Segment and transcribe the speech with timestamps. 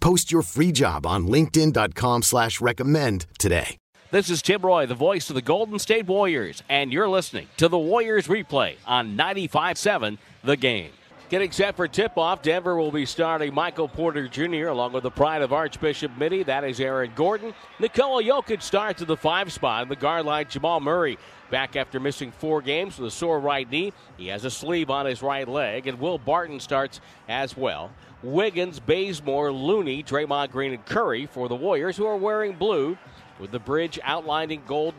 [0.00, 3.76] Post your free job on linkedin.com slash recommend today.
[4.10, 7.68] This is Tim Roye, the voice of the Golden State Warriors, and you're listening to
[7.68, 10.90] the Warriors replay on 95.7 The Game.
[11.28, 14.66] Getting set for tip-off, Denver will be starting Michael Porter Jr.
[14.66, 16.42] along with the pride of Archbishop Mitty.
[16.42, 17.54] That is Aaron Gordon.
[17.78, 19.88] Nikola Jokic starts at the five spot.
[19.88, 21.16] The guard line, Jamal Murray
[21.48, 23.92] back after missing four games with a sore right knee.
[24.16, 27.92] He has a sleeve on his right leg, and Will Barton starts as well.
[28.22, 32.98] Wiggins, Bazemore, Looney, Draymond Green, and Curry for the Warriors, who are wearing blue
[33.38, 34.94] with the bridge outlined in gold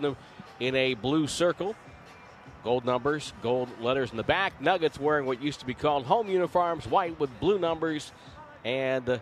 [0.59, 1.75] in a blue circle.
[2.63, 4.61] Gold numbers, gold letters in the back.
[4.61, 8.11] Nuggets wearing what used to be called home uniforms, white with blue numbers
[8.63, 9.19] and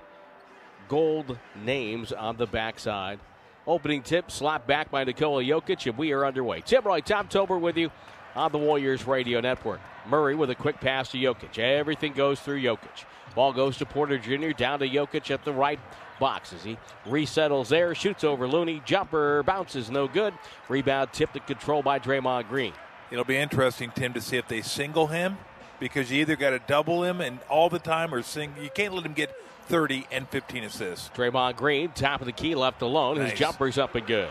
[0.90, 3.20] gold names on the backside.
[3.68, 6.62] Opening tip slapped back by Nikola Jokic, and we are underway.
[6.62, 7.92] Tim Roye, Tom Tolbert with you
[8.36, 9.80] on the Warriors Radio Network.
[10.08, 11.60] Murray with a quick pass to Jokic.
[11.60, 13.06] Everything goes through Jokic.
[13.40, 14.50] Ball goes to Porter Jr.
[14.50, 15.80] down to Jokic at the right
[16.20, 20.34] box as he resettles there, shoots over Looney, jumper bounces no good.
[20.68, 22.74] Rebound tipped and control by Draymond Green.
[23.10, 25.38] It'll be interesting, Tim, to see if they single him
[25.80, 28.54] because you either got to double him and all the time or sing.
[28.62, 29.34] You can't let him get
[29.68, 31.10] 30 and 15 assists.
[31.16, 33.20] Draymond Green, top of the key, left alone.
[33.20, 33.30] Nice.
[33.30, 34.28] His jumper's up and good.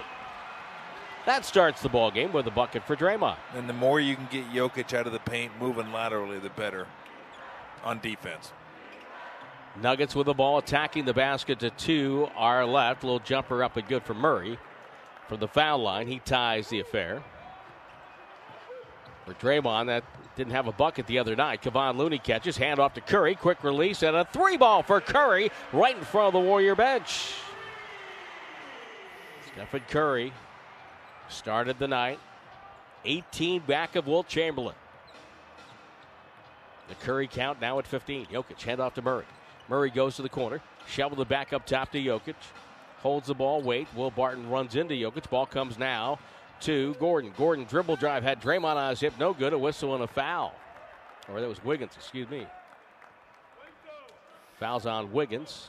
[1.24, 3.38] That starts the ball game with a bucket for Draymond.
[3.54, 6.86] And the more you can get Jokic out of the paint moving laterally, the better
[7.82, 8.52] on defense.
[9.82, 13.04] Nuggets with the ball attacking the basket to two, our left.
[13.04, 14.58] Little jumper up and good for Murray.
[15.28, 17.22] From the foul line, he ties the affair.
[19.24, 20.04] For Draymond, that
[20.36, 21.62] didn't have a bucket the other night.
[21.62, 23.34] Kevon Looney catches, hand off to Curry.
[23.34, 27.34] Quick release and a three ball for Curry right in front of the Warrior bench.
[29.52, 30.32] Stephen Curry
[31.28, 32.18] started the night
[33.04, 34.74] 18 back of Wilt Chamberlain.
[36.88, 38.26] The Curry count now at 15.
[38.26, 39.24] Jokic hand off to Murray.
[39.68, 40.60] Murray goes to the corner.
[40.86, 42.34] Shovel the back up top to Jokic.
[43.02, 43.86] Holds the ball, wait.
[43.94, 45.28] Will Barton runs into Jokic.
[45.30, 46.18] Ball comes now
[46.62, 47.32] to Gordon.
[47.36, 49.14] Gordon dribble drive had Draymond on his hip.
[49.18, 49.52] No good.
[49.52, 50.54] A whistle and a foul.
[51.30, 52.46] Or that was Wiggins, excuse me.
[54.58, 55.68] Fouls on Wiggins.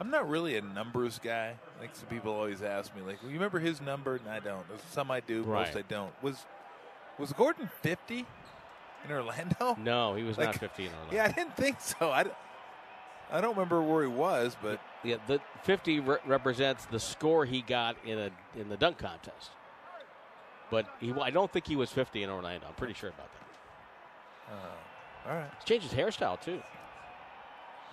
[0.00, 1.54] I'm not really a numbers guy.
[1.78, 4.16] Like some people always ask me, like, well, you remember his number?
[4.16, 4.64] And I don't.
[4.90, 5.66] Some I do, Right.
[5.72, 6.10] most I don't.
[6.22, 6.46] Was
[7.18, 8.24] was Gordon 50
[9.04, 9.76] in Orlando?
[9.82, 11.14] No, he was not Like, 15 on that.
[11.14, 12.10] Yeah, I didn't think so.
[12.10, 12.34] I, don't-
[13.32, 17.62] I don't remember where he was, but Yeah, the 50 re- represents the score he
[17.62, 19.50] got in a in the dunk contest.
[20.70, 22.66] But he, I don't think he was 50 in Orlando.
[22.68, 24.52] I'm pretty sure about that.
[24.52, 25.50] Oh, all right.
[25.58, 26.60] He's changed his hairstyle too.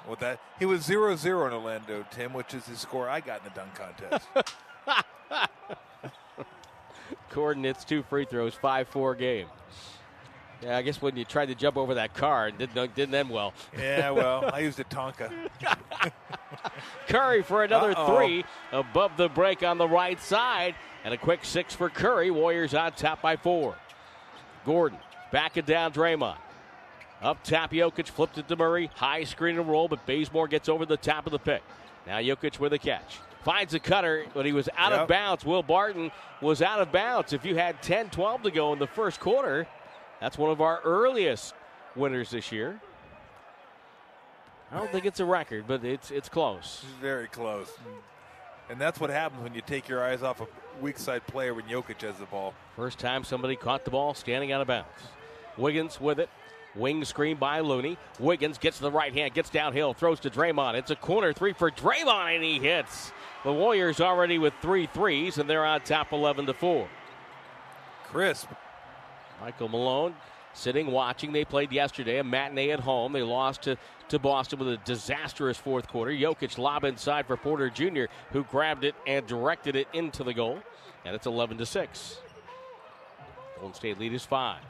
[0.06, 3.40] Well, that he was 0 0 in Orlando, Tim, which is the score I got
[3.40, 4.28] in the dunk contest.
[7.30, 9.48] Coordinates two free throws, five four game.
[10.62, 13.30] Yeah, I guess when you tried to jump over that car, it didn't didn't end
[13.30, 13.54] well.
[13.78, 15.32] yeah, well, I used a Tonka.
[17.08, 18.16] Curry for another Uh-oh.
[18.16, 22.32] three above the break on the right side, and a quick six for Curry.
[22.32, 23.76] Warriors on top by four.
[24.66, 25.00] Gordon
[25.32, 26.38] backing down Draymond.
[27.22, 28.92] Up top, Jokic flipped it to Murray.
[28.96, 31.64] High screen and roll, but Bazemore gets over the top of the pick.
[32.06, 33.18] Now Jokic with a catch.
[33.44, 35.46] Finds a cutter, but he was out of bounds.
[35.46, 36.12] Will Barton
[36.42, 37.32] was out of bounds.
[37.32, 39.68] If you had 10 12 to go in the first quarter,
[40.20, 41.54] that's one of our earliest
[41.96, 42.80] winners this year.
[44.72, 46.84] I don't think it's a record, but it's it's close.
[47.02, 47.72] Very close.
[48.70, 50.48] And that's what happens when you take your eyes off a
[50.82, 52.54] weak side player when Jokic has the ball.
[52.76, 54.90] First time somebody caught the ball standing out of bounds.
[55.58, 56.30] Wiggins with it.
[56.76, 57.98] Wing screen by Looney.
[58.20, 60.76] Wiggins gets to the right hand, gets downhill, throws to Draymond.
[60.76, 63.12] It's a corner three for Draymond, and he hits.
[63.44, 66.88] The Warriors already with three threes, and they're on top 11 to 4.
[68.10, 68.50] Crisp.
[69.42, 70.16] Michael Malone
[70.54, 71.32] sitting watching.
[71.32, 73.14] They played yesterday, a matinee at home.
[73.14, 73.78] They lost to,
[74.10, 76.12] to Boston with a disastrous fourth quarter.
[76.12, 80.60] Jokic lob inside for Porter Jr., who grabbed it and directed it into the goal.
[81.06, 82.18] And it's 11 to 6.
[83.58, 84.62] Golden State lead is five.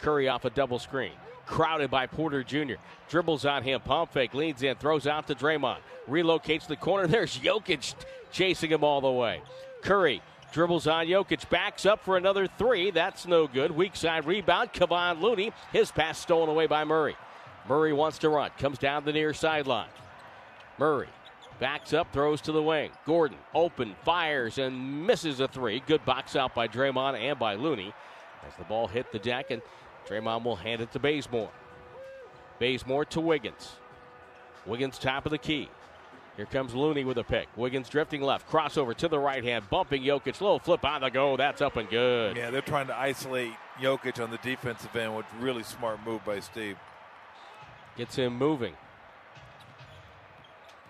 [0.00, 1.12] Curry off a double screen.
[1.46, 2.74] Crowded by Porter Jr.
[3.08, 3.80] Dribbles on him.
[3.80, 4.34] Pump fake.
[4.34, 4.76] Leans in.
[4.76, 5.78] Throws out to Draymond.
[6.08, 7.06] Relocates the corner.
[7.08, 7.94] There's Jokic
[8.30, 9.42] chasing him all the way.
[9.82, 11.48] Curry dribbles on Jokic.
[11.48, 12.90] Backs up for another three.
[12.90, 13.70] That's no good.
[13.70, 14.72] Weak side rebound.
[14.72, 15.52] Kevon Looney.
[15.72, 17.16] His pass stolen away by Murray.
[17.68, 18.50] Murray wants to run.
[18.58, 19.88] Comes down the near sideline.
[20.78, 21.08] Murray
[21.60, 22.90] backs up, throws to the wing.
[23.06, 25.82] Gordon open, fires, and misses a three.
[25.86, 27.92] Good box out by Draymond and by Looney
[28.46, 29.62] as the ball hit the deck, and
[30.08, 31.50] Draymond will hand it to Bazemore.
[32.58, 33.76] Bazemore to Wiggins.
[34.66, 35.68] Wiggins top of the key.
[36.40, 37.48] Here comes Looney with a pick.
[37.54, 38.48] Wiggins drifting left.
[38.48, 39.68] Crossover to the right hand.
[39.68, 40.40] Bumping Jokic.
[40.40, 41.36] Little flip on the go.
[41.36, 42.34] That's up and good.
[42.34, 46.40] Yeah, they're trying to isolate Jokic on the defensive end, which really smart move by
[46.40, 46.78] Steve.
[47.94, 48.72] Gets him moving.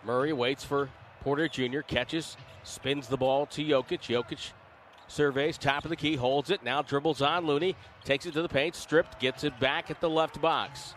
[0.04, 0.88] Murray waits for
[1.22, 1.80] Porter Jr.
[1.80, 2.36] Catches.
[2.62, 4.02] Spins the ball to Jokic.
[4.02, 4.52] Jokic
[5.08, 7.74] surveys, top of the key, holds it, now dribbles on Looney,
[8.04, 10.94] takes it to the paint, stripped, gets it back at the left box.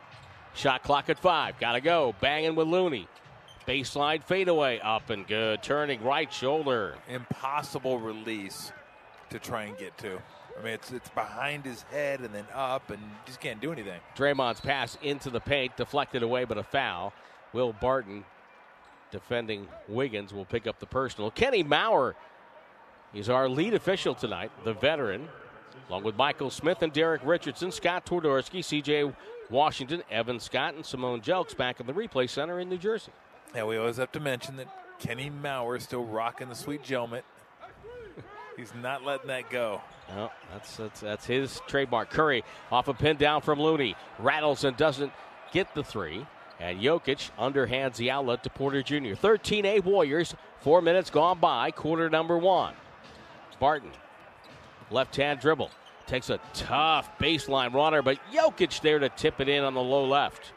[0.54, 3.08] Shot clock at five, gotta go, banging with Looney.
[3.68, 6.96] Baseline fadeaway, up and good, turning right shoulder.
[7.08, 8.72] Impossible release
[9.30, 10.22] to try and get to.
[10.60, 14.00] I mean, it's it's behind his head and then up, and just can't do anything.
[14.16, 17.14] Draymond's pass into the paint, deflected away, but a foul.
[17.54, 18.26] Will Barton,
[19.12, 21.32] defending Wiggins, will pick up the personal.
[21.32, 22.14] Kenny Mauer
[23.14, 25.30] He's our lead official tonight, the veteran,
[25.88, 29.16] along with Michael Smith and Derek Richardson, Scott Twardoski, CJ
[29.52, 33.12] Washington, Evan Scott, and Simone Jelks back in the replay center in New Jersey.
[33.56, 34.68] Yeah, we always have to mention that
[35.00, 37.24] Kenny Mauer is still rocking the sweet gelmet.
[38.58, 39.82] He's not letting that go.
[40.10, 42.10] No, that's, that's that's his trademark.
[42.10, 45.12] Curry off a pin down from Looney, rattles and doesn't
[45.52, 46.26] get the three.
[46.60, 49.16] And Jokic underhands the outlet to Porter Jr.
[49.16, 52.74] 13A Warriors, four minutes gone by, quarter number one.
[53.60, 53.92] Barton.
[54.92, 55.72] Left hand dribble.
[56.06, 60.06] Takes a tough baseline runner, but Jokic there to tip it in on the low
[60.06, 60.54] left.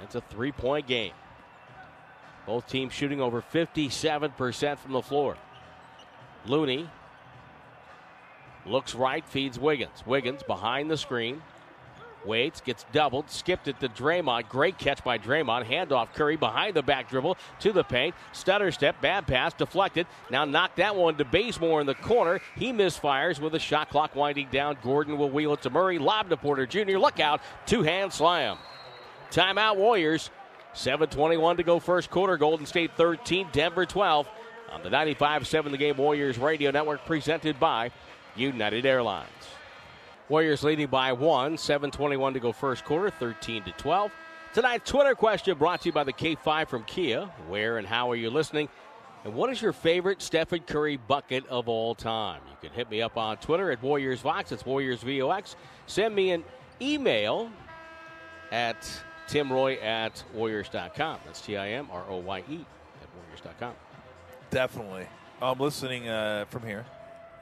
[0.00, 1.12] That's a three point game.
[2.46, 5.36] Both teams shooting over 57% from the floor.
[6.46, 6.88] Looney
[8.64, 10.02] looks right, feeds Wiggins.
[10.06, 11.42] Wiggins behind the screen.
[12.24, 14.48] Waits, gets doubled, skipped it to Draymond.
[14.48, 15.66] Great catch by Draymond.
[15.66, 18.14] Handoff Curry behind the back dribble to the paint.
[18.32, 20.06] Stutter step, bad pass, deflected.
[20.30, 22.40] Now knock that one to Bazemore in the corner.
[22.56, 24.78] He misfires with a shot clock winding down.
[24.82, 25.98] Gordon will wheel it to Murray.
[25.98, 26.98] Lob to Porter Jr.
[26.98, 27.40] Look out.
[27.66, 28.58] Two hand slam.
[29.30, 30.30] Timeout Warriors.
[30.74, 32.36] 7.21 to go first quarter.
[32.36, 34.28] Golden State 13, Denver 12.
[34.70, 37.90] On the 95 7 the game Warriors Radio Network presented by
[38.36, 39.28] United Airlines.
[40.28, 44.12] Warriors leading by one, 7:21 to go first quarter, 13 to 12.
[44.52, 47.22] Tonight's Twitter question brought to you by the K5 from Kia.
[47.48, 48.68] Where and how are you listening?
[49.24, 52.40] And what is your favorite Stephen Curry bucket of all time?
[52.50, 54.52] You can hit me up on Twitter at Warriors Vox.
[54.52, 55.56] It's Warriors VOX.
[55.86, 56.44] Send me an
[56.80, 57.50] email
[58.52, 58.88] at
[59.28, 61.18] timroye at warriors.com.
[61.24, 62.64] That's T I M R O Y E
[63.02, 63.74] at warriors.com.
[64.50, 65.06] Definitely.
[65.40, 66.84] I'm listening uh, from here.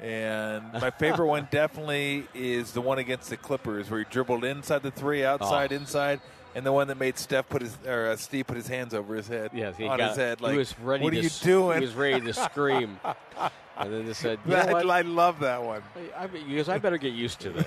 [0.00, 4.82] And my favorite one definitely is the one against the Clippers, where he dribbled inside
[4.82, 5.76] the three, outside, oh.
[5.76, 6.20] inside,
[6.54, 9.14] and the one that made Steph put his or uh, Steve put his hands over
[9.14, 9.52] his head.
[9.54, 10.40] Yes, on got, his head.
[10.42, 11.02] Like, he was ready.
[11.02, 11.78] What to, are you doing?
[11.78, 13.00] He was ready to scream,
[13.78, 15.82] and then they said, you that, I love that one."
[16.16, 17.66] I, because I better get used to this.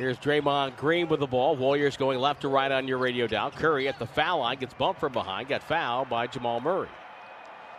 [0.00, 1.56] Here's Draymond Green with the ball.
[1.56, 3.50] Warriors going left to right on your radio dial.
[3.50, 5.48] Curry at the foul line gets bumped from behind.
[5.48, 6.88] Got fouled by Jamal Murray.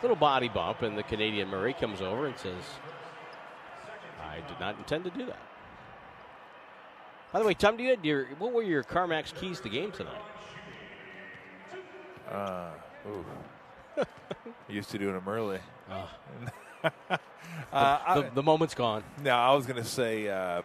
[0.03, 2.63] Little body bump, and the Canadian Murray comes over and says,
[4.23, 5.39] I did not intend to do that.
[7.33, 9.91] By the way, Tom, do you had your what were your CarMax keys to game
[9.91, 10.21] tonight?
[12.29, 12.69] Uh,
[13.09, 13.25] ooh.
[14.69, 15.57] used to doing them early.
[15.89, 16.09] Oh.
[17.73, 19.03] uh, the, the, the, moment's gone.
[19.23, 20.61] No, I was going to say uh,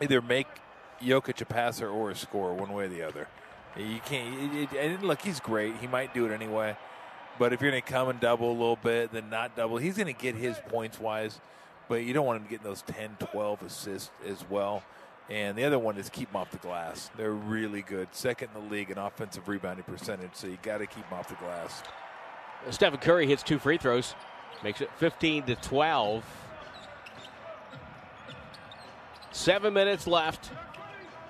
[0.00, 0.46] either make
[1.02, 3.28] Jokic a passer or a scorer, one way or the other.
[3.76, 4.72] You can't.
[4.74, 5.76] And look, he's great.
[5.78, 6.76] He might do it anyway.
[7.38, 9.96] But if you're going to come and double a little bit, then not double, he's
[9.96, 11.40] going to get his points wise
[11.88, 14.82] but you don't want him getting those 10, 12 assists as well.
[15.30, 17.10] And the other one is keep them off the glass.
[17.16, 18.08] They're really good.
[18.12, 21.28] Second in the league in offensive rebounding percentage, so you got to keep them off
[21.28, 21.82] the glass.
[22.70, 24.14] Stephen Curry hits two free throws,
[24.62, 26.24] makes it 15 to 12.
[29.34, 30.52] Seven minutes left.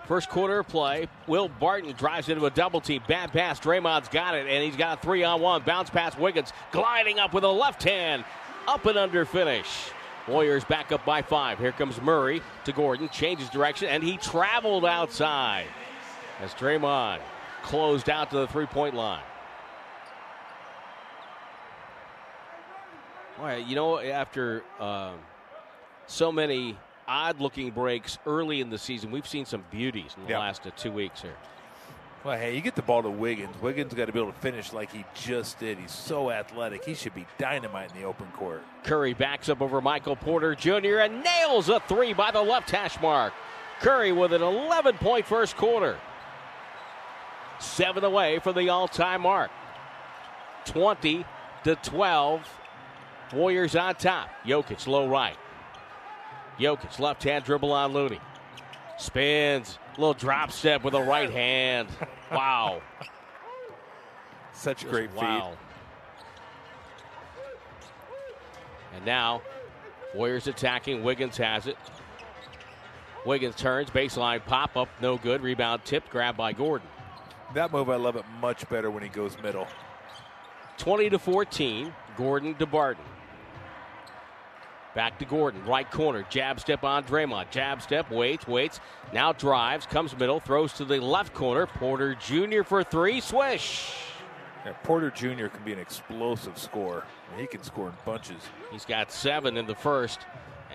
[0.05, 1.09] First quarter play.
[1.27, 3.03] Will Barton drives into a double team.
[3.09, 3.59] Bad pass.
[3.59, 5.63] Draymond's got it, and he's got a three on one.
[5.63, 8.23] Bounce pass Wiggins, gliding up with a left hand.
[8.69, 9.67] Up and under finish.
[10.29, 11.59] Warriors back up by five.
[11.59, 15.67] Here comes Murray to Gordon, changes direction, and he traveled outside
[16.43, 17.21] as Draymond
[17.63, 19.23] closed out to the three point line.
[23.41, 25.15] Right, you know, after um,
[26.07, 30.31] so many odd looking breaks early in the season, we've seen some beauties in the
[30.31, 30.39] Yeah.
[30.39, 31.37] last uh, two weeks here.
[32.25, 33.55] Well, hey, you get the ball to Wiggins.
[33.61, 35.79] Wiggins got to be able to finish like he just did.
[35.79, 36.83] He's so athletic.
[36.83, 38.63] He should be dynamite in the open court.
[38.83, 41.01] Curry backs up over Michael Porter Jr.
[41.01, 43.35] and nails a three by the left hash mark.
[43.81, 45.99] Curry with an 11 point first quarter.
[47.59, 49.51] Seven away from the all time mark.
[50.65, 51.27] 20
[51.65, 52.49] to 12.
[53.35, 54.31] Warriors on top.
[54.47, 55.37] Jokic low right.
[56.59, 58.21] Jokic left hand dribble on Looney.
[58.99, 59.79] Spins.
[59.97, 61.89] Little drop step with a right hand.
[62.31, 62.83] Wow.
[64.53, 65.21] Such Just great feet.
[65.21, 65.57] wow.
[68.95, 69.43] And now,
[70.15, 71.03] Warriors attacking.
[71.03, 71.77] Wiggins has it.
[73.27, 75.43] Wiggins turns, baseline pop up, no good.
[75.43, 76.87] Rebound tipped, grabbed by Gordon.
[77.55, 79.67] That move, I love it much better when he goes middle.
[80.77, 83.05] 20 to 14, Gordon to Barton.
[84.95, 87.51] Back to Gordon, right corner, jab step on Draymond.
[87.51, 88.79] Jab step, waits, waits,
[89.13, 91.67] now drives, comes middle, throws to the left corner.
[91.67, 92.63] Porter Jr.
[92.63, 93.93] for three, swish.
[94.65, 95.49] Yeah, Porter Jr.
[95.49, 97.05] can be an explosive scorer.
[97.37, 98.41] He can score in bunches.
[98.71, 100.21] He's got seven in the first.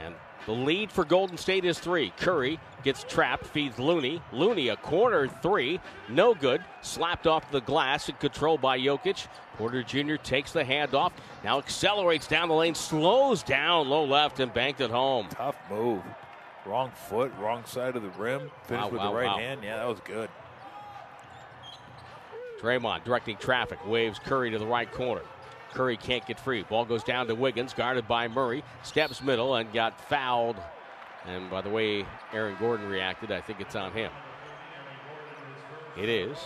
[0.04, 0.14] And
[0.46, 2.12] the lead for Golden State is three.
[2.18, 4.22] Curry gets trapped, feeds Looney.
[4.32, 6.64] Looney, a corner three, no good.
[6.82, 9.28] Slapped off the glass and controlled by Jokic.
[9.58, 10.16] Porter Jr.
[10.16, 11.12] takes the handoff,
[11.44, 15.28] now accelerates down the lane, slows down low left, and banked it home.
[15.30, 16.02] Tough move.
[16.66, 18.50] Wrong foot, wrong side of the rim.
[18.64, 19.38] Finished Wow, with wow, the right wow.
[19.38, 19.62] hand.
[19.64, 20.30] Yeah, that was good.
[22.62, 25.22] Draymond directing traffic, waves Curry to the right corner.
[25.74, 26.64] Curry can't get free.
[26.64, 28.64] Ball goes down to Wiggins, guarded by Murray.
[28.84, 30.58] Steps middle and got fouled.
[31.26, 34.12] And by the way Aaron Gordon reacted, I think it's on him.
[35.98, 36.38] It is.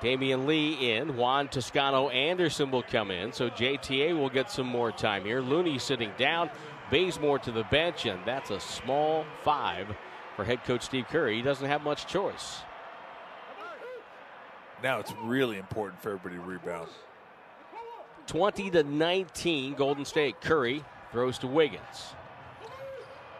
[0.00, 1.16] Damian Lee in.
[1.16, 3.32] Juan Toscano Anderson will come in.
[3.32, 5.40] So JTA will get some more time here.
[5.40, 6.50] Looney sitting down.
[6.90, 8.04] Bazemore to the bench.
[8.06, 9.86] And that's a small five
[10.34, 11.36] for head coach Steve Curry.
[11.36, 12.60] He doesn't have much choice.
[14.82, 16.88] Now it's really important for everybody to rebound.
[18.26, 20.40] 20 to 19, Golden State.
[20.40, 22.14] Curry throws to Wiggins.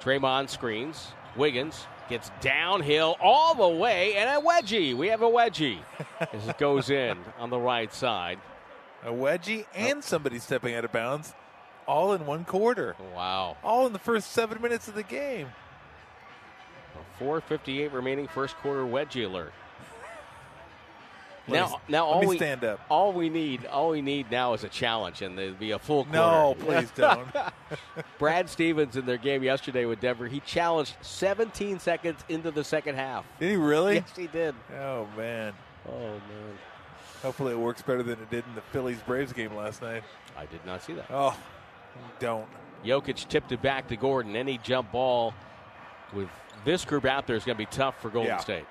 [0.00, 1.08] Draymond screens.
[1.36, 4.94] Wiggins gets downhill all the way and a wedgie.
[4.94, 5.78] We have a wedgie
[6.32, 8.38] as it goes in on the right side.
[9.04, 11.34] A wedgie and somebody stepping out of bounds
[11.86, 12.96] all in one quarter.
[13.14, 13.56] Wow.
[13.62, 15.48] All in the first seven minutes of the game.
[17.20, 19.52] 4:58 remaining, first quarter wedgie alert.
[21.48, 22.80] Let Now, me- now all we stand up.
[22.88, 26.04] all we need, all we need now is a challenge, and there'd be a full
[26.04, 26.18] quarter.
[26.18, 27.26] No, please don't.
[28.18, 32.96] Brad Stevens in their game yesterday with Denver, he challenged 17 seconds into the second
[32.96, 33.24] half.
[33.38, 33.94] Did he really?
[33.96, 34.54] Yes, he did.
[34.80, 35.52] Oh man.
[35.88, 36.20] Oh man,
[37.22, 40.02] Hopefully it works better than it did in the Phillies Braves game last night.
[40.36, 41.06] I did not see that.
[41.10, 41.36] Oh,
[42.18, 42.46] don't.
[42.84, 44.34] Jokic tipped it back to Gordon.
[44.36, 45.32] Any jump ball
[46.12, 46.28] with
[46.64, 48.36] this group out there is going to be tough for Golden Yeah.
[48.38, 48.64] State.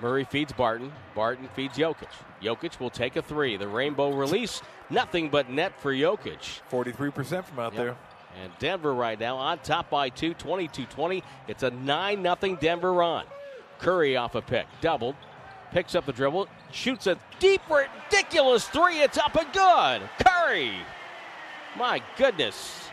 [0.00, 0.92] Murray feeds Barton.
[1.14, 2.08] Barton feeds Jokic.
[2.42, 3.56] Jokic will take a three.
[3.56, 4.60] The rainbow release,
[4.90, 6.60] nothing but net for Jokic.
[6.68, 7.82] Forty-three percent from out Yep.
[7.82, 7.96] there.
[8.42, 11.22] And Denver right now on top by two, 22-20.
[11.48, 13.24] It's a 9-0 Denver run.
[13.78, 15.14] Curry off a pick, doubled,
[15.70, 19.00] picks up the dribble, shoots a deep, ridiculous three.
[19.00, 20.02] It's up and good.
[20.26, 20.72] Curry,
[21.78, 22.90] my goodness,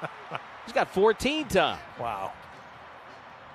[0.64, 1.78] he's got 14 time.
[1.98, 2.32] Wow.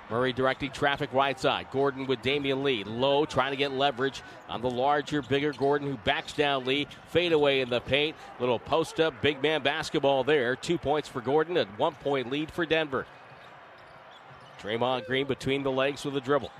[0.08, 1.66] Murray directing traffic right side.
[1.72, 2.84] Gordon with Damian Lee.
[2.84, 6.86] Low, trying to get leverage on the larger, bigger Gordon who backs down Lee.
[7.08, 8.14] Fade away in the paint.
[8.38, 10.54] Little post up, big man basketball there.
[10.54, 13.04] Two points for Gordon and one point lead for Denver.
[14.62, 16.50] Draymond Green between the legs with a dribble.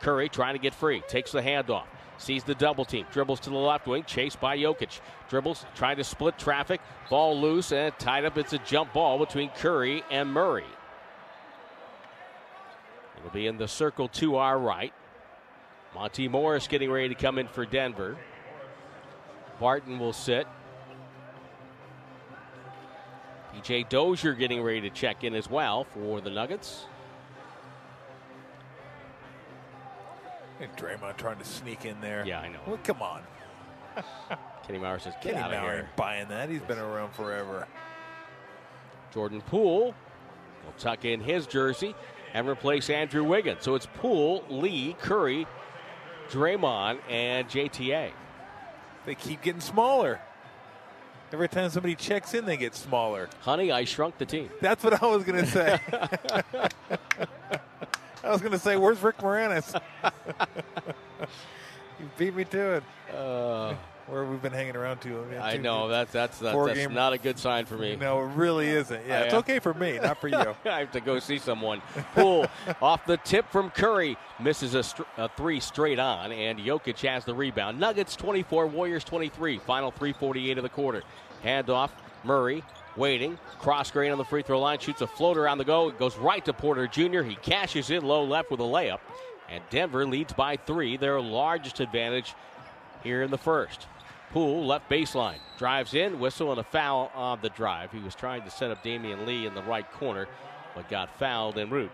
[0.00, 1.02] Curry trying to get free.
[1.08, 1.84] Takes the handoff.
[2.16, 3.06] Sees the double team.
[3.12, 4.04] Dribbles to the left wing.
[4.04, 5.00] Chased by Jokic.
[5.28, 6.80] Dribbles, trying to split traffic.
[7.08, 8.38] Ball loose and tied up.
[8.38, 10.64] It's a jump ball between Curry and Murray.
[13.20, 14.92] It'll be in the circle to our right.
[15.94, 18.16] Monte Morris getting ready to come in for Denver.
[19.58, 20.46] Barton will sit.
[23.54, 26.86] PJ Dozier getting ready to check in as well for the Nuggets.
[30.60, 32.24] And Draymond trying to sneak in there.
[32.26, 32.60] Yeah, I know.
[32.66, 33.22] Well, come on.
[34.66, 36.48] Kenny Mauer says, "Get Kenny out of Maurer here." ain't buying that.
[36.48, 37.66] He's been around forever.
[39.12, 39.94] Jordan Poole
[40.64, 41.94] will tuck in his jersey
[42.34, 43.62] and replace Andrew Wiggins.
[43.62, 45.46] So it's Poole, Lee, Curry,
[46.30, 48.10] Draymond, and JTA.
[49.06, 50.20] They keep getting smaller.
[51.32, 53.28] Every time somebody checks in, they get smaller.
[53.40, 54.50] Honey, I shrunk the team.
[54.60, 55.78] That's what I was going to say.
[58.24, 59.80] I was going to say, where's Rick Moranis?
[62.00, 62.82] you beat me to it.
[63.14, 63.74] Uh,
[64.10, 65.16] Where we've been hanging around too.
[65.18, 65.36] long.
[65.40, 67.96] I Two- know that's that's that's, that's game- not a good sign for me.
[67.96, 69.06] No, it really isn't.
[69.06, 70.36] Yeah, I, it's uh, okay for me, not for you.
[70.64, 71.80] I have to go see someone.
[72.14, 72.46] Poole
[72.82, 77.24] off the tip from Curry misses a, str- a three straight on, and Jokic has
[77.24, 77.78] the rebound.
[77.78, 79.58] Nuggets 24, Warriors 23.
[79.58, 81.02] Final 3:48 of the quarter.
[81.44, 81.90] Handoff,
[82.24, 82.62] Murray
[82.96, 85.88] waiting, cross grain on the free throw line, shoots a floater on the go.
[85.88, 87.22] It goes right to Porter Jr.
[87.22, 88.98] He cashes in low left with a layup,
[89.48, 90.96] and Denver leads by three.
[90.96, 92.34] Their largest advantage
[93.02, 93.86] here in the first.
[94.30, 97.90] Poole left baseline drives in, whistle and a foul on the drive.
[97.90, 100.28] He was trying to set up Damian Lee in the right corner,
[100.74, 101.90] but got fouled en route.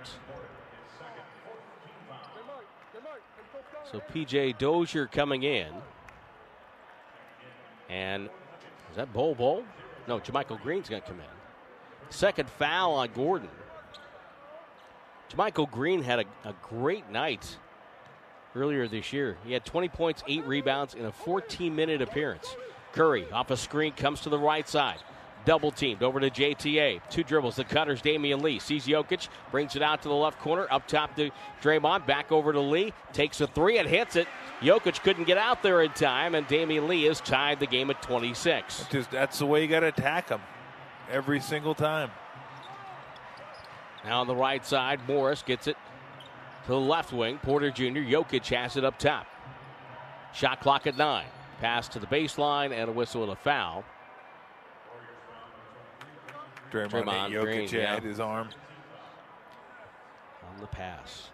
[3.91, 5.69] So PJ Dozier coming in,
[7.89, 8.25] and
[8.91, 9.65] is that Bol Bol?
[10.07, 11.27] No, JaMychal Green's going to come in.
[12.11, 13.49] Second foul on Gordon.
[15.31, 17.57] JaMychal Green had a, a great night
[18.57, 19.37] earlier this year.
[19.45, 22.57] He had 20 points, 8 rebounds in a 14 minute appearance.
[22.93, 24.99] Curry off a screen comes to the right side.
[25.45, 27.01] Double teamed over to JTA.
[27.09, 27.55] Two dribbles.
[27.55, 28.59] The cutters, Damian Lee.
[28.59, 30.67] Sees Jokic, brings it out to the left corner.
[30.73, 31.31] Up top to
[31.63, 32.05] Draymond.
[32.05, 32.93] Back over to Lee.
[33.13, 34.27] Takes a three and hits it.
[34.61, 38.03] Jokic couldn't get out there in time, and Damian Lee has tied the game at
[38.03, 38.87] 26.
[38.91, 40.41] Just that's the way you got to attack them
[41.13, 42.11] every single time.
[44.05, 45.77] Now on the right side, Morris gets it
[46.67, 47.39] to the left wing.
[47.39, 48.01] Porter Jr.
[48.01, 49.27] Jokic has it up top.
[50.35, 51.27] Shot clock at nine.
[51.61, 53.85] Pass to the baseline and a whistle and a foul.
[56.71, 57.95] Draymond, Draymond Jokic Green, yeah.
[57.95, 58.49] had his arm.
[60.49, 61.31] on the pass.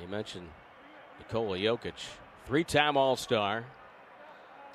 [0.00, 0.48] You mentioned
[1.18, 1.94] Nikola Jokic,
[2.46, 3.64] three time All Star,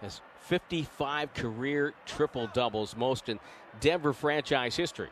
[0.02, 3.40] has 55 career triple doubles, most in
[3.80, 5.10] Denver franchise history.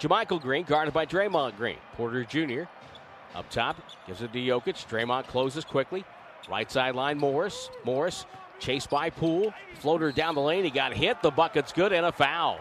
[0.00, 1.76] JaMychal Green, guarded by Draymond Green.
[1.94, 2.62] Porter Jr.
[3.34, 3.76] up top,
[4.06, 4.86] gives it to Jokic.
[4.88, 6.04] Draymond closes quickly.
[6.48, 7.70] Right sideline, Morris.
[7.84, 8.24] Morris
[8.58, 9.52] chased by Poole.
[9.80, 10.64] Floater down the lane.
[10.64, 11.20] He got hit.
[11.22, 12.58] The bucket's good and a foul.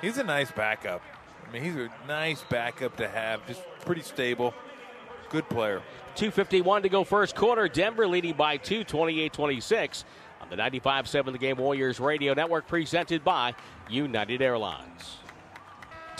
[0.00, 1.02] He's a nice backup.
[1.46, 3.46] I mean, he's a nice backup to have.
[3.46, 4.54] Just pretty stable.
[5.30, 5.82] Good player.
[6.16, 7.68] 251 to go first quarter.
[7.68, 10.04] Denver leading by two, 28-26
[10.40, 13.54] on the 95-7 The Game Warriors Radio Network presented by
[13.88, 15.18] United Airlines.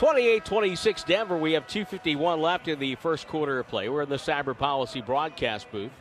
[0.03, 1.39] 28-26 Denver.
[1.39, 3.89] We have 251 left in the first quarter of play.
[3.89, 5.93] We're in the Cyber Policy broadcast booth.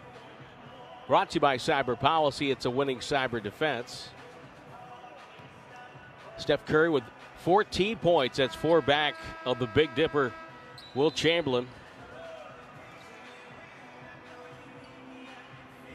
[1.08, 2.50] Brought to you by Cyber Policy.
[2.50, 4.10] It's a winning cyber defense.
[6.38, 7.04] Steph Curry with
[7.44, 8.38] 14 points.
[8.38, 9.14] That's four back
[9.46, 10.34] of the Big Dipper,
[10.96, 11.68] Wilt Chamberlain.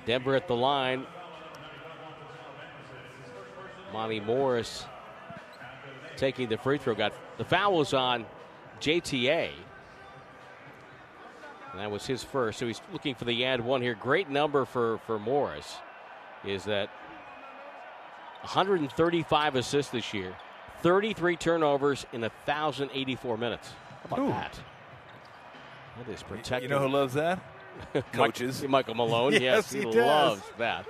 [0.06, 1.04] Denver at the line.
[3.92, 4.86] Monte Morris
[6.16, 6.94] taking the free throw.
[6.94, 8.26] Got the foul was on
[8.80, 9.50] JTA.
[11.72, 12.58] And that was his first.
[12.58, 13.94] So he's looking for the and one here.
[13.94, 15.76] Great number for, for Morris
[16.44, 16.88] is that
[18.40, 20.34] 135 assists this year,
[20.82, 23.68] 33 turnovers in 1,084 minutes.
[23.68, 24.28] How about Ooh.
[24.28, 24.58] that?
[25.98, 26.70] That is protecting.
[26.70, 27.40] You know who loves that?
[28.12, 28.64] Coaches.
[28.66, 29.32] Michael Malone.
[29.34, 30.86] yes, Yes, he, he loves that.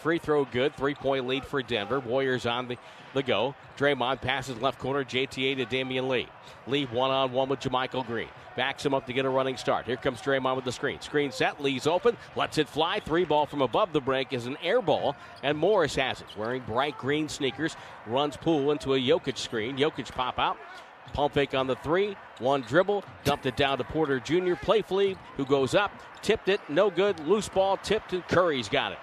[0.00, 0.76] Free throw good.
[0.76, 1.98] Three point lead for Denver.
[2.00, 2.76] Warriors on the,
[3.14, 3.54] the go.
[3.76, 5.04] Draymond passes left corner.
[5.04, 6.28] JTA to Damian Lee.
[6.66, 8.28] Lee one on one with JaMychal Green.
[8.56, 9.86] Backs him up to get a running start.
[9.86, 11.00] Here comes Draymond with the screen.
[11.00, 11.62] Screen set.
[11.62, 12.16] Lee's open.
[12.36, 13.00] Lets it fly.
[13.00, 15.16] Three ball from above the break is an air ball.
[15.42, 16.26] And Morris has it.
[16.36, 17.76] Wearing bright green sneakers.
[18.06, 19.76] Runs pool into a Jokic screen.
[19.76, 20.56] Jokic pop out.
[21.12, 22.16] Pump fake on the three.
[22.38, 23.04] One dribble.
[23.24, 24.54] Dumped it down to Porter Jr.
[24.54, 25.90] Playfully, who goes up.
[26.22, 26.60] Tipped it.
[26.68, 27.18] No good.
[27.26, 27.76] Loose ball.
[27.78, 28.98] Tipped and Curry's got it.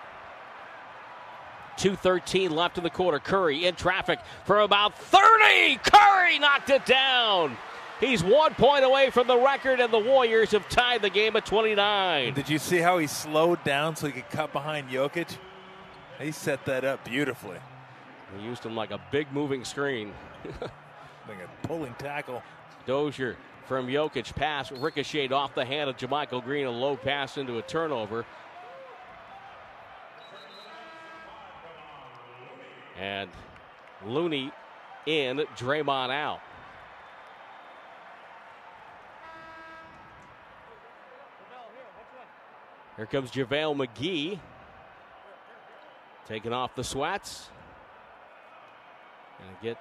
[1.77, 3.19] 2.13 left in the quarter.
[3.19, 5.77] Curry in traffic for about 30.
[5.83, 7.57] Curry knocked it down.
[7.99, 11.45] He's one point away from the record, and the Warriors have tied the game at
[11.45, 12.33] 29.
[12.33, 15.38] Did you see how he slowed down so he could cut behind Jokic?
[16.19, 17.57] He set that up beautifully.
[18.38, 20.13] He used him like a big moving screen.
[21.27, 22.43] Like a pulling tackle.
[22.85, 23.35] Dozier
[23.67, 27.63] from Jokic pass ricocheted off the hand of JaMychal Green, a low pass into a
[27.63, 28.25] turnover.
[32.99, 33.29] And
[34.05, 34.51] Looney
[35.05, 36.39] in, Draymond out.
[42.95, 44.39] Here comes JaVale McGee.
[46.27, 47.49] Taking off the sweats.
[49.45, 49.77] And get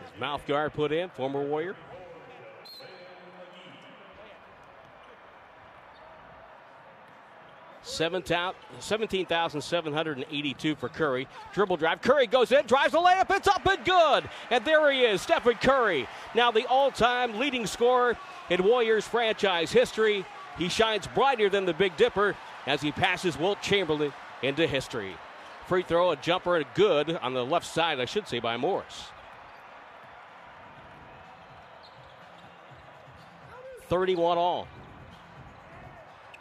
[0.00, 1.74] his mouth guard put in, former Warrior.
[7.88, 11.28] 17,782 for Curry.
[11.52, 12.02] Dribble drive.
[12.02, 13.34] Curry goes in, drives the layup.
[13.34, 14.28] It's up and good.
[14.50, 16.06] And there he is, Stephen Curry.
[16.34, 18.18] Now the all time leading scorer
[18.50, 20.26] in Warriors franchise history.
[20.58, 25.16] He shines brighter than the Big Dipper as he passes Wilt Chamberlain into history.
[25.66, 29.04] Free throw, a jumper, and good on the left side, I should say, by Morris.
[33.88, 34.66] 31 all.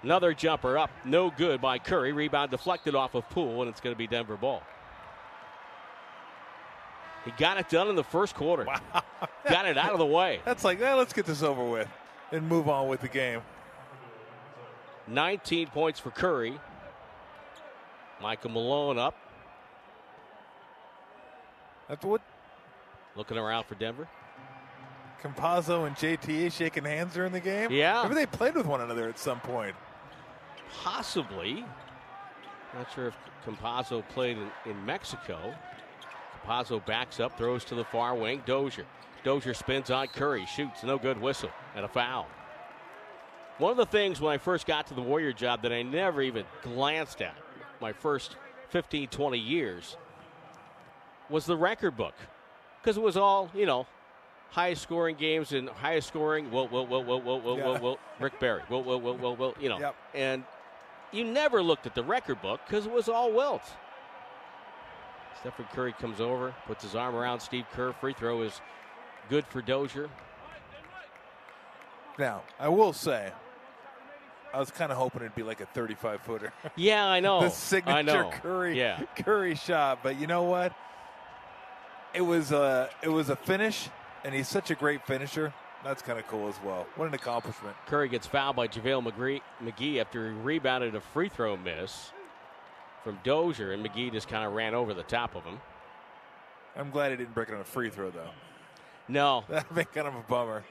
[0.03, 2.13] Another jumper up, no good by Curry.
[2.13, 4.61] Rebound deflected off of Poole, and it's going to be Denver ball.
[7.25, 8.63] He got it done in the first quarter.
[8.63, 9.03] Wow.
[9.49, 10.39] got it out of the way.
[10.45, 11.89] That's like, eh, let's get this over with
[12.31, 13.41] and move on with the game.
[15.07, 16.59] 19 points for Curry.
[18.21, 19.15] Michael Malone up.
[21.89, 22.21] That's what.
[23.15, 24.07] Looking around for Denver.
[25.21, 27.71] Campazzo and JTA shaking hands during the game?
[27.71, 28.03] Yeah.
[28.03, 29.75] Maybe they played with one another at some point
[30.83, 31.65] possibly.
[32.73, 35.53] Not sure if Campazzo played in, in Mexico.
[36.45, 38.41] Campazzo backs up, throws to the far wing.
[38.45, 38.85] Dozier.
[39.23, 42.27] Dozier spins on Curry, shoots, no good whistle, and a foul.
[43.57, 46.21] One of the things when I first got to the Warrior job that I never
[46.21, 47.35] even glanced at
[47.81, 48.35] my first
[48.69, 49.97] 15, 20 years
[51.29, 52.13] was the record book
[52.81, 53.87] because it was all, you know,
[54.51, 58.79] highest scoring games and highest scoring, Whoa, whoa, whoa, whoa, whoa, whoa, Rick Barry, Whoa,
[58.79, 59.79] whoa, whoa, whoa, you know.
[59.79, 59.95] Yep.
[60.13, 60.43] And
[61.11, 63.63] you never looked at the record book because it was all Wilt.
[65.39, 67.93] Stephen Curry comes over, puts his arm around Steve Kerr.
[67.93, 68.59] Free throw is
[69.29, 70.09] good for Dozier.
[72.17, 73.31] Now, I will say,
[74.53, 76.53] I was kind of hoping it'd be like a 35 footer.
[76.75, 77.41] Yeah, I know.
[77.41, 78.31] the signature know.
[78.41, 79.03] Curry Yeah.
[79.17, 80.73] Curry shot, but you know what?
[82.13, 83.89] It was a it was a finish,
[84.23, 85.53] and he's such a great finisher.
[85.83, 86.87] That's kind of cool as well.
[86.95, 87.75] What an accomplishment!
[87.85, 92.11] Curry gets fouled by JaVale McGree, McGee after he rebounded a free throw miss
[93.03, 95.59] from Dozier, and McGee just kind of ran over the top of him.
[96.75, 98.29] I'm glad he didn't break it on a free throw though.
[99.07, 100.63] No, That'd be kind of a bummer.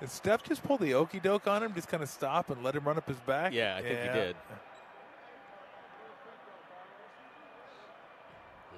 [0.00, 1.72] Did Steph just pull the okey doke on him?
[1.74, 3.52] Just kind of stop and let him run up his back?
[3.54, 4.36] Yeah, I think he did.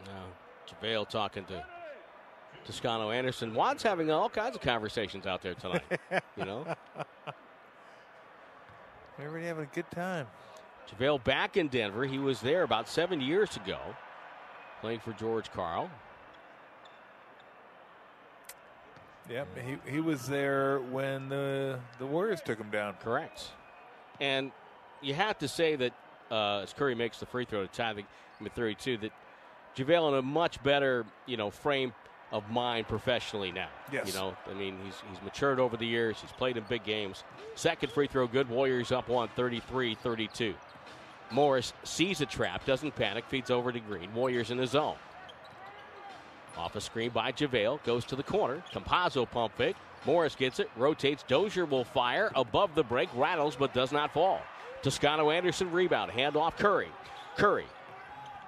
[0.07, 0.23] no.
[0.69, 1.65] JaVale talking to
[2.67, 3.55] Toscano Anderson.
[3.55, 5.83] Juan's having all kinds of conversations out there tonight.
[6.37, 6.65] you know,
[9.19, 10.29] Everybody having a good time.
[10.89, 12.05] JaVale back in Denver.
[12.05, 13.79] He was there about seven years ago,
[14.81, 15.91] playing for George Karl.
[19.29, 22.95] Yep, he, he was there when the the Warriors took him down.
[23.03, 23.49] Correct.
[24.21, 24.53] And
[25.03, 25.93] you have to say that
[26.31, 29.13] uh, as Curry makes the free throw to tie the game at 32, that
[29.77, 31.93] JaVale in a much better, you know, frame
[32.33, 33.69] of mind professionally now.
[33.93, 34.07] Yes.
[34.07, 36.19] You know, I mean, he's, he's matured over the years.
[36.21, 37.25] He's played in big games.
[37.55, 38.49] Second free throw, good.
[38.49, 40.55] Warriors up one, 33-32.
[41.31, 44.13] Morris sees a trap, doesn't panic, feeds over to Green.
[44.15, 44.97] Warriors in the zone.
[46.57, 48.63] Off a screen by JaVale, goes to the corner.
[48.73, 49.77] Campazzo pump fake.
[50.07, 51.23] Morris gets it, rotates.
[51.25, 54.41] Dozier will fire above the break, rattles but does not fall.
[54.83, 56.89] Toscano Anderson rebound, hand off Curry.
[57.37, 57.67] Curry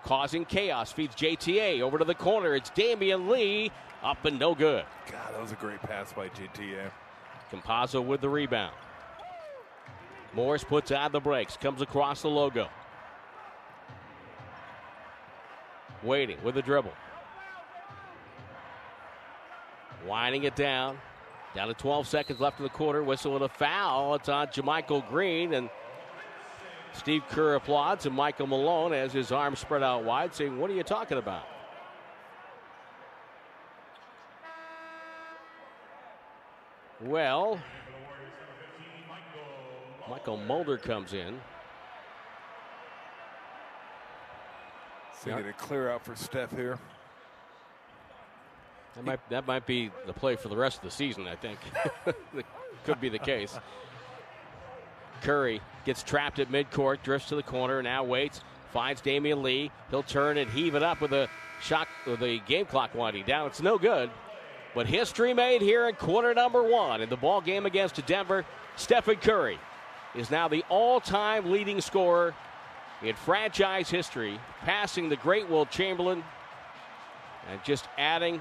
[0.04, 2.54] causing chaos, feeds JTA over to the corner.
[2.54, 3.70] It's Damian Lee
[4.02, 4.84] up and no good.
[5.10, 6.90] God, that was a great pass by JTA.
[7.52, 8.74] Campazzo with the rebound.
[10.32, 12.68] Morris puts out the brakes, comes across the logo.
[16.02, 16.92] Waiting with the dribble.
[20.06, 20.98] Winding it down.
[21.54, 23.02] Down to 12 seconds left in the quarter.
[23.02, 24.14] Whistle and a foul.
[24.14, 25.52] It's on JaMychal Green.
[25.52, 25.68] And
[26.92, 30.74] Steve Kerr applauds and Michael Malone has his arms spread out wide, saying, What are
[30.74, 31.44] you talking about?
[37.02, 37.58] Well,
[40.08, 41.40] Michael Mulder comes in.
[45.22, 46.78] So get a clear out for Steph here.
[48.96, 51.26] That might that might be the play for the rest of the season.
[51.26, 51.58] I think
[52.84, 53.58] could be the case.
[55.20, 58.40] Curry gets trapped at midcourt, drifts to the corner, now waits,
[58.72, 59.70] finds Damian Lee.
[59.90, 61.28] He'll turn and heave it up with a
[61.60, 63.46] shot with the game clock winding down.
[63.46, 64.10] It's no good.
[64.74, 68.44] But history made here in quarter number one in the ball game against Denver.
[68.76, 69.58] Stephen Curry
[70.14, 72.34] is now the all-time leading scorer
[73.02, 76.22] in franchise history, passing the great Wilt Chamberlain
[77.50, 78.40] and just adding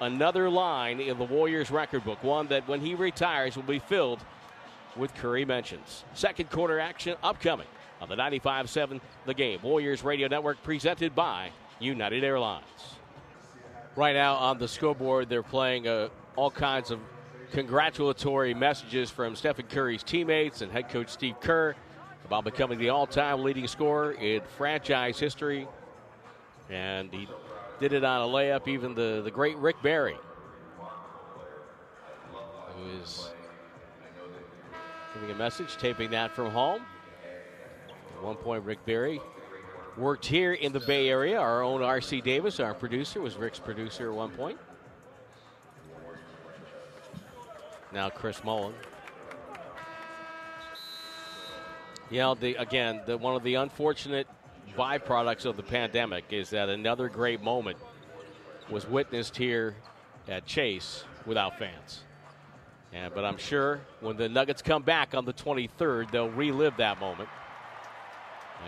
[0.00, 4.20] another line in the Warriors record book, one that when he retires will be filled
[4.96, 6.04] with Curry mentions.
[6.14, 7.66] Second quarter action upcoming
[8.00, 9.60] on the 95.7 The Game.
[9.62, 12.64] Warriors Radio Network presented by United Airlines.
[13.96, 17.00] Right now on the scoreboard, they're playing uh, all kinds of
[17.52, 21.74] congratulatory messages from Stephen Curry's teammates and head coach Steve Kerr
[22.24, 25.66] about becoming the all time leading scorer in franchise history.
[26.68, 27.26] And he
[27.80, 30.16] did it on a layup, even the, the great Rick Barry,
[32.76, 33.30] who is
[35.14, 36.82] giving a message, taping that from home.
[38.16, 39.20] At one point, Rick Barry
[39.96, 41.38] worked here in the Bay Area.
[41.38, 42.20] Our own R.C.
[42.20, 44.58] Davis, our producer, was Rick's producer at one point.
[47.92, 48.74] Now Chris Mullin.
[52.10, 54.26] You know, again, the, one of the unfortunate
[54.76, 57.78] byproducts of the pandemic is that another great moment
[58.68, 59.74] was witnessed here
[60.28, 62.02] at Chase without fans.
[62.92, 66.98] And, but I'm sure when the Nuggets come back on the 23rd, they'll relive that
[66.98, 67.28] moment.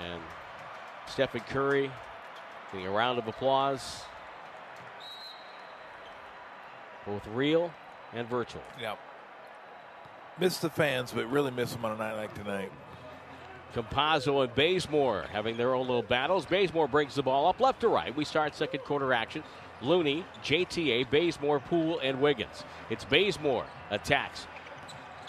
[0.00, 0.20] And
[1.08, 1.90] Stephen Curry
[2.72, 4.02] getting a round of applause,
[7.04, 7.72] both real
[8.14, 8.62] and virtual.
[8.80, 8.98] Yep.
[10.38, 12.70] Miss the fans, but really miss them on a night like tonight.
[13.74, 16.46] Campazzo and Bazemore having their own little battles.
[16.46, 18.14] Bazemore brings the ball up left to right.
[18.14, 19.42] We start second quarter action.
[19.82, 22.64] Looney, JTA, Bazemore, Poole, and Wiggins.
[22.90, 24.46] It's Bazemore attacks.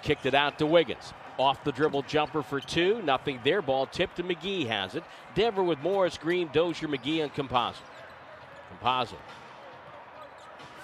[0.01, 1.13] Kicked it out to Wiggins.
[1.37, 3.01] Off the dribble jumper for two.
[3.01, 3.61] Nothing there.
[3.61, 5.03] Ball tipped to McGee has it.
[5.33, 7.81] Denver with Morris, Green, Dozier, McGee, and Campazzo.
[8.81, 9.15] Campazzo.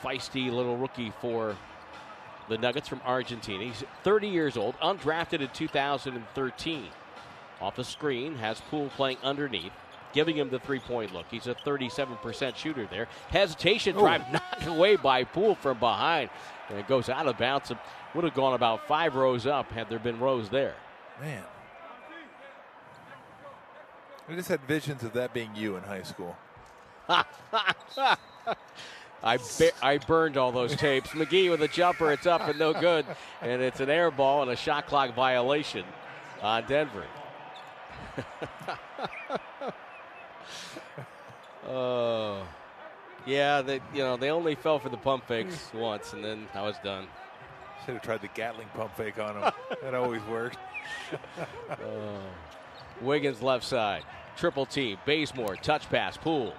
[0.01, 1.55] Feisty little rookie for
[2.47, 3.63] the Nuggets from Argentina.
[3.63, 6.87] He's 30 years old, undrafted in 2013.
[7.61, 9.73] Off the screen, has Poole playing underneath,
[10.13, 11.25] giving him the three point look.
[11.29, 13.07] He's a 37% shooter there.
[13.29, 13.99] Hesitation oh.
[13.99, 16.29] drive knocked away by Poole from behind.
[16.69, 17.71] And it goes out of bounds.
[18.15, 20.75] Would have gone about five rows up had there been rows there.
[21.21, 21.43] Man.
[24.27, 26.37] I just had visions of that being you in high school.
[29.23, 31.09] I ba- I burned all those tapes.
[31.09, 33.05] McGee with a jumper, it's up and no good,
[33.41, 35.83] and it's an air ball and a shot clock violation
[36.41, 37.05] on Denver.
[41.67, 42.47] Oh,
[43.25, 43.61] yeah.
[43.61, 46.75] They you know they only fell for the pump fakes once, and then I was
[46.83, 47.07] done.
[47.85, 49.51] Should have tried the Gatling pump fake on him.
[49.81, 50.57] that always worked.
[51.69, 52.19] Uh,
[53.01, 54.03] Wiggins left side,
[54.35, 56.53] triple team, Bazemore, touch pass, pool,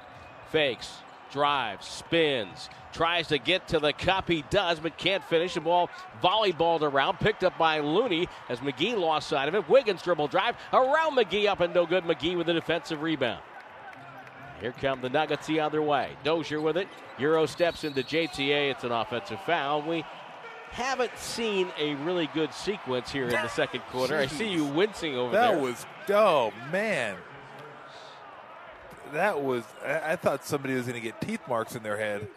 [0.51, 0.99] fakes,
[1.33, 4.29] drives, spins, tries to get to the cup.
[4.29, 5.55] He does, but can't finish.
[5.55, 5.91] The ball
[6.23, 9.69] volleyballed around, picked up by Looney as McGee lost sight of it.
[9.69, 12.05] Wiggins dribble drive around McGee, up and no good.
[12.05, 13.43] McGee with a defensive rebound.
[14.61, 16.11] Here come the Nuggets the other way.
[16.23, 16.89] Dozier with it.
[17.19, 18.71] Euro steps into JTA.
[18.71, 19.83] It's an offensive foul.
[19.83, 20.05] We
[20.71, 24.17] haven't seen a really good sequence here in the second quarter.
[24.17, 25.57] I see you wincing over That there.
[25.57, 27.17] That was oh man.
[29.13, 32.29] That was I, I thought somebody was gonna get teeth marks in their head.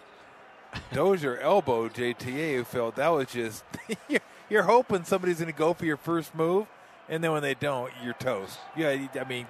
[0.92, 3.64] Dozier elbow JTA who felt that was just
[4.08, 6.68] you're, you're hoping somebody's gonna go for your first move,
[7.10, 8.58] and then when they don't, you're toast.
[8.76, 9.46] Yeah, I mean,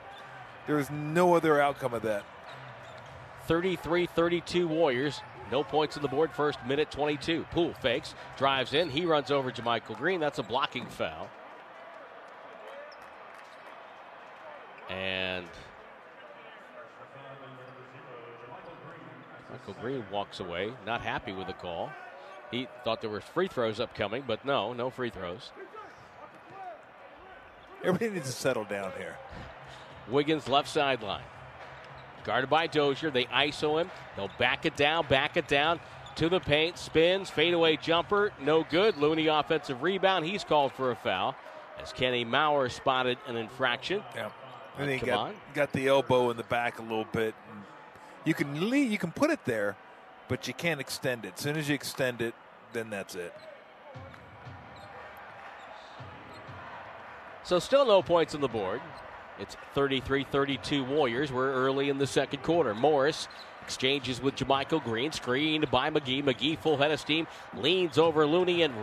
[0.67, 2.23] there was no other outcome of that.
[3.47, 5.21] 33 32 Warriors.
[5.51, 6.31] No points on the board.
[6.31, 7.45] First minute 22.
[7.51, 8.89] Poole fakes, drives in.
[8.89, 10.19] He runs over JaMychal Green.
[10.19, 11.29] That's a blocking foul.
[14.89, 15.45] And
[19.51, 21.89] Michael Green walks away, not happy with the call.
[22.51, 25.51] He thought there were free throws upcoming, but no, no free throws.
[27.83, 29.17] Everybody needs to settle down here.
[30.07, 31.23] Wiggins left sideline.
[32.23, 33.11] Guarded by Dozier.
[33.11, 33.91] They ISO him.
[34.15, 35.79] They'll back it down, back it down
[36.15, 36.77] to the paint.
[36.77, 38.97] Spins, fadeaway jumper, no good.
[38.97, 40.25] Looney offensive rebound.
[40.25, 41.35] He's called for a foul
[41.81, 44.03] as Kenny Mauer spotted an infraction.
[44.15, 44.27] Yeah.
[44.27, 44.29] Uh,
[44.79, 45.35] and he come got, on.
[45.53, 47.35] got the elbow in the back a little bit.
[48.25, 49.75] You can leave, you can put it there,
[50.27, 51.33] but you can't extend it.
[51.35, 52.33] As soon as you extend it,
[52.71, 53.33] then that's it.
[57.43, 58.81] So still no points on the board.
[59.39, 61.31] It's 33-32 Warriors.
[61.31, 62.73] We're early in the second quarter.
[62.73, 63.27] Morris
[63.61, 66.23] exchanges with JaMychal Green, screened by McGee.
[66.23, 68.73] McGee full head of steam, leans over Looney and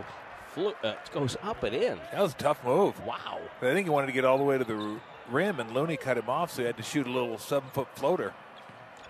[0.57, 1.99] uh, goes up and in.
[2.11, 2.99] That was a tough move.
[3.05, 3.39] Wow.
[3.57, 6.17] I think he wanted to get all the way to the rim, and Looney cut
[6.17, 8.33] him off, so he had to shoot a little seven foot floater.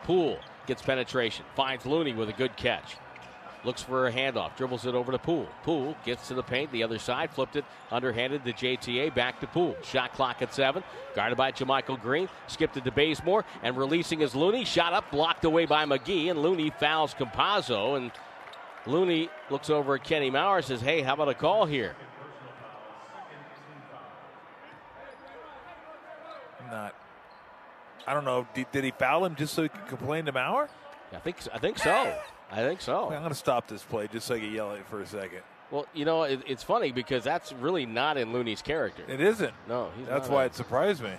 [0.04, 2.98] Poole gets penetration, finds Looney with a good catch.
[3.64, 5.48] Looks for a handoff, dribbles it over to Poole.
[5.64, 9.48] Poole gets to the paint, the other side, flipped it underhanded to JTA, back to
[9.48, 9.76] Poole.
[9.84, 14.34] Shot clock at seven, guarded by JaMychal Green, skipped it to Bazemore, and releasing his
[14.34, 14.66] Looney.
[14.66, 18.12] Shot up, blocked away by McGee, and Looney fouls Campazzo, and
[18.88, 21.96] Looney looks over at Kenny Mauer, says, "Hey, how about a call here?"
[26.72, 26.96] Not.
[28.08, 28.48] I don't know.
[28.56, 30.68] Did, did he foul him just so he could complain to Mauer?
[31.14, 32.18] I think I think so.
[32.52, 33.06] I think so.
[33.06, 35.06] I'm going to stop this play just so I can yell at it for a
[35.06, 35.40] second.
[35.72, 39.04] Well, you know, it, it's funny because that's really not in Looney's character.
[39.08, 39.54] It isn't.
[39.70, 41.14] No, he's That's why a- it surprised me.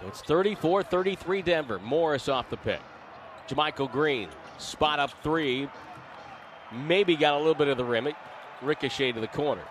[0.00, 1.78] So it's 34 33 Denver.
[1.78, 2.80] Morris off the pick.
[3.48, 5.68] JaMychal Green, spot up three.
[6.72, 8.06] Maybe got a little bit of the rim.
[8.08, 8.16] It
[8.62, 9.62] ricocheted to the corner.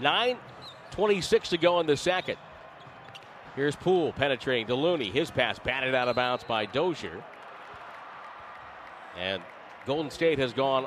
[0.00, 2.36] 9.26 to go in the second.
[3.56, 5.10] Here's Poole penetrating to Looney.
[5.10, 7.22] His pass batted out of bounds by Dozier.
[9.18, 9.42] And
[9.86, 10.86] Golden State has gone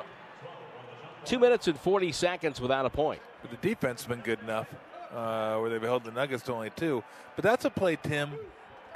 [1.24, 3.20] two minutes and 40 seconds without a point.
[3.42, 4.68] But the defense has been good enough
[5.12, 7.04] uh, where they've held the Nuggets to only two.
[7.36, 8.32] But that's a play, Tim.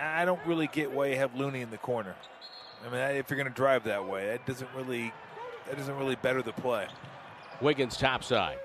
[0.00, 2.14] I don't really get why you have Looney in the corner.
[2.86, 5.12] I mean, if you're going to drive that way, that doesn't really
[5.66, 6.86] that doesn't really better the play.
[7.60, 8.58] Wiggins topside.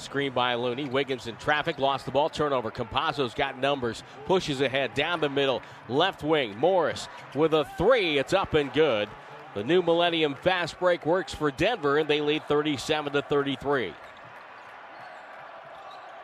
[0.00, 0.88] Screen by Looney.
[0.88, 2.28] Wiggins in traffic, lost the ball.
[2.28, 2.70] Turnover.
[2.70, 4.02] Campazzo's got numbers.
[4.26, 5.62] Pushes ahead down the middle.
[5.88, 6.56] Left wing.
[6.56, 8.18] Morris with a three.
[8.18, 9.08] It's up and good.
[9.54, 13.94] The new Millennium fast break works for Denver, and they lead 37 to 33.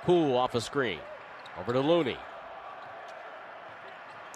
[0.02, 1.00] Poole off a screen.
[1.58, 2.18] Over to Looney.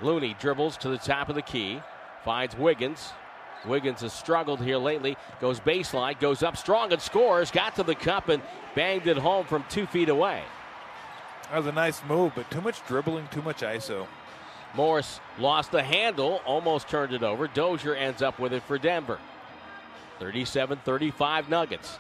[0.00, 1.80] Looney dribbles to the top of the key.
[2.24, 3.12] Finds Wiggins.
[3.66, 5.16] Wiggins has struggled here lately.
[5.40, 7.50] Goes baseline, goes up strong and scores.
[7.50, 8.42] Got to the cup and
[8.74, 10.42] banged it home from two feet away.
[11.50, 14.06] That was a nice move, but too much dribbling, too much ISO.
[14.74, 17.48] Morris lost the handle, almost turned it over.
[17.48, 19.18] Dozier ends up with it for Denver.
[20.18, 21.98] 37 35 Nuggets.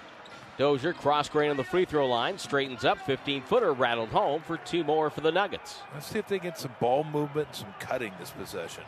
[0.58, 4.56] Dozier cross grain on the free throw line, straightens up, 15 footer rattled home for
[4.56, 5.78] two more for the Nuggets.
[5.94, 8.82] Let's see if they get some ball movement and some cutting this possession.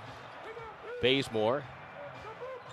[1.00, 1.62] Bazemore,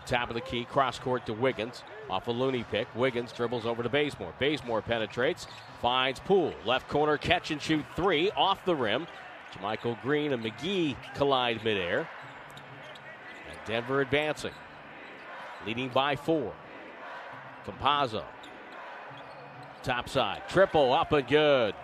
[0.08, 1.84] top of the key, cross court to Wiggins.
[2.10, 2.88] Off a Looney pick.
[2.96, 4.34] Wiggins dribbles over to Bazemore.
[4.40, 5.48] Bazemore penetrates,
[5.82, 6.54] finds Poole.
[6.66, 9.08] Left corner, catch and shoot three off the rim.
[9.54, 12.10] JaMychal Green and McGee collide midair.
[13.50, 14.54] And Denver advancing,
[15.66, 16.54] leading by four.
[17.66, 18.24] Campazzo,
[19.84, 21.76] top side, triple up and good.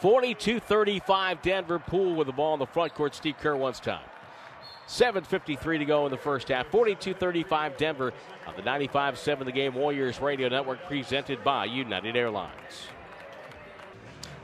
[0.00, 3.14] 42 35 Denver Poole with the ball in the front court.
[3.14, 4.04] Steve Kerr once time.
[4.88, 6.66] 7.53 to go in the first half.
[6.68, 8.12] 42 35 Denver
[8.46, 12.88] on the 95 7 The Game Warriors Radio Network presented by United Airlines.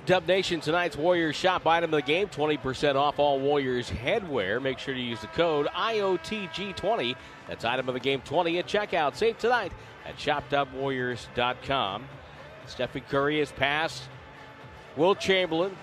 [0.07, 4.61] Dub Nation tonight's Warriors shop item of the game 20% off all Warriors headwear.
[4.61, 7.15] Make sure to use the code IOTG20.
[7.47, 9.15] That's item of the game 20 at checkout.
[9.15, 9.73] Save tonight
[10.07, 12.05] at shop.warriors.com.
[12.67, 14.05] Stephen Curry has passed
[14.97, 15.77] Wilt Chamberlain.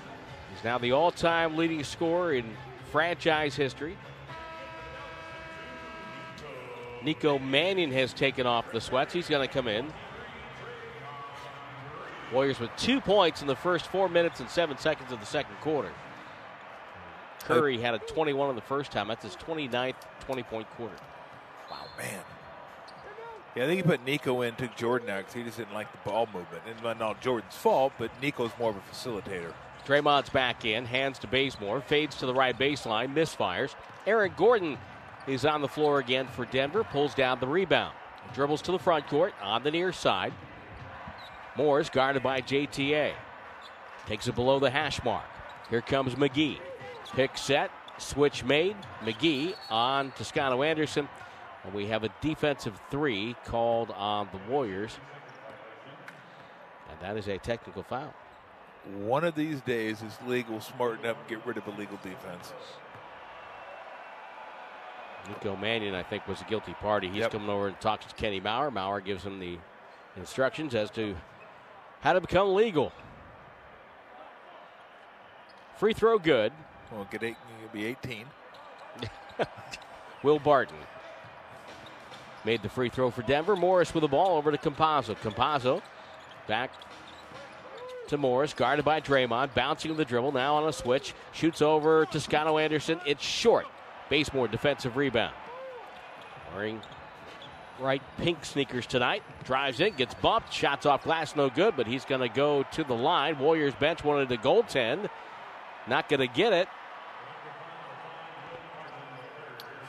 [0.54, 2.46] He's now the all time leading scorer in
[2.92, 3.96] franchise history.
[7.04, 9.14] Nico Mannion has taken off the sweats.
[9.14, 9.92] He's going to come in.
[12.34, 15.56] Warriors with two points in the first four minutes and seven seconds of the second
[15.62, 15.92] quarter.
[17.40, 19.08] Curry had a 21 in the first time.
[19.08, 20.96] That's his 29th 20 point quarter.
[21.72, 22.22] Wow, man.
[23.56, 25.92] Yeah, I think he put Nico in, took Jordan out because he just didn't like
[25.92, 26.64] the ball movement.
[26.68, 29.54] And not Jordan's fault, but Nico's more of a facilitator.
[29.88, 33.74] Draymond's back in, hands to Bazemore, fades to the right baseline, misfires.
[34.06, 34.78] Aaron Gordon
[35.28, 37.94] is on the floor again for Denver, pulls down the rebound.
[38.34, 40.34] Dribbles to the front court on the near side.
[41.56, 43.14] Moore's guarded by JTA.
[44.06, 45.26] Takes it below the hash mark.
[45.70, 46.60] Here comes McGee.
[47.14, 48.76] Pick set, switch made.
[49.02, 51.10] McGee on Toscano Anderson.
[51.64, 54.98] And we have a defensive three called on the Warriors.
[56.90, 58.14] And that is a technical foul.
[59.00, 62.54] One of these days, this league will smarten up and get rid of illegal defense.
[65.28, 67.08] Nico Mannion, I think, was a guilty party.
[67.10, 67.32] He's Yep.
[67.32, 68.72] coming over and talks to Kenny Mauer.
[68.72, 69.58] Mauer gives him the
[70.16, 71.16] instructions as to
[72.02, 72.92] how to become legal.
[75.78, 76.52] Free throw good.
[76.92, 78.26] Well, get eight, it'll be 18.
[80.24, 80.78] Will Barton
[82.46, 83.56] made the free throw for Denver.
[83.56, 85.16] Morris with the ball over to Campazzo.
[85.18, 85.82] Campazzo
[86.48, 86.72] back
[88.08, 90.32] to Morris, guarded by Draymond, bouncing the dribble.
[90.32, 93.02] Now on a switch, shoots over Toscano Anderson.
[93.06, 93.68] It's short.
[94.10, 95.34] Bazemore defensive rebound.
[96.56, 96.82] Wearing
[97.80, 99.22] right pink sneakers tonight.
[99.44, 100.52] Drives in, gets bumped.
[100.54, 103.38] Shots off glass, no good, but he's going to go to the line.
[103.40, 105.10] Warriors bench wanted to goaltend.
[105.88, 106.68] Not going to get it.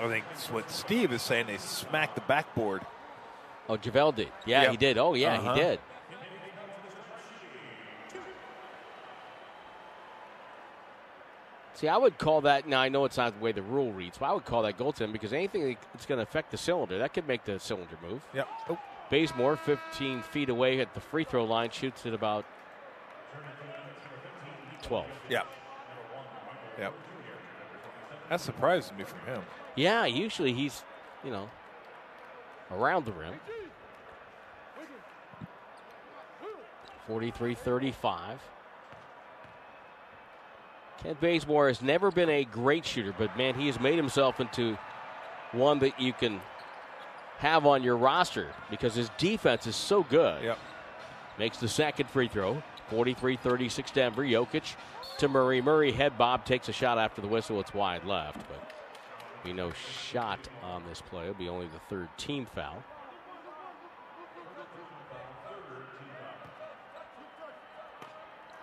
[0.00, 1.46] I think that's what Steve is saying.
[1.48, 2.82] They smacked the backboard.
[3.68, 4.28] Oh, JaVale did.
[4.46, 4.70] Yeah, Yep.
[4.70, 4.98] he did.
[4.98, 5.54] Oh, yeah, Uh-huh.
[5.54, 5.80] he did.
[11.78, 12.66] See, I would call that.
[12.66, 14.76] Now I know it's not the way the rule reads, but I would call that
[14.76, 18.20] goaltending because anything that's going to affect the cylinder that could make the cylinder move.
[18.34, 18.48] Yep.
[18.70, 18.78] Oh,
[19.10, 22.44] Bazemore, 15 feet away at the free throw line, shoots at about
[24.82, 25.06] 12.
[25.30, 25.46] yep.
[26.80, 26.94] Yep.
[28.28, 29.42] That surprised me from him.
[29.76, 30.82] Yeah, usually he's,
[31.22, 31.48] you know,
[32.72, 33.34] around the rim.
[37.06, 38.40] 43 35.
[41.02, 44.76] Kent Bazemore has never been a great shooter, but man, he has made himself into
[45.52, 46.40] one that you can
[47.38, 50.42] have on your roster because his defense is so good.
[50.42, 50.58] Yep.
[51.38, 52.62] Makes the second free throw.
[52.90, 54.24] 43 36 Denver.
[54.24, 54.74] Jokic
[55.18, 55.60] to Murray.
[55.60, 57.60] Murray head bob takes a shot after the whistle.
[57.60, 58.72] It's wide left, but
[59.44, 61.24] be no shot on this play.
[61.24, 62.82] It'll be only the third team foul.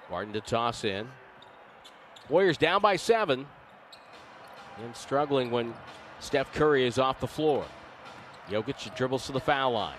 [0.09, 1.07] Barton to toss in.
[2.29, 3.45] Warriors down by seven
[4.83, 5.73] and struggling when
[6.19, 7.65] Steph Curry is off the floor.
[8.49, 9.97] Jokic dribbles to the foul line.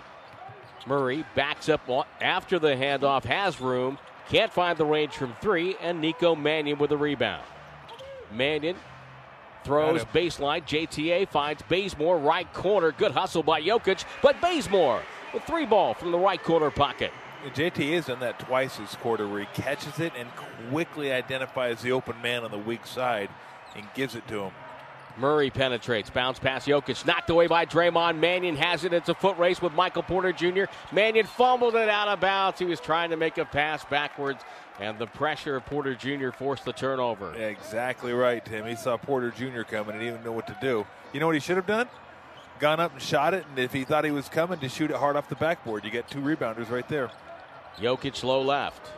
[0.85, 1.81] Murray backs up
[2.21, 3.97] after the handoff, has room,
[4.29, 7.43] can't find the range from three, and Nico Mannion with a rebound.
[8.31, 8.75] Mannion
[9.63, 10.63] throws baseline.
[10.65, 12.91] JTA finds Bazemore, right corner.
[12.91, 15.01] Good hustle by Jokic, but Bazemore
[15.33, 17.11] with three ball from the right corner pocket.
[17.51, 20.29] JT has done that twice this quarter where he catches it and
[20.69, 23.29] quickly identifies the open man on the weak side
[23.75, 24.51] and gives it to him.
[25.17, 28.19] Murray penetrates, bounce past Jokic, knocked away by Draymond.
[28.19, 28.93] Mannion has it.
[28.93, 30.65] It's a foot race with Michael Porter Jr.
[30.91, 32.59] Mannion fumbled it out of bounds.
[32.59, 34.43] He was trying to make a pass backwards,
[34.79, 36.29] and the pressure of Porter Jr.
[36.29, 37.33] forced the turnover.
[37.33, 38.67] Exactly right, Tim.
[38.67, 39.63] He saw Porter Jr.
[39.63, 40.85] coming and he didn't know what to do.
[41.13, 41.87] You know what he should have done?
[42.59, 44.97] Gone up and shot it, and if he thought he was coming, to shoot it
[44.97, 45.83] hard off the backboard.
[45.83, 47.11] You get two rebounders right there.
[47.79, 48.91] Jokic low left.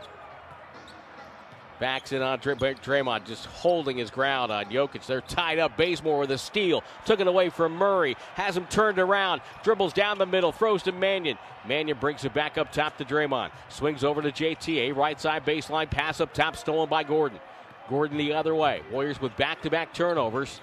[1.80, 5.06] Backs in on Draymond, just holding his ground on Jokic.
[5.06, 5.78] They're tied up.
[5.78, 6.84] Bazemore with a steal.
[7.06, 8.18] Took it away from Murray.
[8.34, 9.40] Has him turned around.
[9.62, 10.52] Dribbles down the middle.
[10.52, 11.38] Throws to Mannion.
[11.66, 13.50] Mannion brings it back up top to Draymond.
[13.70, 14.94] Swings over to JTA.
[14.94, 15.90] Right side baseline.
[15.90, 16.54] Pass up top.
[16.54, 17.40] Stolen by Gordon.
[17.88, 18.82] Gordon the other way.
[18.92, 20.60] Warriors with back to back turnovers.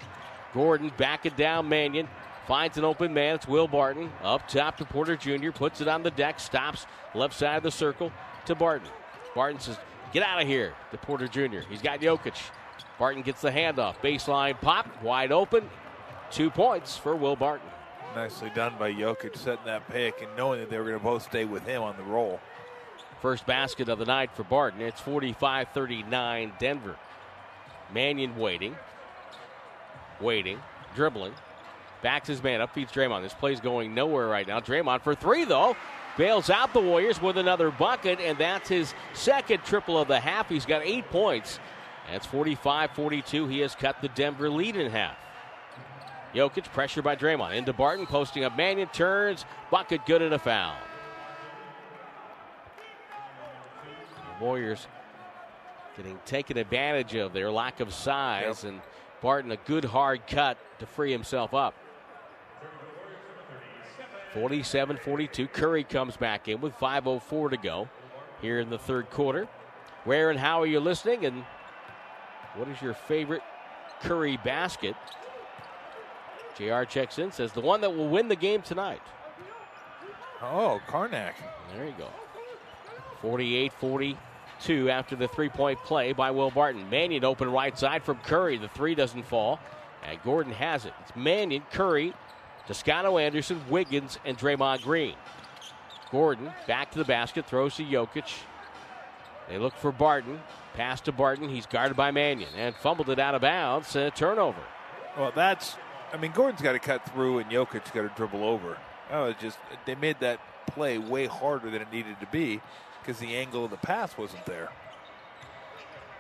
[0.54, 1.68] Gordon back it down.
[1.68, 2.08] Mannion.
[2.48, 3.36] Finds an open man.
[3.36, 4.10] It's Will Barton.
[4.24, 5.52] Up top to Porter Jr.
[5.52, 6.40] Puts it on the deck.
[6.40, 8.12] Stops left side of the circle
[8.46, 8.88] to Barton.
[9.36, 9.78] Barton says,
[10.14, 11.60] Get out of here to Porter Jr.
[11.70, 12.36] He's got Jokic.
[12.98, 13.98] Barton gets the handoff.
[13.98, 15.70] Baseline pop, wide open.
[16.32, 17.68] Two points for Will Barton.
[18.16, 21.24] Nicely done by Jokic setting that pick and knowing that they were going to both
[21.24, 22.40] stay with him on the roll.
[23.22, 24.82] First basket of the night for Barton.
[24.82, 26.96] It's 45 39 Denver.
[27.94, 28.76] Mannion waiting.
[30.22, 30.60] Waiting.
[30.96, 31.34] Dribbling.
[32.02, 33.24] Backs his man up, feeds Draymond.
[33.24, 34.60] This play's going nowhere right now.
[34.60, 35.76] Draymond for three, though
[36.18, 40.50] bails out the Warriors with another bucket, and that's his second triple of the half.
[40.50, 41.60] He's got eight points.
[42.12, 43.48] That's 45 42.
[43.48, 45.16] He has cut the Denver lead in half.
[46.34, 47.56] Jokic pressure by Draymond.
[47.56, 48.58] Into Barton, posting up.
[48.58, 49.46] Mannion turns.
[49.72, 50.76] Bucket good and a foul.
[54.40, 54.88] The Warriors
[55.96, 58.72] getting taken advantage of their lack of size, yep.
[58.72, 58.82] and
[59.22, 61.74] Barton a good hard cut to free himself up.
[64.38, 65.48] 47 42.
[65.48, 67.90] Curry comes back in with 5.04 to go
[68.40, 69.48] here in the third quarter.
[70.04, 71.26] Where and how are you listening?
[71.26, 71.44] And
[72.56, 73.42] what is your favorite
[74.02, 74.96] Curry basket?
[76.56, 79.02] JR checks in, says the one that will win the game tonight.
[80.40, 81.34] Oh, Karnak.
[81.74, 82.10] There you go.
[83.22, 86.88] 48 42 after the three point play by Will Barton.
[86.92, 88.58] Mannion open right side from Curry.
[88.58, 89.60] The three doesn't fall.
[90.04, 90.94] And Gordon has it.
[91.02, 92.14] It's Mannion, Curry,
[92.68, 95.16] Toscano Anderson, Wiggins, and Draymond Green.
[96.12, 98.32] Gordon back to the basket, throws to Jokic.
[99.50, 100.42] They look for Barton.
[100.74, 101.50] Pass to Barton.
[101.50, 103.96] He's guarded by Mannion and fumbled it out of bounds.
[103.96, 104.62] A turnover.
[105.18, 105.76] Well, that's.
[106.14, 108.78] I mean, Gordon's got to cut through, and Jokic's got to dribble over.
[109.12, 109.58] Was just.
[109.86, 112.62] They made that play way harder than it needed to be
[113.02, 114.70] because the angle of the pass wasn't there.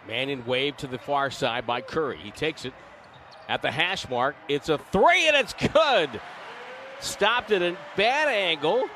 [0.07, 2.17] Mannion waved to the far side by Curry.
[2.17, 2.73] He takes it
[3.49, 4.35] at the hash mark.
[4.47, 6.21] It's a three, and it's good.
[6.99, 8.87] Stopped at a bad angle.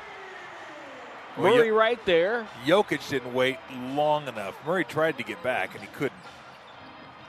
[1.36, 2.46] Well, Murray right there.
[2.66, 3.58] Jokic didn't wait
[3.94, 4.54] long enough.
[4.66, 6.12] Murray tried to get back, and he couldn't.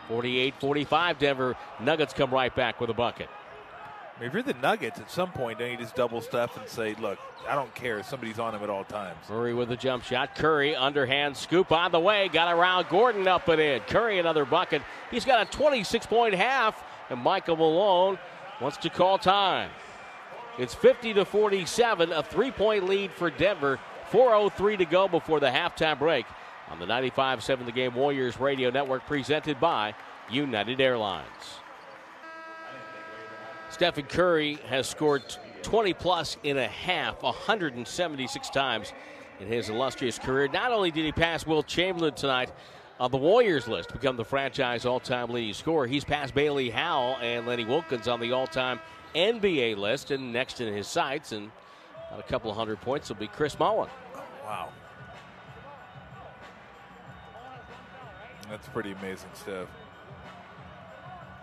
[0.09, 1.19] 48 45.
[1.19, 3.29] Denver Nuggets come right back with a bucket.
[4.21, 7.17] If you're the Nuggets, at some point, don't you just double stuff and say, look,
[7.47, 8.03] I don't care.
[8.03, 9.17] Somebody's on him at all times.
[9.29, 10.35] Murray with a jump shot.
[10.35, 12.29] Curry, underhand scoop on the way.
[12.29, 13.81] Got around Gordon up and in.
[13.81, 14.81] Curry, another bucket.
[15.09, 18.19] He's got a 26 point half, and Michael Malone
[18.61, 19.71] wants to call time.
[20.57, 23.79] It's 50 to 47, a three point lead for Denver.
[24.11, 26.27] 4.03 to go before the halftime break
[26.69, 29.95] on the 95 7 The Game Warriors Radio Network presented by
[30.29, 31.25] United Airlines.
[33.71, 35.23] Stephen Curry has scored
[35.63, 38.93] 20 plus in a half, 176 times
[39.39, 40.47] in his illustrious career.
[40.47, 42.51] Not only did he pass Wilt Chamberlain tonight
[42.99, 46.69] on the Warriors list to become the franchise all time leading scorer, he's passed Bailey
[46.69, 48.79] Howell and Lenny Wilkens on the all time
[49.15, 51.31] NBA list and next in his sights.
[51.31, 51.51] And
[52.17, 53.89] a couple of hundred points will be Chris Mullin.
[54.43, 54.69] Wow.
[58.49, 59.67] That's pretty amazing stuff.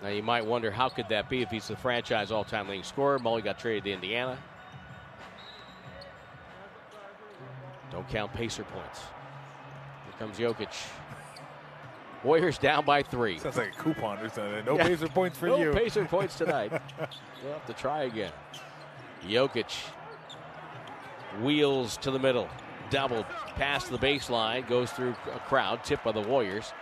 [0.02, 3.18] Now you might wonder how could that be if he's the franchise all-time leading scorer.
[3.18, 4.38] Mully got traded to Indiana.
[7.90, 9.00] Don't count pacer points.
[10.04, 10.72] Here comes Jokic.
[12.22, 13.38] Warriors down by three.
[13.38, 14.64] Sounds like a coupon or something.
[14.64, 14.86] No Yeah.
[14.86, 15.72] pacer points for no you.
[15.72, 16.70] No Pacer points tonight.
[17.42, 18.32] we'll have to try again.
[19.26, 19.74] Jokic
[21.42, 22.48] wheels to the middle,
[22.90, 23.24] double
[23.56, 26.72] past the baseline, goes through a crowd, tipped by the Warriors.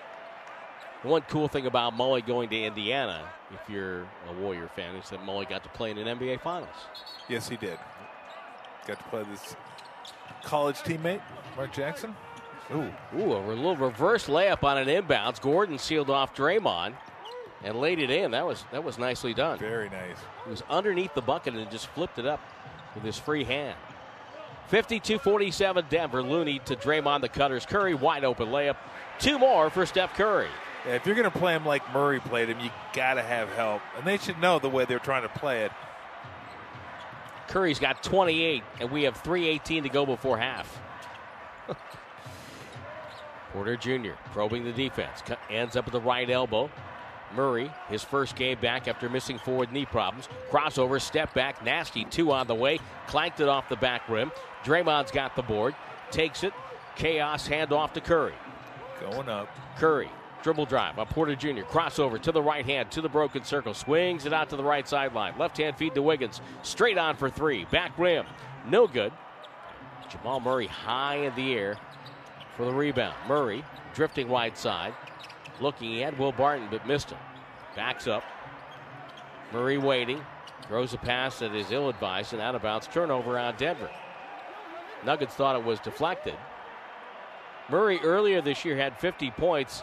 [1.03, 5.21] One cool thing about Mully going to Indiana, if you're a Warrior fan, is that
[5.21, 6.69] Mully got to play in an NBA Finals.
[7.29, 7.79] Yes, he did.
[8.87, 9.55] Got to play this
[10.43, 11.21] college teammate,
[11.57, 12.17] Mark Jackson.
[12.75, 15.41] Ooh, Ooh, a little reverse layup on an inbounds.
[15.41, 16.95] Gordon sealed off Draymond
[17.65, 18.33] and laid it in.
[18.33, 19.59] That was that was nicely done.
[19.59, 20.19] very nice.
[20.45, 22.41] He was underneath the bucket and just flipped it up
[22.95, 23.77] with his free hand.
[24.71, 26.23] 52-47 Denver.
[26.23, 27.65] Looney to Draymond the Cutters.
[27.65, 28.77] Curry wide open layup.
[29.19, 30.49] Two more for Steph Curry.
[30.87, 33.49] Yeah, if you're going to play him like Murray played him, you got to have
[33.51, 33.81] help.
[33.97, 35.73] And they should know the way they're trying to play it.
[37.49, 40.79] Curry's got 28, and we have 3.18 to go before half.
[43.53, 44.13] Porter Jr.
[44.33, 45.23] probing the defense.
[45.51, 46.71] Ends up at the right elbow.
[47.35, 50.29] Murray, his first game back after missing forward knee problems.
[50.51, 52.79] Crossover, step back, nasty two on the way.
[53.07, 54.33] Clanked it off the back rim.
[54.65, 55.75] Draymond's got the board.
[56.11, 56.53] Takes it.
[56.97, 58.35] Chaos handoff to Curry.
[59.01, 59.49] Going up.
[59.77, 60.11] Curry,
[60.43, 61.63] dribble drive by Porter Jr.
[61.63, 63.75] Crossover to the right hand, to the broken circle.
[63.75, 65.35] Swings it out to the right sideline.
[65.39, 66.41] Left hand feed to Wiggins.
[66.63, 67.67] Straight on for three.
[67.67, 68.27] Back rim.
[68.67, 69.13] No good.
[70.11, 71.77] Jamal Murray high in the air
[72.59, 73.15] for the rebound.
[73.27, 74.93] Murray drifting wide side.
[75.61, 77.19] Looking, had Will Barton, but missed him.
[77.75, 78.25] Backs up.
[79.53, 80.21] Murray waiting.
[80.67, 82.87] Throws a pass that is ill advised and out of bounds.
[82.89, 83.91] Turnover on Denver.
[85.07, 86.35] Nuggets thought it was deflected.
[87.71, 89.83] Murray earlier this year had 50 points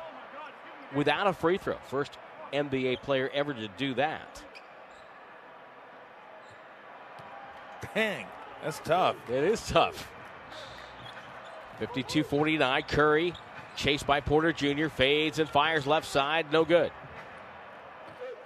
[0.94, 1.78] without a free throw.
[1.88, 2.18] First
[2.54, 4.44] NBA player ever to do that.
[7.94, 8.26] Dang,
[8.64, 9.16] that's tough.
[9.30, 10.10] It is tough.
[11.80, 12.84] 52 49.
[12.84, 13.34] Curry
[13.76, 14.88] chased by Porter Jr.
[14.88, 16.52] Fades and fires left side.
[16.52, 16.92] No good.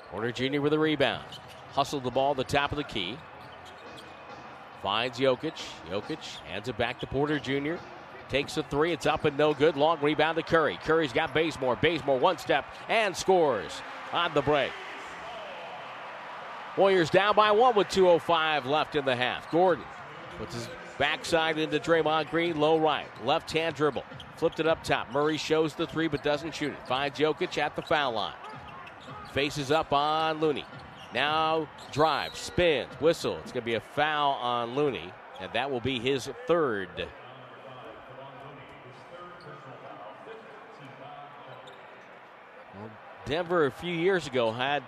[0.10, 0.62] Porter Jr.
[0.62, 1.26] with a rebound.
[1.74, 3.18] Hustled the ball the top of the key.
[4.82, 5.62] Finds Jokic.
[5.90, 7.76] Jokic hands it back to Porter Jr.
[8.30, 8.92] Takes a three.
[8.92, 9.76] It's up and no good.
[9.76, 10.80] Long rebound to Curry.
[10.84, 11.76] Curry's got Bazemore.
[11.76, 13.82] Bazemore one step and scores
[14.14, 14.72] on the break.
[16.78, 19.52] Warriors down by one with 2.05 left in the half.
[19.52, 19.84] Gordon
[20.38, 20.70] puts his
[21.00, 23.08] backside into Draymond Green, low right.
[23.26, 24.04] Left hand dribble.
[24.36, 25.12] Flipped it up top.
[25.12, 26.88] Murray shows the three but doesn't shoot it.
[26.88, 28.36] Finds Jokic at the foul line.
[29.34, 30.66] Faces up on Looney.
[31.14, 33.38] Now drive, spins, whistle.
[33.38, 37.08] It's going to be a foul on Looney, and that will be his third.
[43.26, 44.84] Denver a few years ago had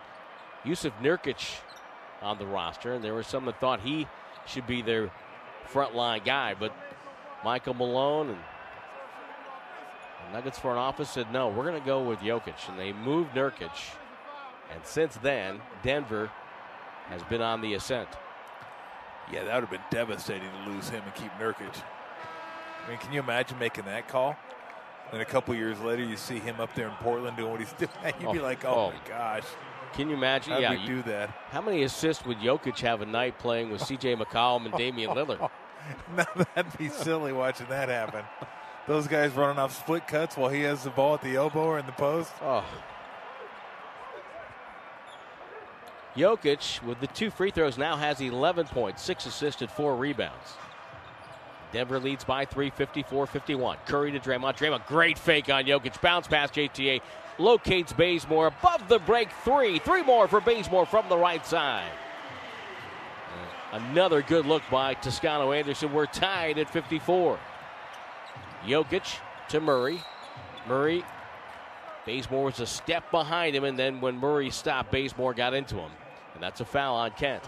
[0.66, 1.60] Jusuf Nurkic
[2.22, 4.08] on the roster, and there were some that thought he
[4.48, 5.12] should be their
[5.72, 6.74] frontline guy, but
[7.44, 8.40] Michael Malone and
[10.34, 13.72] Nuggets front office said no, we're going to go with Jokic, and they moved Nurkic,
[14.74, 16.30] and since then Denver
[17.10, 18.08] has been on the ascent.
[19.32, 21.82] Yeah, that would have been devastating to lose him and keep Nurkic.
[22.86, 24.36] I mean, can you imagine making that call?
[25.12, 27.74] And a couple years later, you see him up there in Portland doing what he's
[27.78, 27.92] doing.
[28.22, 28.92] You'd be Oh, like, oh, oh.
[28.92, 29.44] my gosh,
[29.94, 30.54] Can you imagine?
[30.54, 31.30] how yeah, you- do that?
[31.52, 34.16] how many assists would Jokic have a night playing with C.J.
[34.16, 35.50] McCollum and Damian Lillard?
[36.16, 38.24] That'd be silly watching that happen.
[38.88, 41.80] Those guys running off split cuts while he has the ball at the elbow or
[41.80, 42.32] in the post.
[42.42, 42.66] Oh.
[46.16, 50.58] Jokic, with the two free throws, now has 11 points, six assisted, four rebounds.
[51.72, 53.78] Denver leads by three, 54 51.
[53.86, 54.58] Curry to Draymond.
[54.58, 56.02] Draymond, great fake on Jokic.
[56.02, 57.02] Bounce past JTA.
[57.38, 59.30] Locates Bazemore above the break.
[59.46, 59.80] Three.
[59.80, 61.90] Three more for Bazemore from the right side.
[63.72, 65.94] Another good look by Toscano Anderson.
[65.94, 67.40] We're tied at 54.
[68.66, 69.18] Jokic
[69.50, 70.02] to Murray.
[70.68, 71.04] Murray
[72.06, 75.92] Bazemore was a step behind him, and then when Murray stopped, Bazemore got into him.
[76.34, 77.44] And that's a foul on Kent.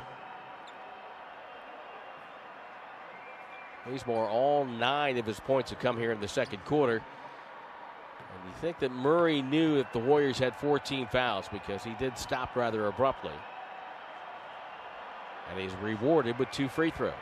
[3.87, 6.97] Bazemore, all nine of his points have come here in the second quarter.
[6.97, 12.17] And you think that Murray knew that the Warriors had 14 fouls because he did
[12.17, 13.33] stop rather abruptly.
[15.51, 17.13] And he's rewarded with two free throws.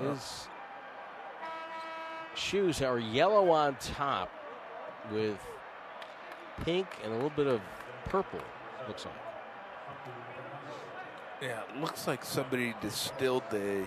[0.00, 0.48] His
[2.34, 4.30] shoes are yellow on top
[5.10, 5.38] with
[6.64, 7.60] pink and a little bit of
[8.06, 8.40] purple,
[8.86, 9.14] looks like.
[11.42, 13.84] Yeah, it looks like somebody distilled the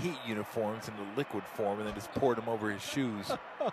[0.00, 3.30] heat uniforms into liquid form and then just poured them over his shoes.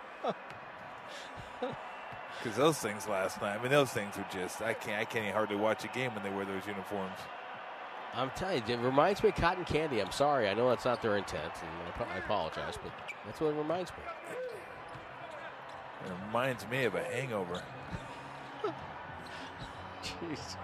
[2.42, 5.34] Because those things last night, I mean, those things were just, I can't, I can't
[5.34, 7.18] hardly watch a game when they wear those uniforms.
[8.14, 10.00] I'm telling you, it reminds me of cotton candy.
[10.00, 10.48] I'm sorry.
[10.48, 12.92] I know that's not their intent, and I apologize, but
[13.26, 13.98] that's what it reminds me.
[16.06, 17.62] It reminds me of a hangover.
[20.02, 20.56] Jeez.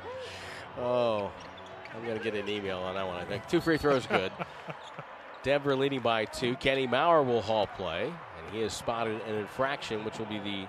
[0.78, 1.30] Oh,
[1.94, 3.46] I'm going to get an email on that one, I think.
[3.48, 4.32] Two free throws good.
[5.42, 6.56] Denver leading by two.
[6.56, 10.66] Kenny Mauer will haul play, and he has spotted an infraction, which will be the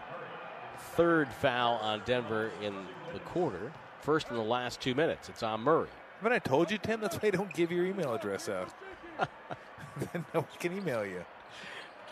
[0.80, 2.74] third foul on Denver in
[3.14, 3.72] the quarter.
[4.02, 5.30] First in the last two minutes.
[5.30, 5.90] It's on Murray.
[6.18, 7.00] Haven't I told you, Tim?
[7.00, 8.70] That's why I don't give your email address out.
[9.18, 11.24] then no one can email you.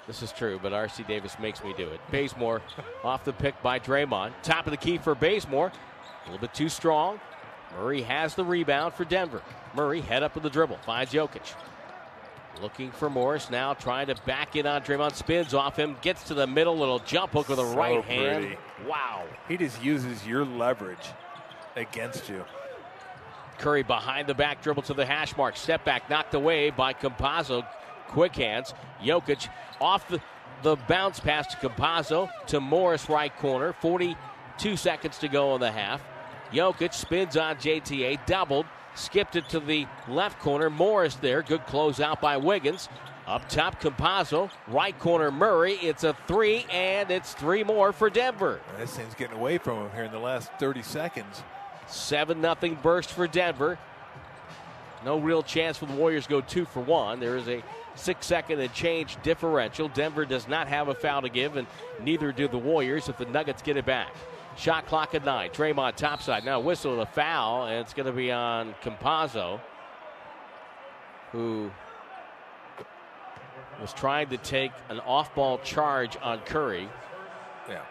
[0.07, 1.99] This is true, but RC Davis makes me do it.
[2.11, 2.61] Bazemore
[3.03, 4.33] off the pick by Draymond.
[4.43, 5.71] Top of the key for Bazemore.
[5.71, 7.19] A little bit too strong.
[7.75, 9.41] Murray has the rebound for Denver.
[9.75, 10.77] Murray head up with the dribble.
[10.85, 11.55] Finds Jokic.
[12.61, 15.13] Looking for Morris now, trying to back in on Draymond.
[15.15, 18.47] Spins off him, gets to the middle, little jump hook with a So right pretty.
[18.47, 18.57] hand.
[18.87, 19.25] Wow.
[19.47, 21.05] He just uses your leverage
[21.75, 22.45] against you.
[23.57, 25.57] Curry behind the back dribble to the hash mark.
[25.57, 27.65] Step back knocked away by Campazzo.
[28.07, 28.73] Quick hands.
[29.03, 29.49] Jokic
[29.81, 30.19] off the,
[30.63, 33.73] the bounce pass to Campazzo to Morris right corner.
[33.81, 36.01] 42 seconds to go in the half.
[36.53, 40.69] Jokic spins on JTA, doubled, skipped it to the left corner.
[40.69, 41.41] Morris there.
[41.41, 42.89] Good closeout by Wiggins.
[43.27, 44.51] Up top, Campazzo.
[44.67, 45.73] Right corner, Murray.
[45.73, 48.61] It's a three, and it's three more for Denver.
[48.77, 51.43] This thing's getting away from him here in the last 30 seconds.
[51.87, 53.79] 7 0 burst for Denver.
[55.03, 57.19] No real chance for the Warriors to go two for one.
[57.19, 57.63] There is a
[57.95, 59.87] six second and change differential.
[59.87, 61.67] Denver does not have a foul to give, and
[62.01, 64.13] neither do the Warriors if the Nuggets get it back.
[64.55, 65.49] Shot clock at nine.
[65.49, 66.45] Draymond topside.
[66.45, 69.59] Now whistle a foul, and it's going to be on Campazzo,
[71.31, 71.71] who
[73.81, 76.89] was trying to take an off ball charge on Curry.
[77.67, 77.81] Yeah.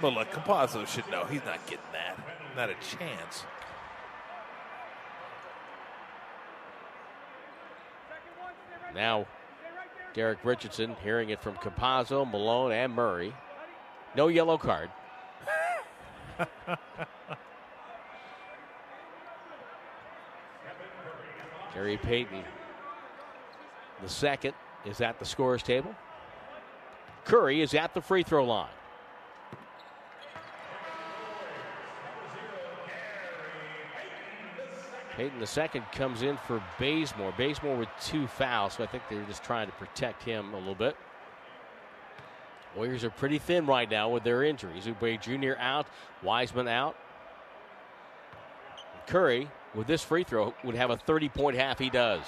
[0.00, 2.16] But look, Campazzo should know he's not getting that.
[2.54, 3.44] Not a chance.
[8.94, 9.26] Now,
[10.14, 13.34] Derek Richardson hearing it from Campazzo, Malone, and Murray.
[14.14, 14.88] No yellow card.
[21.74, 22.42] Gary Payton,
[24.02, 25.94] the second, is at the scorer's table.
[27.24, 28.68] Curry is at the free throw line.
[35.16, 37.32] Payton the second comes in for Bazemore.
[37.38, 40.74] Bazemore with two fouls, so I think they're just trying to protect him a little
[40.74, 40.96] bit.
[42.76, 44.86] Warriors are pretty thin right now with their injuries.
[44.86, 45.58] Oubre Jr.
[45.58, 45.86] out,
[46.22, 46.96] Wiseman out.
[49.06, 51.78] Curry, with this free throw, would have a 30 point half.
[51.78, 52.22] He does.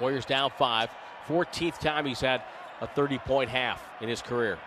[0.00, 0.90] Warriors down five.
[1.28, 2.42] 14th time he's had
[2.80, 4.58] a 30 point half in his career.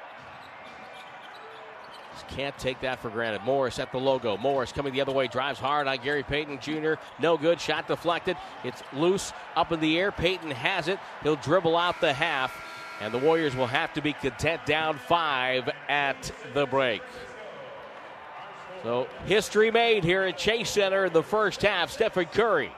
[2.13, 3.43] Just can't take that for granted.
[3.43, 4.37] Morris at the logo.
[4.37, 6.93] Morris coming the other way, drives hard on Gary Payton Jr.
[7.19, 7.59] No good.
[7.59, 8.37] Shot deflected.
[8.63, 10.13] It's loose up in the air.
[10.13, 10.97] Payton has it.
[11.23, 12.57] He'll dribble out the half,
[13.01, 17.01] and the Warriors will have to be content down five at the break.
[18.83, 21.91] So history made here at Chase Center in the first half.
[21.91, 22.71] Stephen Curry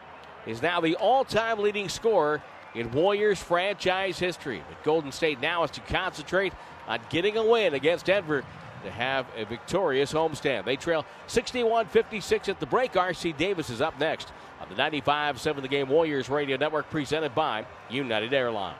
[0.46, 2.42] is now the all-time leading scorer
[2.74, 4.64] in Warriors franchise history.
[4.70, 6.54] But Golden State now has to concentrate
[6.88, 8.44] on getting a win against Denver
[8.84, 10.66] to have a victorious homestand.
[10.66, 12.94] They trail 61 56 at the break.
[12.94, 17.36] RC Davis is up next on the 95 7 The Game Warriors Radio Network presented
[17.36, 18.78] by United Airlines.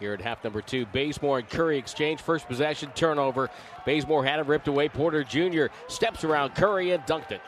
[0.00, 3.50] Here at half number two, Bazemore and Curry exchange first possession turnover.
[3.84, 4.88] Bazemore had it ripped away.
[4.88, 5.66] Porter Jr.
[5.88, 7.40] steps around Curry and dunked it.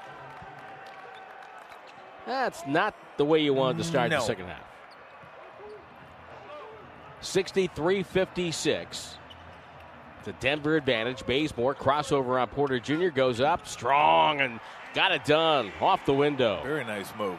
[2.27, 4.19] That's not the way you wanted to start No.
[4.19, 4.65] the second half.
[7.21, 9.17] 63 56.
[10.19, 11.25] It's a Denver advantage.
[11.25, 13.09] Bazemore crossover on Porter Jr.
[13.09, 14.61] goes up strong and
[14.95, 16.61] got it done off the window.
[16.63, 17.39] Very nice move.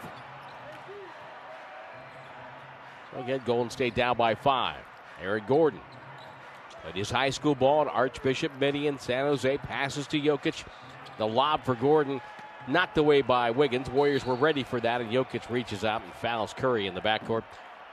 [3.17, 4.77] Again, Golden State down by five.
[5.21, 5.79] Aaron Gordon.
[6.83, 10.65] But his high school ball at Archbishop Mitty in, San Jose passes to Jokic.
[11.17, 12.21] The lob for Gordon
[12.67, 13.89] knocked away by Wiggins.
[13.89, 17.43] Warriors were ready for that, and Jokic reaches out and fouls Curry in the backcourt.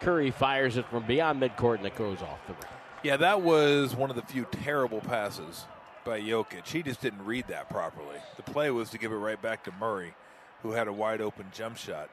[0.01, 2.63] Curry fires it from beyond midcourt, and it goes off the rim.
[3.03, 5.67] Yeah, that was one of the few terrible passes
[6.05, 6.67] by Jokic.
[6.67, 8.17] He just didn't read that properly.
[8.37, 10.15] The play was to give it right back to Murray,
[10.63, 12.11] who had a wide open jump shot.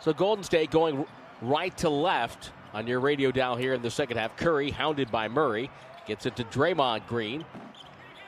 [0.00, 1.06] So Golden State going
[1.42, 4.36] right to left on your radio down here in the second half.
[4.36, 5.70] Curry hounded by Murray
[6.06, 7.44] gets it to Draymond Green.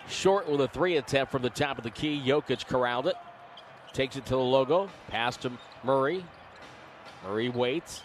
[0.09, 2.21] Short with a three attempt from the top of the key.
[2.25, 3.17] Jokic corralled it.
[3.93, 5.53] takes it to the logo, pass to
[5.85, 6.25] Murray.
[7.25, 8.03] Murray waits.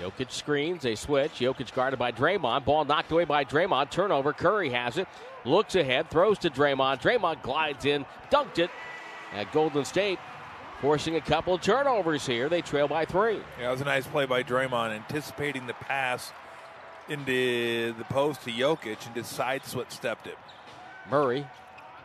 [0.00, 1.32] Jokic screens, they switch.
[1.32, 2.64] Jokic guarded by Draymond.
[2.64, 3.90] Ball knocked away by Draymond.
[3.90, 4.32] Turnover.
[4.32, 5.08] Curry has it.
[5.44, 7.00] Looks ahead, throws to Draymond.
[7.00, 8.70] Draymond glides in, dunked it
[9.32, 10.18] at Golden State,
[10.80, 12.48] forcing a couple turnovers here.
[12.48, 13.40] They trail by three.
[13.60, 16.32] Yeah, it was a nice play by Draymond, anticipating the pass
[17.08, 20.36] into the post to Jokic and just side stepped it.
[21.10, 21.46] Murray,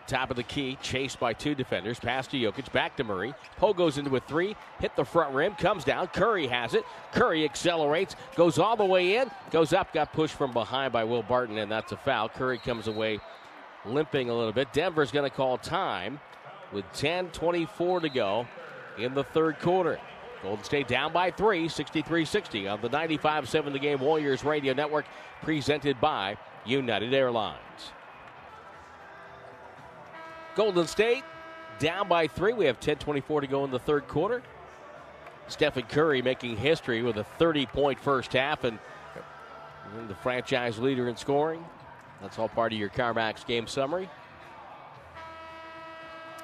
[0.07, 1.99] top of the key, chased by two defenders.
[1.99, 3.33] Pass to Jokic, back to Murray.
[3.57, 6.07] Poe goes into a three, hit the front rim, comes down.
[6.07, 6.83] Curry has it.
[7.11, 11.23] Curry accelerates, goes all the way in, goes up, got pushed from behind by Will
[11.23, 12.29] Barton, and that's a foul.
[12.29, 13.19] Curry comes away
[13.85, 14.71] limping a little bit.
[14.71, 16.19] Denver's going to call time
[16.71, 18.47] with 10:24 to go
[18.97, 19.99] in the third quarter.
[20.41, 25.05] Golden State down by three, 63-60 on the 95-7 The Game Warriors Radio Network,
[25.41, 27.59] presented by United Airlines.
[30.55, 31.23] Golden State
[31.79, 32.53] down by three.
[32.53, 34.43] We have 10:24 to go in the third quarter.
[35.47, 38.79] Stephen Curry making history with a 30-point first half and
[40.07, 41.63] the franchise leader in scoring.
[42.21, 44.09] That's all part of your CarMax game summary.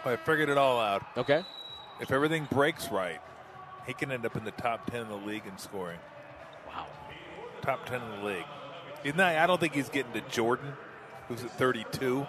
[0.05, 1.03] I figured it all out.
[1.17, 1.43] Okay.
[1.99, 3.19] If everything breaks right,
[3.85, 5.99] he can end up in the top 10 in the league in scoring.
[6.67, 6.87] Wow.
[7.61, 8.45] Top 10 in the league.
[9.03, 10.73] He's not, I don't think he's getting to Jordan,
[11.27, 12.25] who's at 32.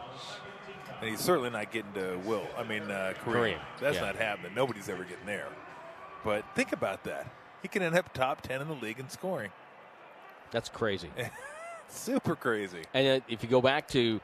[1.01, 2.47] And he's certainly not getting to Will.
[2.57, 3.55] I mean, uh, Kareem.
[3.55, 4.03] Kareem, That's yeah.
[4.03, 4.53] not happening.
[4.55, 5.49] Nobody's ever getting there.
[6.25, 7.31] But think about that.
[7.63, 9.51] He can end up top 10 in the league in scoring.
[10.51, 11.11] That's crazy.
[11.89, 12.83] Super crazy.
[12.95, 14.21] And uh, if you go back to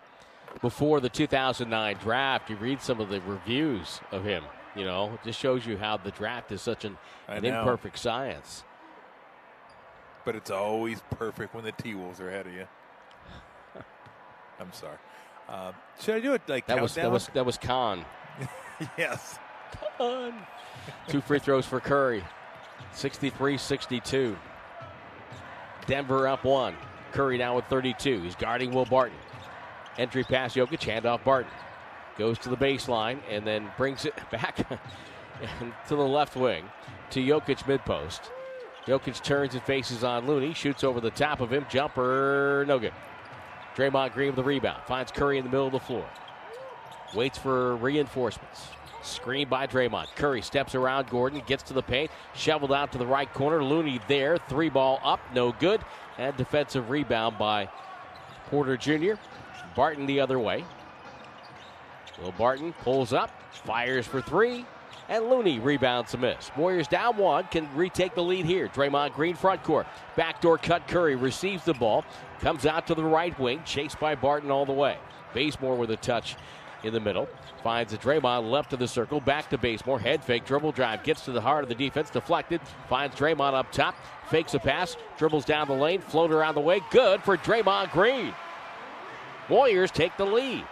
[0.60, 4.44] before the 2009 draft, you read some of the reviews of him.
[4.76, 6.98] You know, it just shows you how the draft is such an,
[7.28, 8.62] an imperfect science.
[10.24, 12.66] But it's always perfect when the T Wolves are ahead of you.
[14.60, 14.98] I'm sorry.
[15.48, 18.04] Uh, should I do it like That was that was that was Khan.
[18.98, 19.38] yes.
[21.08, 22.22] Two free throws for Curry.
[22.94, 24.36] 63-62.
[25.86, 26.74] Denver up one.
[27.12, 28.22] Curry now with 32.
[28.22, 29.16] He's guarding Will Barton.
[29.98, 31.50] Entry pass Jokic, handoff Barton.
[32.18, 34.78] Goes to the baseline and then brings it back to
[35.88, 36.64] the left wing
[37.10, 38.30] to Jokic mid post.
[38.86, 41.66] Jokic turns and faces on Looney, shoots over the top of him.
[41.68, 42.92] Jumper, no good.
[43.74, 44.82] Draymond Green with the rebound.
[44.86, 46.06] Finds Curry in the middle of the floor.
[47.14, 48.68] Waits for reinforcements.
[49.02, 50.06] Screen by Draymond.
[50.16, 53.62] Curry steps around Gordon, gets to the paint, shoveled out to the right corner.
[53.62, 54.38] Looney there.
[54.48, 55.80] Three ball up, no good.
[56.16, 57.68] And defensive rebound by
[58.46, 59.14] Porter Jr.
[59.74, 60.64] Barton the other way.
[62.22, 64.64] Will Barton pulls up, fires for three,
[65.08, 66.50] and Looney rebounds a miss.
[66.56, 68.68] Warriors down one, can retake the lead here.
[68.68, 69.86] Draymond Green front court.
[70.16, 72.04] Backdoor cut Curry receives the ball,
[72.40, 74.96] comes out to the right wing, chased by Barton all the way.
[75.34, 76.36] Bazemore with a touch
[76.82, 77.28] in the middle.
[77.62, 79.98] Finds a Draymond left of the circle, back to Bazemore.
[79.98, 82.60] Head fake, dribble drive, gets to the heart of the defense, deflected.
[82.88, 83.94] Finds Draymond up top,
[84.28, 86.80] fakes a pass, dribbles down the lane, float around the way.
[86.90, 88.32] Good for Draymond Green.
[89.48, 90.64] Warriors take the lead.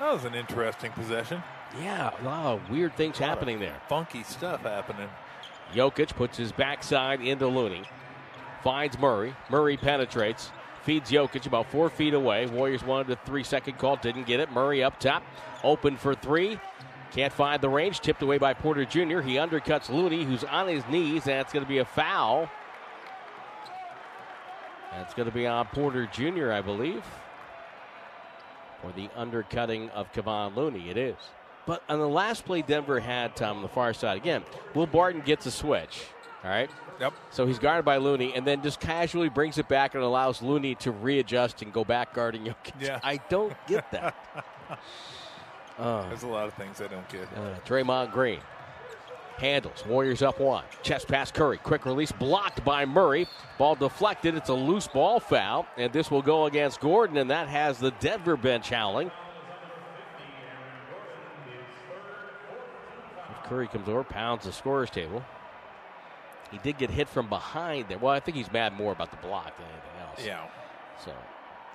[0.00, 1.42] That was an interesting possession.
[1.78, 3.76] Yeah, a lot of weird things happening there.
[3.86, 5.10] Funky stuff happening.
[5.74, 7.82] Jokic puts his backside into Looney.
[8.64, 9.36] Finds Murray.
[9.50, 10.52] Murray penetrates.
[10.82, 12.46] Feeds Jokic about four feet away.
[12.46, 13.96] Warriors wanted a three second call.
[13.96, 14.50] Didn't get it.
[14.50, 15.22] Murray up top.
[15.62, 16.58] Open for three.
[17.12, 18.00] Can't find the range.
[18.00, 19.20] Tipped away by Porter Jr.
[19.20, 21.24] He undercuts Looney, who's on his knees.
[21.24, 22.48] That's going to be a foul.
[24.92, 27.04] That's going to be on Porter Jr., I believe.
[28.82, 30.90] For the undercutting of Kevon Looney.
[30.90, 31.16] It is.
[31.66, 34.42] But on the last play Denver had, Tom, on the far side, again,
[34.74, 36.02] Will Barton gets a switch.
[36.42, 36.70] All right?
[37.00, 37.12] Yep.
[37.30, 40.74] So he's guarded by Looney and then just casually brings it back and allows Looney
[40.76, 42.80] to readjust and go back guarding Jokic.
[42.80, 43.00] Yeah.
[43.02, 44.14] I don't get that.
[45.78, 47.28] There's a lot of things I don't get.
[47.36, 48.40] Uh, Draymond Green
[49.40, 49.84] handles.
[49.86, 50.64] Warriors up one.
[50.82, 51.58] Chest pass Curry.
[51.58, 53.26] Quick release blocked by Murray.
[53.58, 54.34] Ball deflected.
[54.36, 55.66] It's a loose ball foul.
[55.76, 59.10] And this will go against Gordon, and that has the Denver bench howling.
[63.30, 65.24] If Curry comes over, pounds the scorer's table.
[66.50, 67.98] He did get hit from behind there.
[67.98, 70.26] Well, I think he's mad more about the block than anything else.
[70.26, 70.46] Yeah.
[71.04, 71.12] So,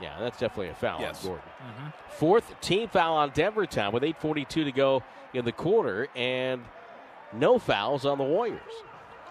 [0.02, 1.22] yeah, that's definitely a foul Yes.
[1.24, 1.50] on Gordon.
[1.66, 1.88] Mm-hmm.
[2.18, 5.02] Fourth team foul on Denver Town with 8.42 to go
[5.34, 6.62] in the quarter, and
[7.40, 8.60] no fouls on the Warriors.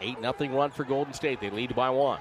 [0.01, 1.41] 8 nothing run for Golden State.
[1.41, 2.21] They lead by one.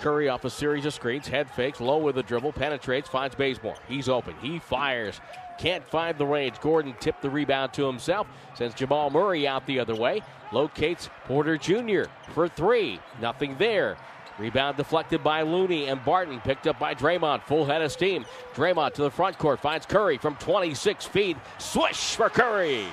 [0.00, 3.76] Curry off a series of screens, head fakes, low with a dribble, penetrates, finds Bazemore.
[3.86, 4.34] He's open.
[4.40, 5.20] He fires.
[5.58, 6.58] Can't find the range.
[6.60, 8.26] Gordon tipped the rebound to himself.
[8.54, 10.22] Sends Jamal Murray out the other way.
[10.52, 12.04] Locates Porter Jr.
[12.32, 12.98] for three.
[13.20, 13.98] Nothing there.
[14.38, 16.40] Rebound deflected by Looney and Barton.
[16.40, 17.42] Picked up by Draymond.
[17.42, 18.24] Full head of steam.
[18.54, 19.60] Draymond to the front court.
[19.60, 21.36] Finds Curry from 26 feet.
[21.58, 22.86] Swish for Curry.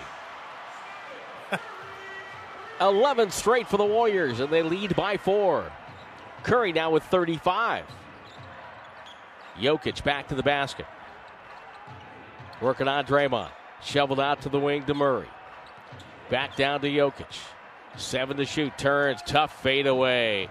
[2.80, 5.72] 11 straight for the Warriors, and they lead by four.
[6.44, 7.86] Curry now with 35.
[9.60, 10.86] Jokic back to the basket.
[12.62, 13.50] Working on Draymond.
[13.82, 15.30] Shoveled out to the wing to Murray.
[16.30, 17.38] Back down to Jokic.
[17.96, 18.78] Seven to shoot.
[18.78, 19.22] Turns.
[19.24, 20.50] Tough fadeaway.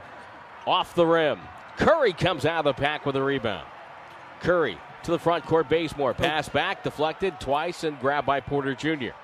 [0.66, 1.40] Off the rim.
[1.76, 3.66] Curry comes out of the pack with a rebound.
[4.40, 5.68] Curry to the front court.
[5.68, 6.14] Bazemore.
[6.14, 6.82] Pass back.
[6.82, 9.14] Deflected twice and grabbed by Porter Jr.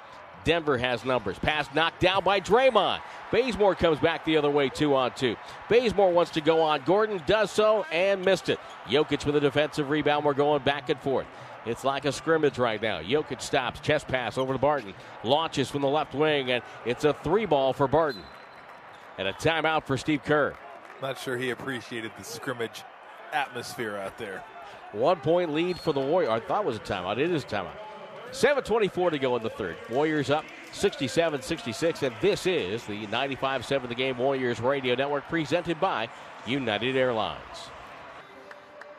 [0.45, 1.38] Denver has numbers.
[1.38, 3.01] Pass knocked down by Draymond.
[3.30, 5.36] Bazemore comes back the other way, two on two.
[5.68, 6.82] Bazemore wants to go on.
[6.84, 8.59] Gordon does so and missed it.
[8.86, 10.24] Jokic with a defensive rebound.
[10.24, 11.26] We're going back and forth.
[11.64, 13.01] It's like a scrimmage right now.
[13.01, 17.12] Jokic stops, chest pass over to Barton, launches from the left wing, and it's a
[17.12, 18.22] three ball for Barton.
[19.16, 20.55] And a timeout for Steve Kerr.
[21.01, 22.82] Not sure he appreciated the scrimmage
[23.32, 24.43] atmosphere out there.
[24.93, 26.30] One point lead for the Warriors.
[26.30, 27.18] I thought it was a timeout.
[27.18, 27.78] It is a timeout.
[28.33, 29.76] 7.24 to go in the third.
[29.91, 35.28] Warriors up 67 66, and this is the 95 7 the game Warriors Radio Network
[35.28, 36.09] presented by
[36.47, 37.70] United Airlines.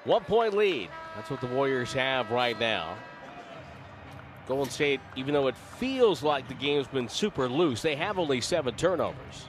[0.05, 0.89] One point lead.
[1.15, 2.95] That's what the Warriors have right now.
[4.47, 8.41] Golden State, even though it feels like the game's been super loose, they have only
[8.41, 9.47] seven turnovers.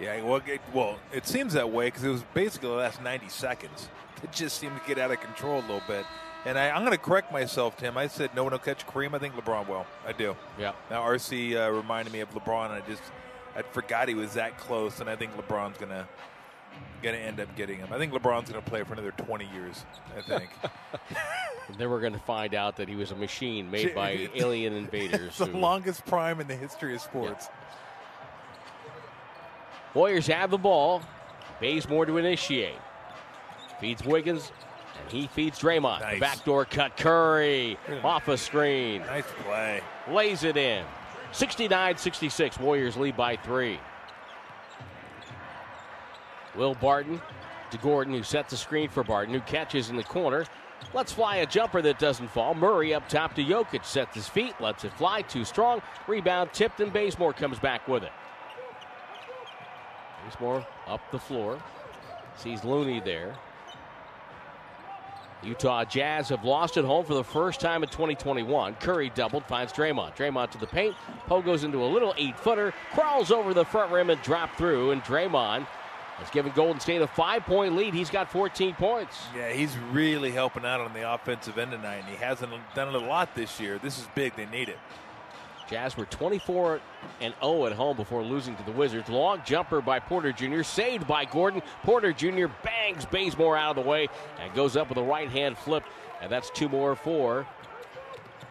[0.00, 3.28] Yeah, well, it, well, it seems that way because it was basically the last 90
[3.28, 3.90] seconds.
[4.22, 6.06] It just seemed to get out of control a little bit.
[6.46, 7.98] And I, am going to correct myself, Tim.
[7.98, 9.14] I said no one will catch Kareem.
[9.14, 9.86] I think LeBron will.
[10.06, 10.34] I do.
[10.58, 10.72] Yeah.
[10.90, 12.66] Now RC uh, reminded me of LeBron.
[12.66, 13.02] And I just
[13.54, 16.06] I forgot he was that close, and I think LeBron's going to
[17.02, 17.88] going to end up getting him.
[17.92, 19.84] I think LeBron's going to play for another 20 years.
[20.16, 20.50] I think.
[21.78, 25.28] then we're going to find out that he was a machine made by alien invaders.
[25.28, 27.48] It's the who, longest prime in the history of sports.
[27.48, 28.90] Yeah.
[29.94, 31.02] Warriors have the ball.
[31.60, 32.78] Bazemore to initiate.
[33.80, 34.52] Feeds Wiggins,
[35.10, 36.00] he feeds Draymond.
[36.00, 36.20] Nice.
[36.20, 36.96] Backdoor cut.
[36.96, 39.00] Curry off a screen.
[39.02, 39.80] Nice play.
[40.08, 40.84] Lays it in.
[41.32, 42.58] 69 66.
[42.58, 43.78] Warriors lead by three.
[46.56, 47.20] Will Barton
[47.70, 50.44] to Gordon, who sets the screen for Barton, who catches in the corner.
[50.92, 52.54] Let's fly a jumper that doesn't fall.
[52.54, 55.82] Murray up top to Jokic, sets his feet, lets it fly, too strong.
[56.08, 58.12] Rebound tipped, and Bazemore comes back with it.
[60.24, 61.62] Bazemore up the floor.
[62.36, 63.36] Sees Looney there.
[65.42, 68.74] Utah Jazz have lost at home for the first time in 2021.
[68.74, 70.14] Curry doubled, finds Draymond.
[70.16, 70.94] Draymond to the paint.
[71.26, 74.90] Poe goes into a little eight footer, crawls over the front rim and drop through.
[74.90, 75.66] And Draymond
[76.18, 77.94] has given Golden State a five point lead.
[77.94, 79.18] He's got 14 points.
[79.34, 82.04] Yeah, he's really helping out on the offensive end tonight.
[82.06, 83.78] And he hasn't done it a lot this year.
[83.78, 84.36] This is big.
[84.36, 84.78] They need it.
[85.70, 86.80] Jazz were 24
[87.20, 89.08] and 0 at home before losing to the Wizards.
[89.08, 91.62] Long jumper by Porter Jr., saved by Gordon.
[91.84, 92.46] Porter Jr.
[92.64, 94.08] bangs Bazemore out of the way
[94.40, 95.84] and goes up with a right hand flip.
[96.20, 97.46] And that's two more for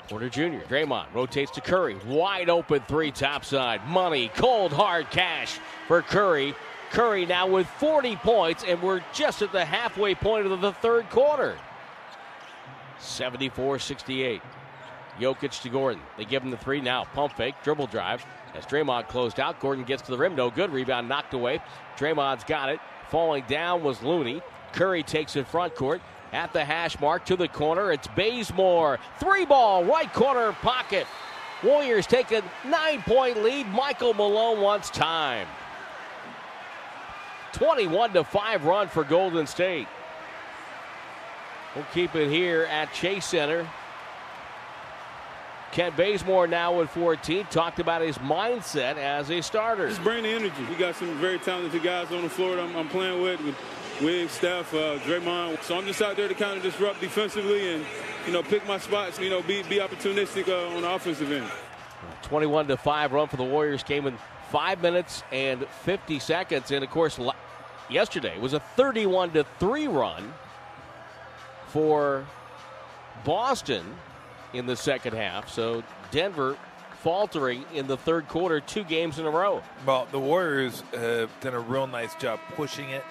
[0.08, 0.66] Porter Jr.
[0.70, 1.98] Draymond rotates to Curry.
[2.08, 3.86] Wide open three topside.
[3.88, 6.56] Money, cold hard cash for Curry.
[6.92, 11.10] Curry now with 40 points, and we're just at the halfway point of the third
[11.10, 11.58] quarter.
[12.98, 14.42] 74 68.
[15.20, 16.02] Jokic to Gordon.
[16.18, 17.06] They give him the three now.
[17.06, 18.26] Pump fake, dribble drive.
[18.56, 20.36] As Draymond closed out, Gordon gets to the rim.
[20.36, 20.72] No good.
[20.72, 21.62] Rebound knocked away.
[21.98, 22.80] Draymond's got it.
[23.10, 24.42] Falling down was Looney.
[24.74, 26.02] Curry takes it front court.
[26.32, 27.92] At the hash mark to the corner.
[27.92, 29.00] It's Bazemore.
[29.20, 31.08] Three ball, right corner pocket.
[31.64, 33.68] Warriors take a nine point lead.
[33.68, 35.48] Michael Malone wants time.
[37.54, 39.88] 21 to 5 run for Golden State.
[41.76, 43.68] We'll keep it here at Chase Center.
[45.72, 47.46] Kent Bazemore now with 14.
[47.46, 49.88] Talked about his mindset as a starter.
[49.88, 50.66] Just bring the energy.
[50.70, 53.56] We got some very talented guys on the floor that I'm, I'm playing with, with
[54.02, 55.62] Wiggs, Steph, uh, Draymond.
[55.64, 57.86] So I'm just out there to kind of disrupt defensively and,
[58.26, 61.50] you know, pick my spots, you know, be, be opportunistic uh, on the offensive end.
[62.24, 64.18] 21 to 5 run for the Warriors came in
[64.52, 66.72] 5 minutes and 50 seconds.
[66.72, 67.20] And of course,
[67.90, 70.34] yesterday was a 31 to 3 run
[71.68, 72.26] for
[73.24, 73.86] Boston
[74.54, 75.50] in the second half.
[75.50, 76.58] So Denver
[77.02, 79.64] faltering in the third quarter, two games in a row.
[79.86, 83.04] Well, the Warriors have done a real nice job pushing it.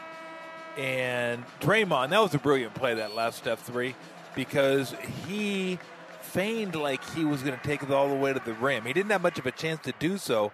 [0.76, 3.96] And Draymond, that was a brilliant play, that last step three,
[4.36, 4.94] because
[5.26, 5.78] he
[6.20, 8.84] feigned like he was going to take it all the way to the rim.
[8.84, 10.52] He didn't have much of a chance to do so,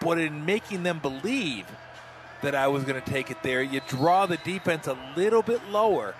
[0.00, 1.66] but in making them believe
[2.42, 5.60] that I was going to take it there, you draw the defense a little bit
[5.70, 6.14] lower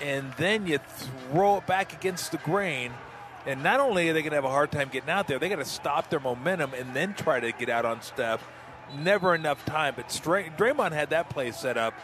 [0.00, 2.92] and then you throw it back against the grain.
[3.46, 5.48] And not only are they going to have a hard time getting out there, they
[5.48, 8.46] got to stop their momentum and then try to get out on Steph.
[8.98, 9.94] Never enough time.
[9.96, 11.94] But Stray- Draymond had that play set up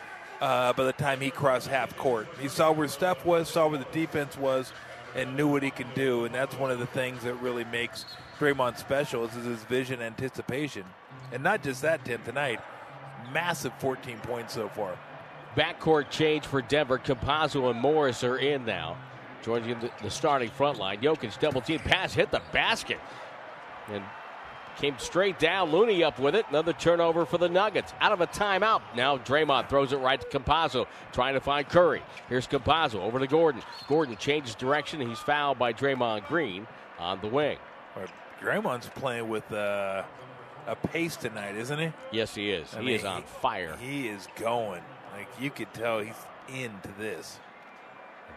[0.40, 2.28] uh, by the time he crossed half court.
[2.40, 4.72] He saw where Steph was, saw where the defense was,
[5.14, 6.24] and knew what he can do.
[6.24, 8.06] And that's one of the things that really makes
[8.38, 10.84] Draymond special is his vision anticipation.
[11.32, 12.60] And not just that, Tim, tonight,
[13.32, 14.96] massive 14 points so far.
[15.56, 16.98] Backcourt change for Denver.
[16.98, 18.96] Campazzo and Morris are in now.
[19.42, 21.00] Joining the, the starting front line.
[21.00, 22.98] Jokic double team pass hit the basket.
[23.88, 24.02] And
[24.76, 25.70] came straight down.
[25.70, 26.44] Looney up with it.
[26.50, 27.94] Another turnover for the Nuggets.
[28.00, 28.82] Out of a timeout.
[28.94, 32.02] Now Draymond throws it right to Campazzo, trying to find Curry.
[32.28, 33.62] Here's Campazzo over to Gordon.
[33.88, 35.00] Gordon changes direction.
[35.00, 36.66] He's fouled by Draymond Green
[36.98, 37.58] on the wing.
[38.42, 40.02] Draymond's playing with uh,
[40.66, 41.92] a pace tonight, isn't he?
[42.12, 42.74] Yes, he is.
[42.74, 43.76] I he mean, is on fire.
[43.80, 44.82] He is going.
[45.16, 46.14] Like you could tell he's
[46.48, 47.38] into this.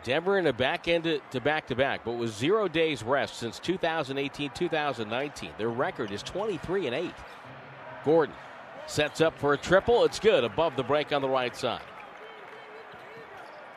[0.03, 3.59] Denver in a back end to back to back, but with zero days rest since
[3.59, 5.51] 2018 2019.
[5.57, 7.11] Their record is 23 and 8.
[8.05, 8.35] Gordon
[8.87, 10.05] sets up for a triple.
[10.05, 11.81] It's good above the break on the right side.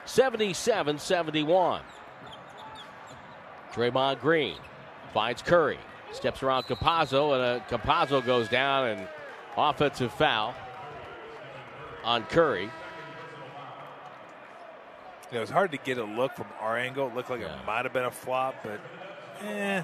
[0.04, 1.82] 77 71.
[3.72, 4.58] Draymond Green
[5.12, 5.78] finds Curry.
[6.12, 9.08] Steps around Campazzo, and uh, Campazzo goes down and
[9.56, 10.54] offensive foul
[12.04, 12.70] on Curry.
[15.32, 17.08] It was hard to get a look from our angle.
[17.08, 17.58] It looked like Yeah.
[17.58, 18.80] it might have been a flop, but
[19.46, 19.82] eh.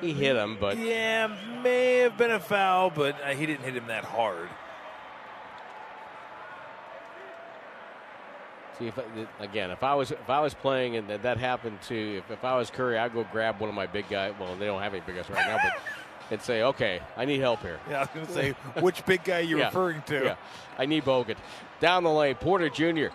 [0.00, 3.74] He hit him, but Yeah, may have been a foul, but uh, he didn't hit
[3.76, 4.48] him that hard.
[8.78, 9.04] See if I,
[9.38, 12.44] again, if I was if I was playing and that, that happened to if, if
[12.44, 14.34] I was Curry, I'd go grab one of my big guys.
[14.38, 15.80] Well, they don't have any big guys right now, but
[16.32, 17.78] and say, okay, I need help here.
[17.88, 19.66] Yeah, I was going to say, which big guy you Yeah.
[19.66, 20.24] referring to?
[20.24, 20.34] Yeah,
[20.76, 21.36] I need Bogut
[21.78, 22.34] down the lane.
[22.34, 23.14] Porter Jr.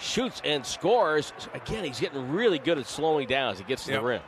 [0.00, 1.32] shoots and scores.
[1.54, 4.00] Again, he's getting really good at slowing down as he gets to Yep.
[4.00, 4.22] the rim.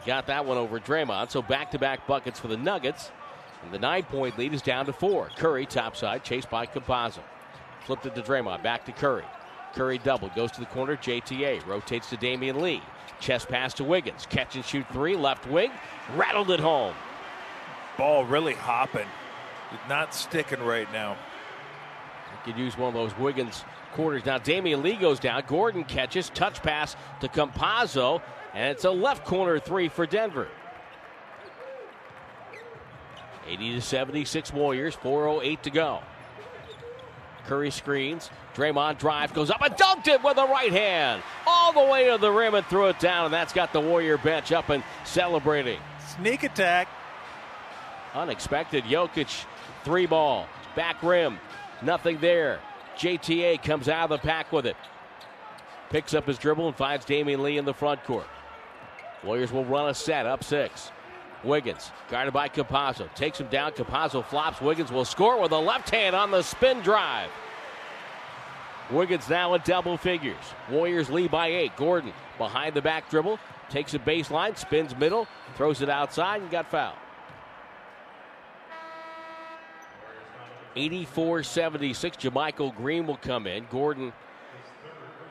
[0.00, 1.30] He got that one over Draymond.
[1.30, 3.10] So back-to-back buckets for the Nuggets.
[3.62, 5.30] And the nine-point lead is down to four.
[5.36, 7.20] Curry topside, chased by Campazzo.
[7.80, 8.62] Flipped it to Draymond.
[8.62, 9.24] Back to Curry.
[9.74, 10.28] Curry double.
[10.30, 10.96] Goes to the corner.
[10.96, 11.64] JTA.
[11.66, 12.82] Rotates to Damion Lee.
[13.20, 14.26] Chest pass to Wiggins.
[14.26, 15.16] Catch and shoot three.
[15.16, 15.70] Left wing.
[16.14, 16.94] Rattled it home.
[17.98, 19.06] Ball really hopping.
[19.88, 21.16] Not sticking right now.
[22.46, 23.64] You Could use one of those Wiggins
[23.96, 24.24] quarters.
[24.24, 25.42] Now Damion Lee goes down.
[25.48, 26.28] Gordon catches.
[26.30, 28.22] Touch pass to Campazzo.
[28.54, 30.48] And it's a left corner three for Denver.
[33.48, 34.94] 80 to 76 Warriors.
[34.96, 36.00] 4.08 to go.
[37.46, 38.30] Curry screens.
[38.54, 41.22] Draymond drive goes up and dunked it with the right hand.
[41.46, 43.26] All the way to the rim and threw it down.
[43.26, 45.78] And that's got the Warrior bench up and celebrating.
[46.16, 46.88] Sneak attack.
[48.14, 49.44] Unexpected Jokic
[49.84, 50.46] three ball.
[50.74, 51.38] Back rim.
[51.82, 52.60] Nothing there.
[52.96, 54.76] JTA comes out of the pack with it.
[55.90, 58.26] Picks up his dribble and finds Damion Lee in the front court.
[59.22, 60.90] Warriors will run a set up six.
[61.44, 63.72] Wiggins, guarded by Campazzo, takes him down.
[63.72, 64.60] Campazzo flops.
[64.60, 67.30] Wiggins will score with a left hand on the spin drive.
[68.90, 70.36] Wiggins now in double figures.
[70.70, 71.76] Warriors lead by eight.
[71.76, 73.38] Gordon behind the back dribble,
[73.68, 75.26] takes a baseline, spins middle,
[75.56, 76.96] throws it outside, and got fouled.
[80.76, 82.16] 84 76.
[82.18, 83.66] JaMychal Green will come in.
[83.70, 84.12] Gordon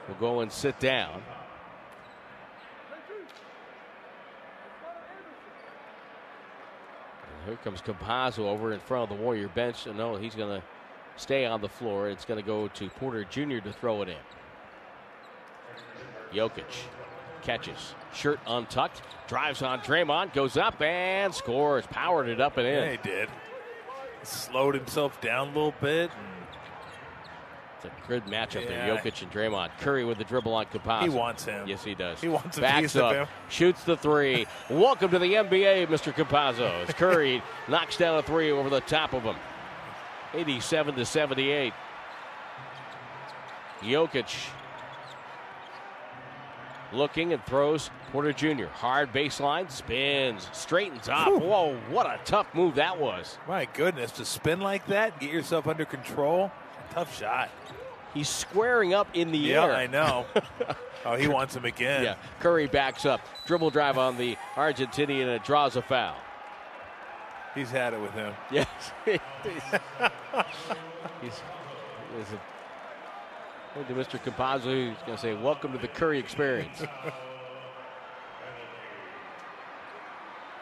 [0.08, 1.22] will go and sit down.
[7.28, 9.86] And here comes Campazzo over in front of the Warrior bench.
[9.86, 10.66] And no, he's going to
[11.16, 12.10] stay on the floor.
[12.10, 13.60] It's going to go to Porter Jr.
[13.60, 14.16] to throw it in.
[16.34, 16.64] Jokic
[17.44, 21.86] catches, shirt untucked, drives on Draymond, goes up and scores.
[21.88, 22.92] Powered it up and in.
[22.92, 23.30] He did.
[24.26, 26.10] Slowed himself down a little bit.
[27.78, 28.70] It's a good matchup Yeah.
[28.88, 28.96] there.
[28.98, 29.70] Jokic and Draymond.
[29.80, 31.04] Curry with the dribble on Campazzo.
[31.04, 31.68] He wants him.
[31.68, 32.20] Yes, he does.
[32.22, 33.28] He wants a Backs up, him.
[33.50, 34.48] shoots the three.
[34.70, 36.12] Welcome to the NBA, Mr.
[36.14, 36.88] Campazzo.
[36.88, 39.36] As Curry knocks down a three over the top of him.
[40.34, 41.74] 87 to 78.
[43.82, 44.48] Jokic
[46.96, 48.66] looking and throws Porter Jr.
[48.66, 51.28] Hard baseline, spins, straightens up.
[51.30, 53.38] Whoa, what a tough move that was.
[53.48, 56.52] my goodness, to spin like that, get yourself under control.
[56.92, 57.50] Tough shot.
[58.14, 59.72] He's squaring up in the Yeah, air.
[59.72, 60.26] Yeah, I know.
[61.06, 62.04] oh, he wants him again.
[62.04, 66.16] Yeah, Curry backs up, dribble drive on the Argentinian, and it draws a foul.
[67.54, 68.34] He's had it with him.
[68.52, 68.68] Yes,
[69.06, 69.20] he's,
[71.22, 71.42] he's,
[72.18, 72.40] he's a,
[73.84, 74.20] to Mr.
[74.24, 76.84] Campazzo, who's going to say, "Welcome to the Curry experience."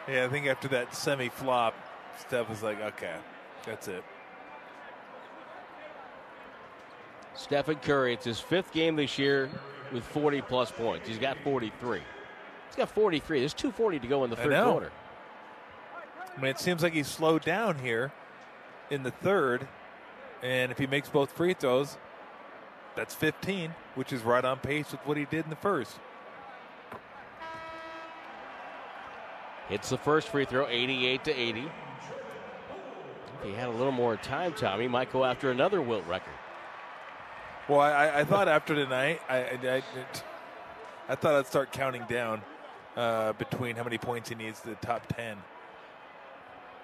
[0.06, 1.74] Yeah, I think after that semi flop,
[2.18, 3.14] Steph was like, okay,
[3.64, 4.04] that's it.
[7.34, 9.48] Stephen Curry, it's his fifth game this year
[9.92, 11.08] with 40 plus points.
[11.08, 12.00] He's got 43.
[12.68, 13.40] He's got 43.
[13.40, 14.70] There's 240 to go in the I third know.
[14.72, 14.92] quarter.
[16.36, 18.12] I mean, it seems like he's slowed down here
[18.90, 19.66] in the third.
[20.42, 21.96] And if he makes both free throws,
[22.96, 25.98] that's 15, which is right on pace with what he did in the first.
[29.68, 31.60] Hits the first free throw, 88 to 80.
[31.60, 31.70] If
[33.44, 36.34] he had a little more time, Tommy might go after another Wilt record.
[37.68, 39.82] Well, I, I thought after tonight, I, I, I,
[41.08, 42.42] I thought I'd start counting down
[42.94, 45.36] uh, between how many points he needs to the top 10.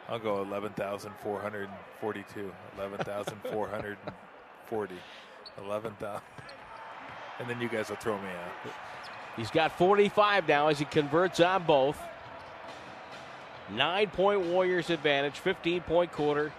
[0.09, 4.95] I'll go 11,442, 11,440,
[5.59, 6.23] 11,000.
[7.39, 8.73] And then you guys will throw me out.
[9.37, 11.99] He's got 45 now as he converts on both.
[13.75, 16.53] Nine point Warriors advantage, 15 point quarter.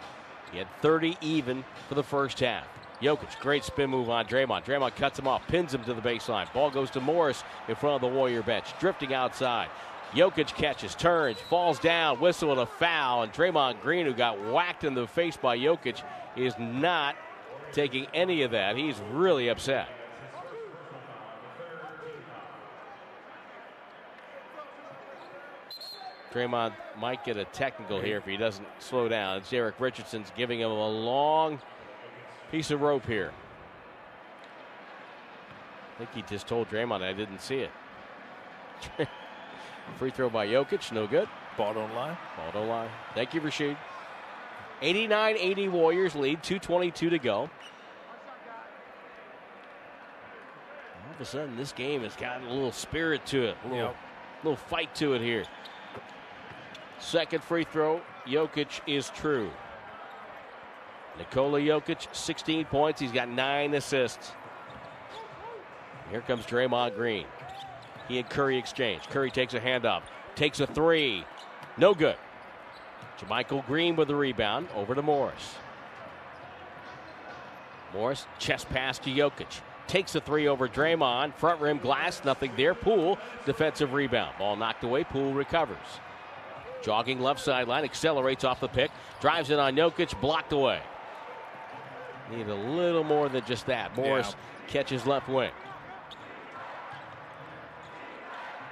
[0.52, 2.68] He had 30 even for the first half.
[3.02, 4.64] Jokic, great spin move on Draymond.
[4.64, 6.52] Draymond cuts him off, pins him to the baseline.
[6.54, 9.70] Ball goes to Morris in front of the Warrior bench, drifting outside.
[10.14, 14.84] Jokic catches, turns, falls down, whistle and a foul, and Draymond Green, who got whacked
[14.84, 16.04] in the face by Jokic,
[16.36, 17.16] is not
[17.72, 18.76] taking any of that.
[18.76, 19.88] He's really upset.
[26.34, 29.38] Draymond might get a technical here if he doesn't slow down.
[29.38, 31.60] It's Eric Richardson's giving him a long
[32.52, 33.34] piece of rope here.
[35.96, 37.72] I think he just told Draymond I didn't see it.
[39.98, 41.28] Free throw by Jokic, no good.
[41.58, 42.18] Ball don't lie.
[42.38, 42.90] Ball don't lie.
[43.14, 43.78] Thank you, Rasheed.
[44.82, 47.34] 89 80 Warriors lead, 2.22 to go.
[47.42, 47.50] All
[51.16, 53.96] of a sudden, this game has gotten a little spirit to it, a little, Yep.
[54.44, 55.44] little fight to it here.
[57.00, 59.52] Second free throw, Jokic is true.
[61.18, 63.00] Nikola Jokic, 16 points.
[63.02, 64.32] He's got nine assists.
[66.10, 67.26] Here comes Draymond Green.
[68.08, 69.04] He and Curry exchange.
[69.10, 70.04] Curry takes a handoff,
[70.36, 71.26] takes a three.
[71.78, 72.16] No good.
[73.22, 74.68] JaMychal Green with the rebound.
[74.76, 75.56] Over to Morris.
[77.94, 79.62] Morris, chest pass to Jokic.
[79.88, 81.36] Takes a three over Draymond.
[81.36, 82.74] Front rim glass, nothing there.
[82.74, 84.36] Poole, defensive rebound.
[84.40, 85.04] Ball knocked away.
[85.04, 85.78] Poole recovers.
[86.82, 90.82] Jogging left sideline, accelerates off the pick, drives it on Jokic, blocked away.
[92.32, 93.96] Need a little more than just that.
[93.96, 94.36] Morris
[94.68, 95.52] catches left wing.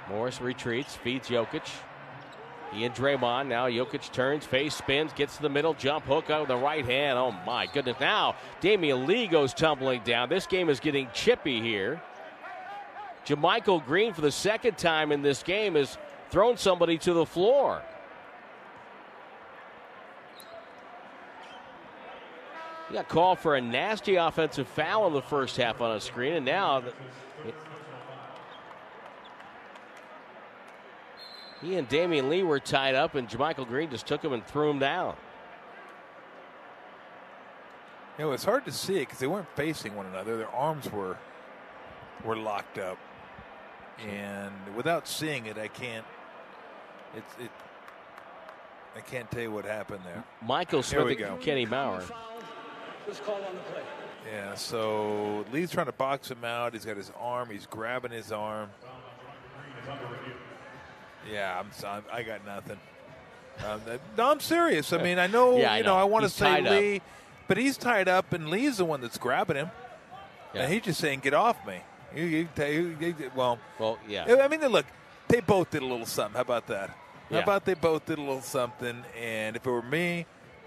[0.08, 1.70] Morris retreats, feeds Jokic.
[2.72, 3.48] He and Draymond.
[3.48, 6.84] Now Jokic turns, face spins, gets to the middle, jump hook out with the right
[6.84, 7.18] hand.
[7.18, 7.96] Oh my goodness.
[8.00, 10.28] Now Damion Lee goes tumbling down.
[10.28, 12.00] This game is getting chippy here.
[13.26, 15.98] JaMychal Green, for the second time in this game, has
[16.30, 17.82] thrown somebody to the floor.
[22.88, 26.34] He got called for a nasty offensive foul in the first half on a screen,
[26.34, 26.82] and now
[31.60, 34.70] he and Damion Lee were tied up, and JaMychal Green just took him and threw
[34.70, 35.14] him down.
[38.18, 40.36] Know, it's hard to see it because they weren't facing one another.
[40.36, 41.16] Their arms were
[42.22, 42.98] were locked up,
[44.06, 46.04] and without seeing it, I can't.
[47.16, 47.50] It's it.
[48.94, 50.22] I can't tell you what happened there.
[50.42, 51.38] Michael Smith and go.
[51.40, 51.98] Kenny Mauer.
[51.98, 52.10] was.
[54.30, 56.74] Yeah, so Lee's trying to box him out.
[56.74, 57.48] He's got his arm.
[57.48, 58.68] He's grabbing his arm.
[61.30, 61.70] Yeah, I'm.
[61.72, 62.78] so- I got nothing.
[63.66, 63.80] Um,
[64.16, 64.92] no, I'm serious.
[64.92, 65.58] I mean, I know.
[65.58, 66.00] Yeah, I you know, know.
[66.00, 66.72] I want to say tied up.
[66.72, 67.02] Lee,
[67.46, 69.70] but he's tied up, and Lee's the one that's grabbing him.
[70.54, 70.62] Yeah.
[70.62, 71.80] And he's just saying, "Get off me."
[72.14, 74.24] You, you, you, you, well, Well, yeah.
[74.42, 74.86] I mean, look,
[75.28, 76.34] they both did a little something.
[76.34, 76.88] How about that?
[76.88, 76.96] How
[77.36, 77.42] Yeah.
[77.42, 79.04] about they both did a little something?
[79.20, 80.26] And if it were me,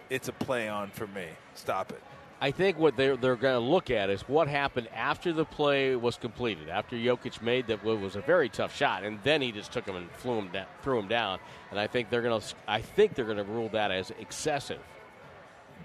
[0.09, 1.25] it's a play on for me.
[1.55, 2.01] Stop it.
[2.43, 5.95] I think what they're they're going to look at is what happened after the play
[5.95, 6.67] was completed.
[6.67, 9.85] After Jokic made that what was a very tough shot, and then he just took
[9.85, 11.39] him and flew him down, threw him down.
[11.71, 14.81] And I think they're going to I think they're going to rule that as excessive.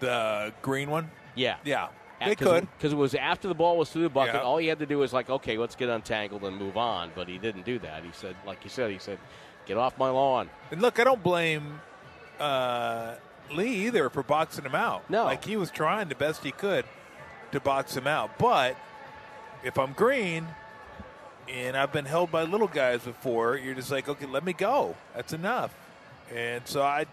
[0.00, 1.12] The green one.
[1.36, 2.62] Yeah, Yeah, they Cause could.
[2.64, 4.34] it, because it was after the ball was through the bucket.
[4.34, 4.40] Yeah.
[4.40, 7.12] All he had to do was like, okay, let's get untangled and move on.
[7.14, 8.02] But he didn't do that.
[8.02, 9.20] He said, like you said, he said,
[9.64, 10.50] get off my lawn.
[10.72, 11.80] And look, I don't blame
[12.40, 13.14] uh,
[13.52, 15.08] Lee either for boxing him out.
[15.10, 15.24] No.
[15.24, 16.84] like he was trying the best he could
[17.52, 18.38] to box him out.
[18.38, 18.76] But
[19.64, 20.46] if I'm green
[21.48, 24.94] and I've been held by little guys before, you're just like, okay, let me go.
[25.14, 25.74] That's enough.
[26.34, 27.06] And so I,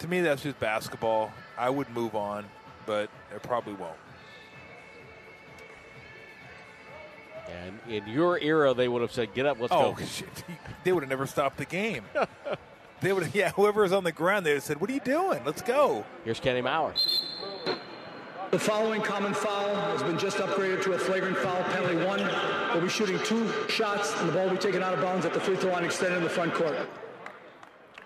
[0.00, 1.30] to me, that's just basketball.
[1.56, 2.46] I would move on,
[2.86, 3.94] but I probably won't.
[7.48, 10.04] And in your era, they would have said, get up, let's Oh, go.
[10.04, 10.28] shit.
[10.84, 12.04] They would have never stopped the game.
[13.00, 15.00] they would yeah, whoever was on the ground, they would have said, what are you
[15.00, 15.42] doing?
[15.44, 16.04] Let's go.
[16.24, 16.94] Here's Kenny Mauer.
[18.50, 22.20] The following common foul has been just upgraded to a flagrant foul penalty one.
[22.72, 25.32] We'll be shooting two shots, and the ball will be taken out of bounds at
[25.32, 26.76] the free throw line extended in the front court.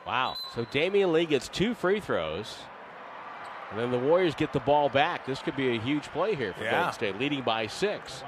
[0.07, 0.37] Wow.
[0.55, 2.57] So Damion Lee gets two free throws.
[3.71, 5.25] And then the Warriors get the ball back.
[5.27, 6.73] This could be a huge play here for Yeah.
[6.73, 8.23] Golden State, leading by six.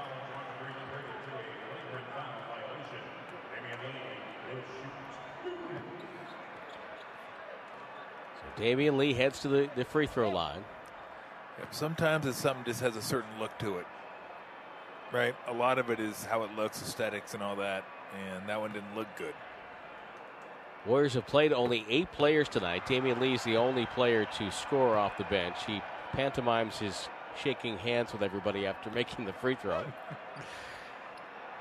[8.57, 10.63] Damion Lee heads to the, the free throw line.
[11.71, 13.85] Sometimes it's something just has a certain look to it,
[15.11, 15.35] right?
[15.47, 17.83] A lot of it is how it looks, aesthetics, and all that.
[18.15, 19.33] And that one didn't look good.
[20.85, 22.85] Warriors have played only eight players tonight.
[22.85, 25.57] Damion Lee is the only player to score off the bench.
[25.65, 25.81] He
[26.13, 27.09] pantomimes his
[27.41, 29.83] shaking hands with everybody after making the free throw.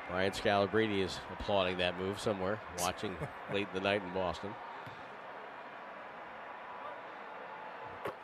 [0.08, 3.16] Brian Scalabrine is applauding that move somewhere, watching
[3.52, 4.50] late in the night in Boston.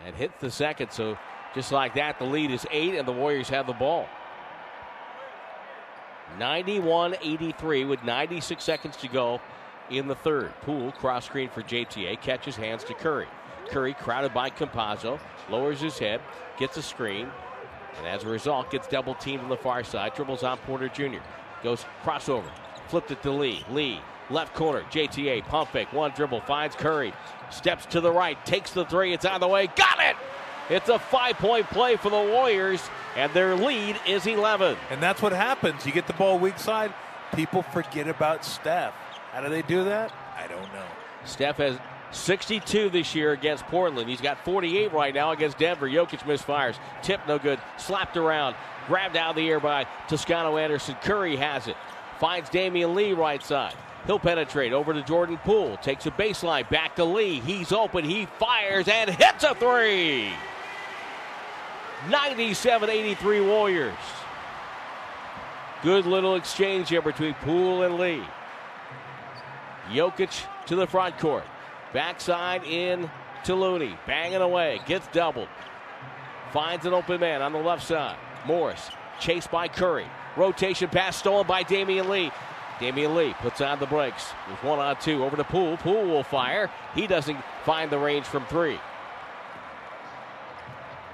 [0.05, 1.17] And hits the second, so
[1.55, 4.09] just like that, the lead is eight, and the Warriors have the ball.
[6.39, 9.41] 91 83 with 96 seconds to go
[9.91, 10.53] in the third.
[10.63, 13.29] Poole cross screen for JTA, catches hands to Curry.
[13.69, 15.21] Curry crowded by Campazzo,
[15.51, 16.21] lowers his head,
[16.59, 17.29] gets a screen,
[17.99, 20.15] and as a result gets double teamed on the far side.
[20.15, 21.21] Dribbles on Porter Jr.
[21.63, 22.51] Goes crossover,
[22.93, 23.65] flipped it to Lee.
[23.71, 23.99] Lee
[24.29, 24.83] left corner.
[24.91, 27.15] JTA pump fake, one dribble finds Curry,
[27.51, 29.15] steps to the right, takes the three.
[29.15, 30.15] It's out of the way, got it.
[30.69, 32.83] It's a five point play for the Warriors,
[33.17, 34.77] and their lead is 11.
[34.91, 35.87] And that's what happens.
[35.87, 36.93] You get the ball weak side,
[37.35, 38.93] people forget about Steph.
[39.33, 40.13] How do they do that?
[40.37, 40.85] I don't know.
[41.25, 41.79] Steph has
[42.11, 44.07] 62 this year against Portland.
[44.07, 45.89] He's got 48 right now against Denver.
[45.89, 46.77] Jokic misfires.
[47.03, 47.59] Tip no good.
[47.79, 48.55] Slapped around.
[48.87, 50.95] Grabbed out of the air by Toscano Anderson.
[51.03, 51.77] Curry has it.
[52.23, 53.75] Finds Damion Lee right side.
[54.07, 55.77] He'll penetrate over to Jordan Poole.
[55.79, 57.41] Takes a baseline back to Lee.
[57.41, 58.05] He's open.
[58.05, 60.31] He fires and hits a three.
[62.09, 63.95] 97 83 Warriors.
[65.83, 68.23] Good little exchange here between Poole and Lee.
[69.89, 71.45] Jokic to the front court.
[71.93, 73.11] Backside in
[73.43, 73.99] to Looney.
[74.07, 74.81] Banging away.
[74.87, 75.49] Gets doubled.
[76.53, 78.17] Finds an open man on the left side.
[78.47, 80.07] Morris chased by Curry.
[80.37, 82.31] Rotation pass stolen by Damion Lee.
[82.79, 84.33] Damion Lee puts on the brakes.
[84.51, 85.25] With one on two.
[85.25, 85.77] Over to Poole.
[85.77, 86.71] Poole will fire.
[86.95, 88.79] He doesn't find the range from three.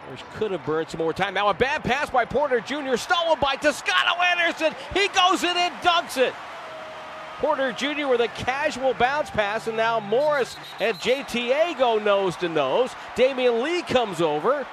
[0.08, 1.34] Warriors could have burned some more time.
[1.34, 2.96] Now a bad pass by Porter Jr.
[2.96, 4.74] Stolen by Toscano Anderson.
[4.94, 6.32] He goes in and dunks it.
[7.38, 8.08] Porter Jr.
[8.08, 12.90] with a casual bounce pass, and now Morris and JTA go nose to nose.
[13.14, 14.66] Damion Lee comes over,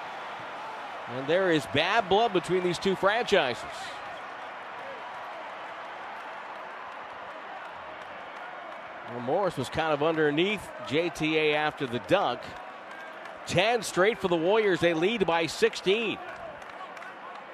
[1.16, 3.64] and there is bad blood between these two franchises.
[9.12, 12.40] Well, Morris was kind of underneath JTA after the dunk.
[13.48, 14.80] 10 straight for the Warriors.
[14.80, 16.18] They lead by 16.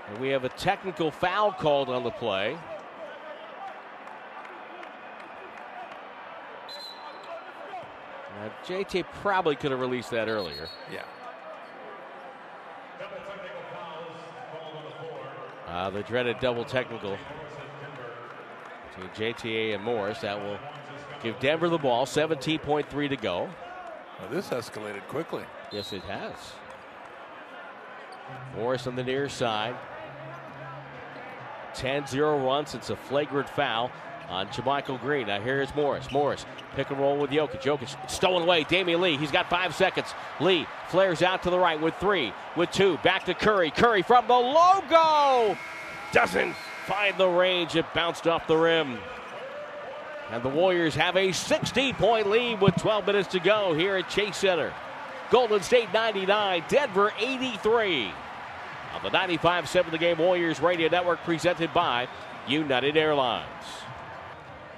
[0.08, 2.58] And we have a technical foul called on the play.
[8.40, 10.68] Uh, JT probably could have released that earlier.
[10.92, 11.04] Yeah.
[15.68, 17.18] Uh, the dreaded double technical
[18.96, 20.20] to JTA and Morris.
[20.20, 20.58] That will
[21.24, 22.06] give Denver the ball.
[22.06, 23.50] 17.3 to go.
[24.20, 25.44] Well, this escalated quickly.
[25.72, 26.36] Yes, it has.
[28.56, 29.76] Morris on the near side.
[31.74, 32.76] 10 0 runs.
[32.76, 33.92] It's a flagrant foul
[34.30, 35.28] on JaMychal Green.
[35.28, 36.12] Now here's Morris.
[36.12, 36.46] Morris
[36.76, 37.62] pick and roll with Jokic.
[37.62, 38.64] Jokic stolen away.
[38.64, 39.18] Damion Lee.
[39.18, 40.14] He's got five seconds.
[40.40, 42.98] Lee flares out to the right with three, with two.
[43.04, 43.72] Back to Curry.
[43.72, 45.58] Curry from the logo.
[46.12, 47.76] Doesn't find the range.
[47.76, 49.00] It bounced off the rim.
[50.32, 54.10] And the Warriors have a 16 point lead with 12 minutes to go here at
[54.10, 54.74] Chase Center.
[55.30, 58.12] Golden State 99, Denver 83.
[58.96, 62.08] On the 95 7 the game Warriors Radio Network presented by
[62.48, 63.48] United Airlines.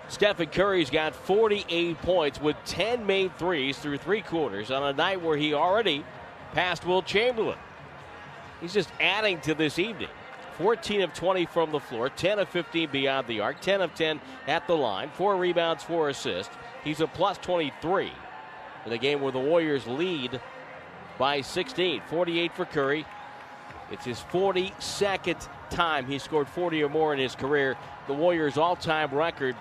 [0.07, 5.21] Stephen Curry's got 48 points with 10 made threes through three quarters on a night
[5.21, 6.03] where he already
[6.53, 7.57] passed Wilt Chamberlain.
[8.59, 10.09] He's just adding to this evening.
[10.57, 14.21] 14 of 20 from the floor, 10 of 15 beyond the arc, 10 of 10
[14.47, 16.55] at the line, four rebounds, four assists.
[16.83, 18.11] He's a plus 23
[18.85, 20.39] in a game where the Warriors lead
[21.17, 22.01] by 16.
[22.07, 23.05] 48 for Curry.
[23.91, 27.77] It's his 42nd time he scored 40 or more in his career.
[28.07, 29.55] The Warriors' all-time record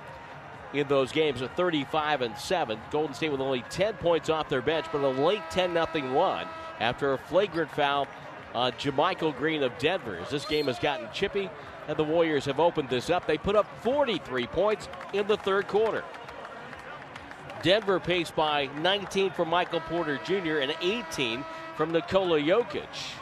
[0.73, 2.79] in those games are 35 and 7.
[2.91, 6.47] Golden State with only 10 points off their bench, but a late 10 0 run
[6.81, 8.09] after a flagrant foul
[8.55, 10.19] Uh, on JaMychal Green of Denver.
[10.19, 11.49] As this game has gotten chippy,
[11.89, 13.27] and the Warriors have opened this up.
[13.27, 16.05] They put up 43 points in the third quarter.
[17.63, 20.59] Denver paced by 19 from Michael Porter Jr.
[20.59, 21.45] and 18
[21.77, 23.15] from Nikola Jokic.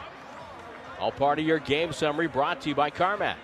[0.99, 3.35] All part of your game summary brought to you by CarMax.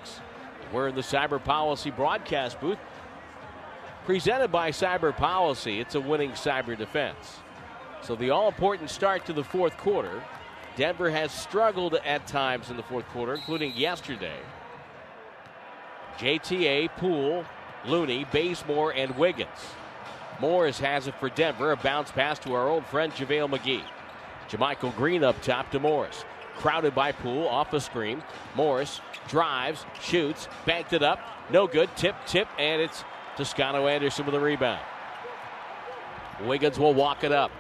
[0.74, 2.80] We're in the Cyber Policy broadcast booth
[4.06, 5.80] presented by Cyber Policy.
[5.80, 7.40] It's a winning cyber defense.
[8.02, 10.24] So the all important start to the fourth quarter.
[10.78, 14.38] Denver has struggled at times in the fourth quarter, including yesterday.
[16.20, 17.44] JTA, Poole,
[17.86, 19.50] Looney, Bazemore, and Wiggins.
[20.40, 21.72] Morris has it for Denver.
[21.72, 23.84] A bounce pass to our old friend JaVale McGee.
[24.50, 26.24] JaMychal Green up top to Morris.
[26.58, 28.24] Crowded by Poole off the screen.
[28.56, 31.20] Morris drives, shoots, banked it up.
[31.52, 31.90] No good.
[31.96, 33.04] Tip, tip, and it's
[33.36, 34.82] Toscano Anderson with a rebound.
[36.46, 37.52] Wiggins will walk it up.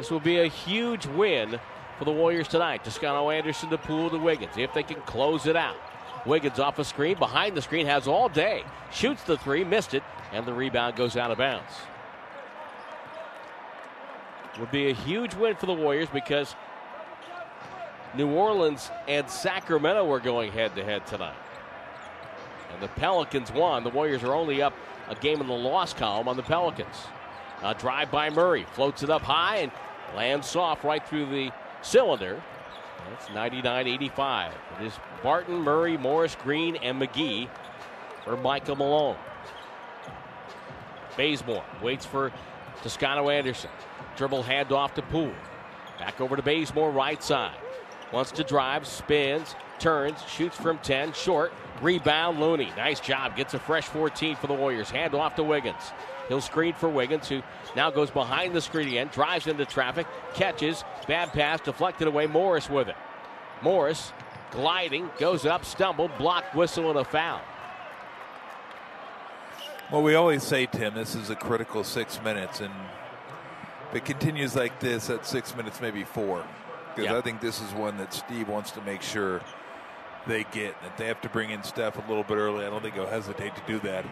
[0.00, 1.60] This will be a huge win
[1.98, 2.82] for the Warriors tonight.
[2.84, 4.56] Toscano Anderson to Poole to Wiggins.
[4.56, 5.76] If they can close it out.
[6.24, 8.64] Wiggins off a screen, behind the screen, has all day.
[8.90, 10.02] Shoots the three, missed it,
[10.32, 11.70] and the rebound goes out of bounds.
[14.58, 16.54] Would be a huge win for the Warriors because
[18.14, 21.36] New Orleans and Sacramento were going head to head tonight.
[22.72, 23.84] And the Pelicans won.
[23.84, 24.72] The Warriors are only up
[25.10, 26.96] a game in the loss column on the Pelicans.
[27.62, 29.70] A drive by Murray, floats it up high and
[30.14, 31.50] lands soft right through the
[31.82, 32.42] cylinder.
[33.08, 34.52] That's 99 85.
[34.80, 34.92] It is
[35.22, 37.48] Barton, Murray, Morris, Green, and McGee
[38.24, 39.16] for Michael Malone.
[41.16, 42.32] Bazemore waits for
[42.82, 43.70] Toscano Anderson.
[44.16, 45.32] Dribble handoff to Poole.
[45.98, 47.56] Back over to Bazemore, right side.
[48.12, 51.52] Wants to drive, spins, turns, shoots from 10, short.
[51.80, 52.70] Rebound, Looney.
[52.76, 53.36] Nice job.
[53.36, 54.90] Gets a fresh 14 for the Warriors.
[54.90, 55.92] Hand off to Wiggins.
[56.30, 57.42] He'll screen for Wiggins, who
[57.74, 62.28] now goes behind the screen again, drives into traffic, catches, bad pass, deflected away.
[62.28, 62.94] Morris with it.
[63.62, 64.12] Morris
[64.52, 67.40] gliding, goes up, stumbled, blocked, whistle, and a foul.
[69.90, 72.72] Well, we always say, Tim, this is a critical six minutes, and
[73.90, 76.44] if it continues like this at six minutes, maybe four,
[76.94, 77.18] because Yeah.
[77.18, 79.40] I think this is one that Steve wants to make sure
[80.26, 80.74] they get.
[80.84, 83.06] If they have to bring in Steph a little bit early, I don't think he'll
[83.06, 84.04] hesitate to do that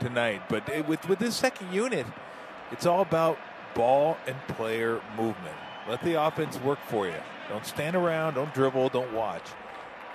[0.00, 0.42] tonight.
[0.48, 2.06] But it, with with this second unit,
[2.70, 3.38] it's all about
[3.74, 5.56] ball and player movement.
[5.88, 7.14] Let the offense work for you.
[7.48, 8.34] Don't stand around.
[8.34, 8.88] Don't dribble.
[8.88, 9.44] Don't watch.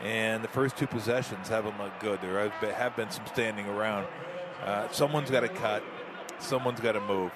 [0.02, 2.22] And the first two possessions haven't looked good.
[2.22, 4.08] There have been, have been some standing around.
[4.64, 5.84] Uh, someone's got to cut.
[6.40, 7.32] Someone's got to move.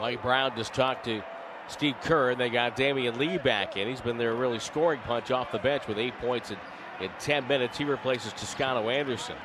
[0.00, 1.22] Mike Brown just talked to
[1.68, 3.88] Steve Kerr, and they got Damion Lee back in.
[3.88, 6.58] He's been their really scoring punch off the bench with eight points in,
[7.00, 7.76] in 10 minutes.
[7.78, 9.36] He replaces Toscano Anderson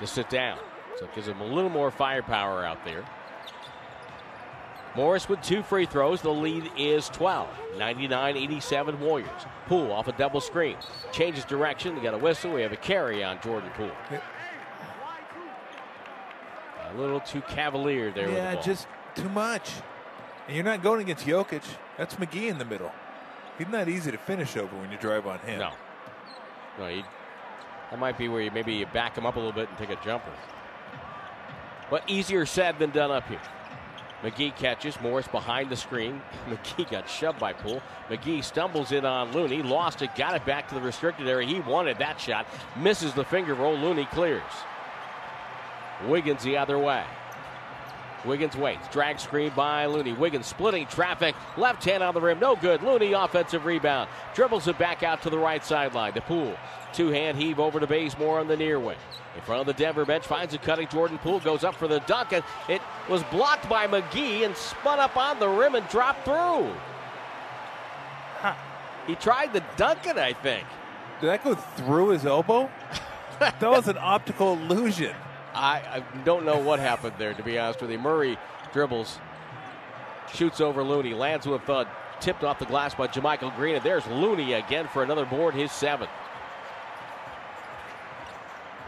[0.00, 0.58] to sit down.
[0.98, 3.04] So it gives him a little more firepower out there.
[4.94, 6.20] Morris with two free throws.
[6.20, 7.48] The lead is 12.
[7.78, 9.30] 99 87 Warriors.
[9.66, 10.76] Poole off a double screen.
[11.12, 11.94] Changes direction.
[11.94, 12.52] They got a whistle.
[12.52, 13.90] We have a carry on Jordan Poole.
[16.90, 18.62] A little too cavalier there with the Yeah, ball.
[18.62, 19.70] just too much.
[20.46, 21.62] And you're not going against Jokic.
[21.96, 22.92] That's McGee in the middle.
[23.58, 25.60] He's not easy to finish over when you drive on him.
[25.60, 25.72] No.
[26.78, 27.02] No, you,
[27.90, 29.90] that might be where you maybe you back him up a little bit and take
[29.90, 30.32] a jumper.
[31.90, 33.40] But easier said than done up here.
[34.22, 34.98] McGee catches.
[35.00, 36.22] Morris behind the screen.
[36.48, 37.82] McGee got shoved by Poole.
[38.08, 39.62] McGee stumbles in on Looney.
[39.62, 40.14] Lost it.
[40.16, 41.46] Got it back to the restricted area.
[41.46, 42.46] He wanted that shot.
[42.76, 43.76] Misses the finger roll.
[43.76, 44.42] Looney clears.
[46.06, 47.04] Wiggins the other way.
[48.24, 48.86] Wiggins waits.
[48.88, 50.12] Drag screen by Looney.
[50.12, 51.34] Wiggins splitting traffic.
[51.56, 52.38] Left hand on the rim.
[52.38, 52.82] No good.
[52.82, 54.08] Looney offensive rebound.
[54.34, 56.12] Dribbles it back out to the right sideline.
[56.14, 56.56] To Poole.
[56.92, 58.98] Two hand heave over to Bazemore on the near wing.
[59.34, 60.26] In front of the Denver bench.
[60.26, 61.40] Finds a cutting Jordan Poole.
[61.40, 62.32] Goes up for the dunk.
[62.32, 66.72] And it was blocked by McGee and spun up on the rim and dropped through.
[69.06, 70.64] He tried the dunk it, I think.
[71.20, 72.70] Did that go through his elbow?
[73.40, 75.14] that was an optical illusion.
[75.54, 77.98] I, I don't know what happened there, to be honest with you.
[77.98, 78.38] Murray
[78.72, 79.18] dribbles,
[80.32, 81.88] shoots over Looney, lands with a thud,
[82.20, 85.70] tipped off the glass by JaMychal Green, and there's Looney again for another board, his
[85.72, 86.10] seventh.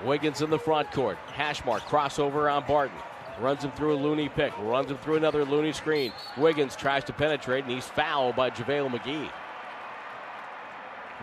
[0.04, 1.18] Wiggins in the front court.
[1.34, 2.96] Hash mark, crossover on Barton.
[3.40, 6.12] Runs him through a Looney pick, runs him through another Looney screen.
[6.36, 9.28] Wiggins tries to penetrate, and he's fouled by JaVale McGee.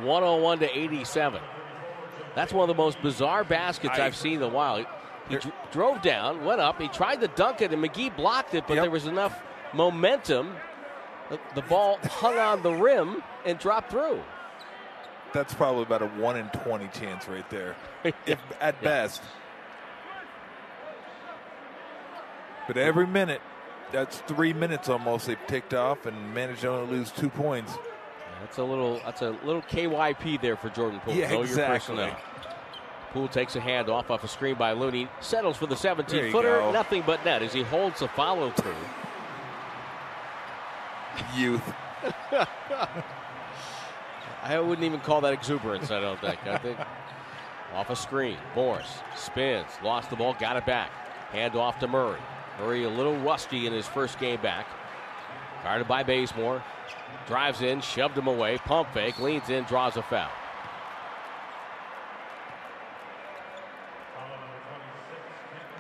[0.04, 1.42] 101 to 87.
[2.36, 4.86] That's one of the most bizarre baskets I- I've seen in a while.
[5.32, 8.66] He, dr- drove down, went up, he tried to dunk it, and McGee blocked it,
[8.68, 8.84] but Yep.
[8.84, 9.42] there was enough
[9.74, 10.56] momentum.
[11.30, 14.22] The, the ball hung on the rim and dropped through.
[15.34, 17.76] That's probably about a 1 in 20 chance right there,
[18.26, 19.22] if, at best.
[22.68, 23.42] But every minute,
[23.92, 27.74] that's three minutes almost they've ticked off and managed to only lose two points.
[28.42, 29.00] That's a little.
[29.06, 31.14] That's a little KYP there for Jordan Poole.
[31.14, 32.12] Yeah, know exactly.
[33.12, 36.26] Poole takes a hand off off a screen by Looney, settles for the There 17
[36.26, 36.72] you footer, go.
[36.72, 38.74] nothing but net as he holds the follow through.
[41.36, 41.74] Youth.
[44.44, 46.46] I wouldn't even call that exuberance, I don't think.
[46.48, 46.78] I think
[47.74, 48.38] off a screen.
[48.56, 50.90] Morris spins, lost the ball, got it back.
[51.32, 52.20] Hand off to Murray.
[52.60, 54.68] Murray a little rusty in his first game back.
[55.64, 56.64] Guarded by Bazemore.
[57.28, 60.32] Drives in, shoved him away, pump fake, leans in, draws a foul.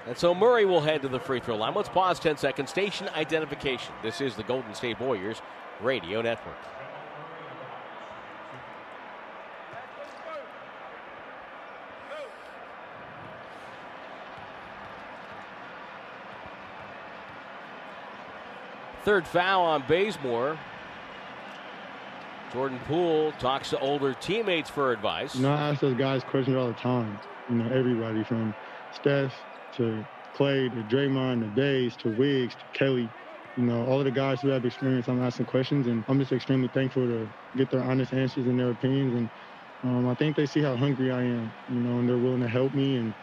[0.07, 1.73] And so Murray will head to the free throw line.
[1.75, 2.69] Let's pause 10 seconds.
[2.69, 3.93] Station identification.
[4.01, 5.41] This is the Golden State Warriors
[5.79, 6.57] Radio Network.
[19.03, 20.59] Third foul on Bazemore.
[22.53, 25.35] Jordan Poole talks to older teammates for advice.
[25.35, 27.17] You know, I ask those guys questions all the time.
[27.49, 28.53] You know, everybody from
[28.93, 29.33] Steph
[29.77, 33.09] to Klay to Draymond to Bays to Wiggs to Kelly.
[33.57, 36.31] You know, all of the guys who have experience, I'm asking questions, and I'm just
[36.31, 39.13] extremely thankful to get their honest answers and their opinions.
[39.13, 39.29] And
[39.83, 42.47] um, I think they see how hungry I am, you know, and they're willing to
[42.47, 42.95] help me.
[42.95, 43.13] And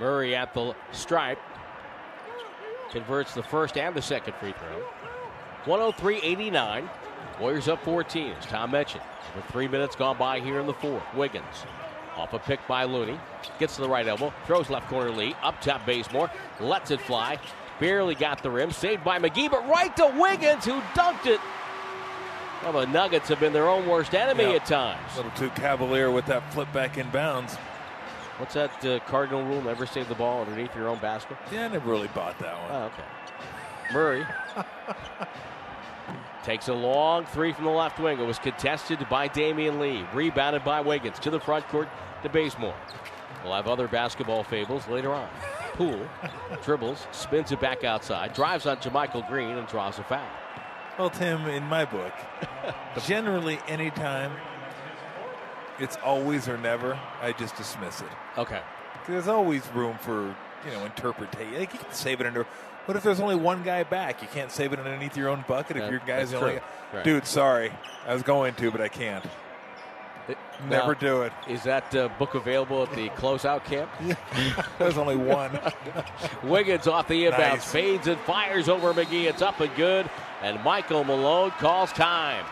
[0.00, 1.38] Murray at the stripe
[2.90, 4.80] converts the first and the second free throw.
[5.66, 6.90] 103 89.
[7.40, 9.02] Warriors up 14, as Tom mentioned.
[9.34, 11.02] With three minutes gone by here in the fourth.
[11.14, 11.64] Wiggins
[12.16, 13.18] off a pick by Looney.
[13.58, 14.32] Gets to the right elbow.
[14.46, 15.34] Throws left corner Lee.
[15.42, 16.30] Up top Bazemore.
[16.60, 17.38] Lets it fly.
[17.80, 18.70] Barely got the rim.
[18.70, 21.40] Saved by McGee, but right to Wiggins, who dunked it.
[22.62, 24.50] Well, the Nuggets have been their own worst enemy Yeah.
[24.56, 25.00] at times.
[25.14, 27.56] A little too cavalier with that flip back in bounds.
[28.38, 29.60] What's that uh, cardinal rule?
[29.62, 31.36] Never save the ball underneath your own basket?
[31.52, 32.70] Yeah, I never really bought that one.
[32.72, 33.92] Oh, okay.
[33.92, 34.26] Murray
[36.44, 38.20] takes a long three from the left wing.
[38.20, 41.88] It was contested by Damion Lee, rebounded by Wiggins to the front court
[42.22, 42.74] to Bazemore.
[43.42, 45.28] We'll have other basketball fables later on.
[45.72, 46.08] Poole
[46.62, 50.26] dribbles, spins it back outside, drives on to Michael Green, and draws a foul.
[50.98, 52.12] Well, Tim, in my book,
[53.04, 54.32] generally anytime
[55.78, 58.08] it's always or never, I just dismiss it.
[58.38, 58.60] Okay.
[59.08, 60.34] There's always room for,
[60.64, 61.58] you know, interpretation.
[61.58, 62.46] Like you can save it under.
[62.86, 64.20] What if there's only one guy back?
[64.22, 66.50] You can't save it underneath your own bucket if That- your guy's the only.
[66.52, 66.60] true.
[66.92, 67.04] Right.
[67.04, 67.72] Dude, sorry.
[68.06, 69.24] I was going to, but I can't.
[70.28, 70.38] It-
[70.68, 71.32] Never now, do it.
[71.48, 73.90] Is that uh, book available at the closeout camp?
[74.78, 75.58] There's only one.
[76.42, 77.70] Wiggins off the inbound, Nice.
[77.70, 79.24] fades and fires over McGee.
[79.24, 80.08] It's up and good,
[80.42, 82.44] and Michael Malone calls time.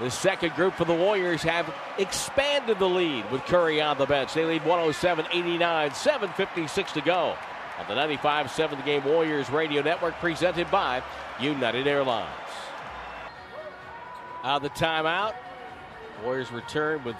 [0.00, 4.34] The second group for the Warriors have expanded the lead with Curry on the bench.
[4.34, 7.36] They lead 107 89, 7.56 to go.
[7.78, 11.02] On the 95 7 the game Warriors Radio Network presented by
[11.40, 12.28] United Airlines.
[14.44, 15.34] Out of the timeout,
[16.22, 17.16] Warriors return with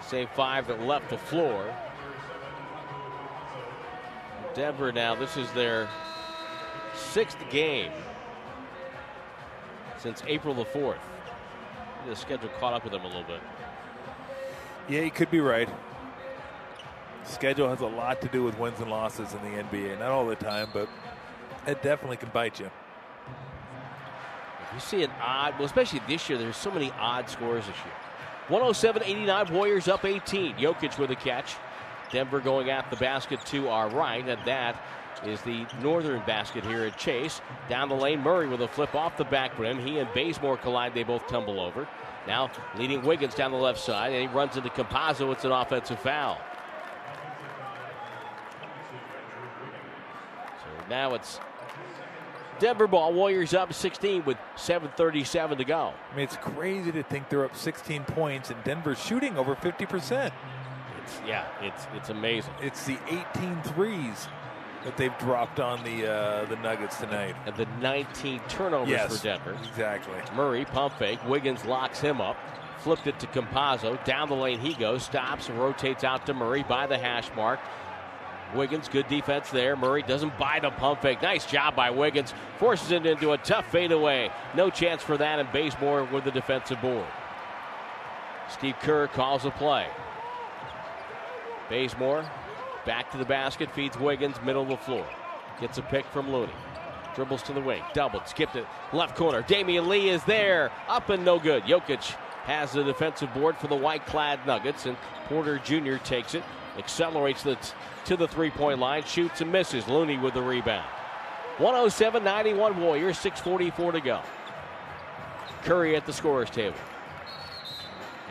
[0.00, 1.74] save five that left the floor.
[4.54, 5.88] Denver now, this is their
[6.94, 7.92] sixth game
[9.98, 10.96] since April the 4th.
[12.06, 13.40] The schedule caught up with them a little bit.
[14.88, 15.68] Yeah, you could be right.
[17.28, 19.98] Schedule has a lot to do with wins and losses in the NBA.
[19.98, 20.88] Not all the time, but
[21.66, 22.70] it definitely can bite you.
[24.74, 27.94] You see an odd, well, especially this year, there's so many odd scores this year.
[28.48, 30.54] 107 89, Warriors up 18.
[30.56, 31.56] Jokic with a catch.
[32.10, 34.82] Denver going at the basket to our right, and that
[35.24, 37.42] is the northern basket here at Chase.
[37.68, 39.78] Down the lane, Murray with a flip off the back rim.
[39.78, 41.86] He and Bazemore collide, they both tumble over.
[42.26, 45.30] Now leading Wiggins down the left side, and he runs into Campazzo.
[45.32, 46.38] It's an offensive foul.
[50.88, 51.40] Now it's
[52.58, 53.12] Denver ball.
[53.12, 55.92] Warriors up 16 with 7:37 to go.
[56.12, 60.32] I mean, it's crazy to think they're up 16 points and Denver's shooting over 50%.
[61.04, 62.52] It's yeah, it's it's amazing.
[62.60, 62.98] It's the
[63.36, 64.28] 18 threes
[64.84, 67.36] that they've dropped on the uh, the Nuggets tonight.
[67.46, 69.56] And the 19 turnovers Yes, for Denver.
[69.62, 70.14] exactly.
[70.34, 71.20] Murray pump fake.
[71.28, 72.36] Wiggins locks him up.
[72.78, 74.02] Flipped it to Campazzo.
[74.04, 75.04] Down the lane he goes.
[75.04, 77.58] Stops and rotates out to Murray by the hash mark.
[78.54, 79.76] Wiggins, good defense there.
[79.76, 81.22] Murray doesn't buy the pump fake.
[81.22, 82.32] Nice job by Wiggins.
[82.58, 84.30] Forces it into a tough fadeaway.
[84.54, 87.06] No chance for that, and Bazemore with the defensive board.
[88.48, 89.86] Steve Kerr calls a play.
[91.68, 92.24] Bazemore
[92.88, 95.06] back to the basket, feeds Wiggins, middle of the floor.
[95.60, 96.54] Gets a pick from Looney.
[97.14, 98.64] Dribbles to the wing, doubled, skipped it,
[98.94, 99.42] left corner.
[99.42, 101.64] Damion Lee is there, up and no good.
[101.64, 102.14] Jokic
[102.44, 104.96] has the defensive board for the white clad Nuggets, and
[105.26, 105.96] Porter Jr.
[105.96, 106.42] takes it,
[106.78, 107.58] accelerates the
[108.06, 109.86] to the three point line, shoots and misses.
[109.88, 110.86] Looney with the rebound.
[111.58, 114.20] 107 91 Warriors, 6.44 to go.
[115.62, 116.76] Curry at the scorer's table.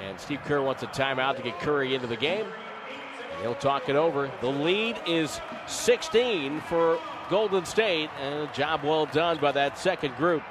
[0.05, 2.45] And Steve Kerr wants a timeout to get Curry into the game.
[2.45, 4.31] And he'll talk it over.
[4.41, 6.99] The lead is 16 for
[7.29, 10.43] Golden State, and a job well done by that second group.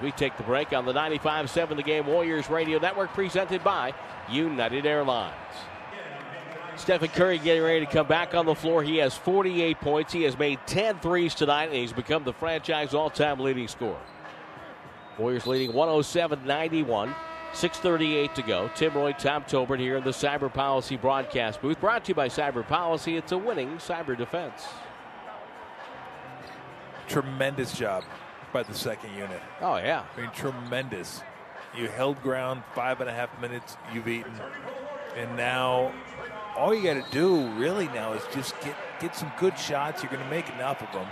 [0.00, 3.92] We take the break on the 95 7 the game Warriors Radio Network, presented by
[4.30, 5.34] United Airlines.
[6.78, 8.82] Stephen Curry getting ready to come back on the floor.
[8.82, 10.12] He has 48 points.
[10.12, 14.00] He has made 10 threes tonight, and he's become the franchise all time leading scorer.
[15.18, 17.14] Warriors leading 107 91.
[17.52, 18.70] 6.38 to go.
[18.74, 21.80] Tim Roye, Tom Tolbert here in the Cyber Policy broadcast booth.
[21.80, 23.16] Brought to you by Cyber Policy.
[23.16, 24.66] It's a winning cyber defense.
[27.08, 28.04] Tremendous job
[28.52, 29.40] by the second unit.
[29.62, 30.04] Oh, yeah.
[30.16, 31.22] I mean, tremendous.
[31.74, 34.32] You held ground five and a half minutes, you've eaten.
[35.16, 35.92] And now
[36.58, 40.02] all you got to do really now is just get, get some good shots.
[40.02, 41.06] You're going to make enough of them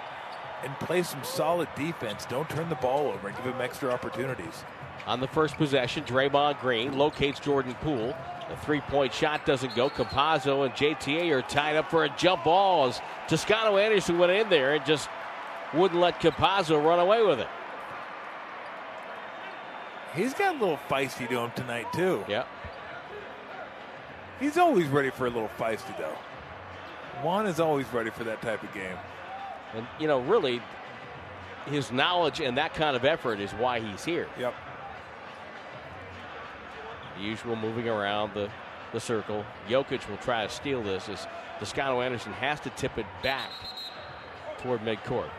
[0.64, 2.26] and play some solid defense.
[2.26, 4.64] Don't turn the ball over and give them extra opportunities.
[5.06, 8.14] On the first possession, Draymond Green locates Jordan Poole.
[8.48, 9.88] The three point shot doesn't go.
[9.88, 14.48] Campazzo and JTA are tied up for a jump ball as Toscano Anderson went in
[14.48, 15.08] there and just
[15.74, 17.48] wouldn't let Campazzo run away with it.
[20.14, 22.24] He's got a little feisty to him tonight, too.
[22.26, 22.46] Yeah.
[24.40, 26.16] He's always ready for a little feisty, though.
[27.22, 28.96] Juan is always ready for that type of game.
[29.74, 30.60] And, you know, really,
[31.66, 34.28] his knowledge and that kind of effort is why he's here.
[34.38, 34.54] Yep.
[37.16, 38.50] The usual moving around the,
[38.92, 39.44] the circle.
[39.68, 41.26] Jokic will try to steal this as
[41.58, 43.50] Toscano Anderson has to tip it back
[44.58, 45.30] toward midcourt.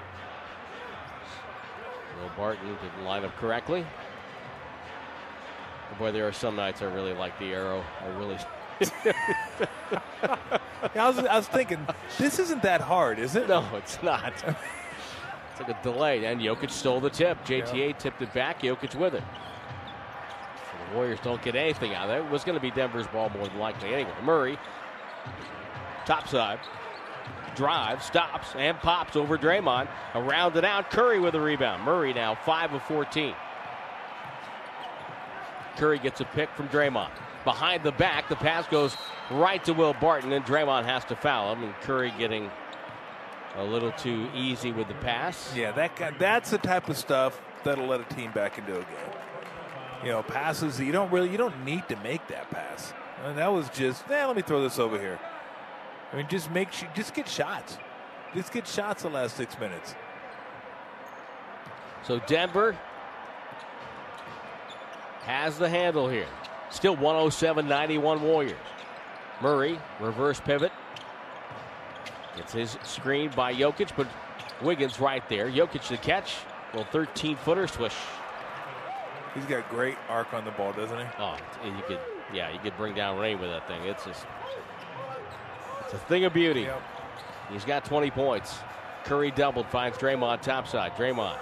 [2.20, 3.86] Will Barton didn't line up correctly.
[6.00, 7.84] Boy, there are some nights I really like the arrow.
[8.02, 8.38] I really.
[10.96, 11.86] I, was, I was thinking,
[12.18, 13.48] this isn't that hard, is it?
[13.48, 14.34] No, it's not.
[15.52, 16.26] it's like a delay.
[16.26, 17.44] And Jokic stole the tip.
[17.46, 17.92] JTA yeah.
[17.94, 18.62] tipped it back.
[18.62, 19.24] Jokic with it.
[20.56, 22.26] So the Warriors don't get anything out of it.
[22.26, 23.94] It was going to be Denver's ball more than likely.
[23.94, 24.58] Anyway, Murray,
[26.06, 26.60] top side,
[27.56, 29.88] drive, stops, and pops over Draymond.
[30.14, 30.92] Around and out.
[30.92, 31.84] Curry with a rebound.
[31.84, 33.34] Murray now 5 of 14.
[35.78, 37.12] Curry gets a pick from Draymond.
[37.48, 38.98] Behind the back, the pass goes
[39.32, 41.64] right to Will Barton, and Draymond has to foul him.
[41.64, 42.52] And Curry getting
[43.56, 45.56] a little too easy with the pass.
[45.56, 49.14] Yeah, that that's the type of stuff that'll let a team back into a game.
[50.04, 52.92] You know, passes you don't really you don't need to make that pass.
[53.24, 55.18] And that was just, eh, let me throw this over here.
[56.12, 57.78] I mean, just make just get shots.
[58.36, 59.96] Just get shots the last six minutes.
[62.04, 62.78] So Denver
[65.22, 66.28] has the handle here.
[66.70, 68.58] Still 107 91 Warriors.
[69.42, 70.72] Murray, reverse pivot.
[72.36, 74.08] Gets his screen by Jokic, but
[74.62, 75.50] Wiggins right there.
[75.50, 76.36] Jokic the catch.
[76.74, 77.96] Well, 13 footer swish.
[79.34, 81.06] He's got great arc on the ball, doesn't he?
[81.20, 82.00] Oh, you could,
[82.34, 83.84] yeah, you could bring down rain with that thing.
[83.84, 84.26] It's just,
[85.82, 86.62] it's a thing of beauty.
[86.62, 86.82] Yep.
[87.52, 88.58] He's got 20 points.
[89.06, 90.96] Curry doubled, finds Draymond topside.
[90.96, 91.38] Draymond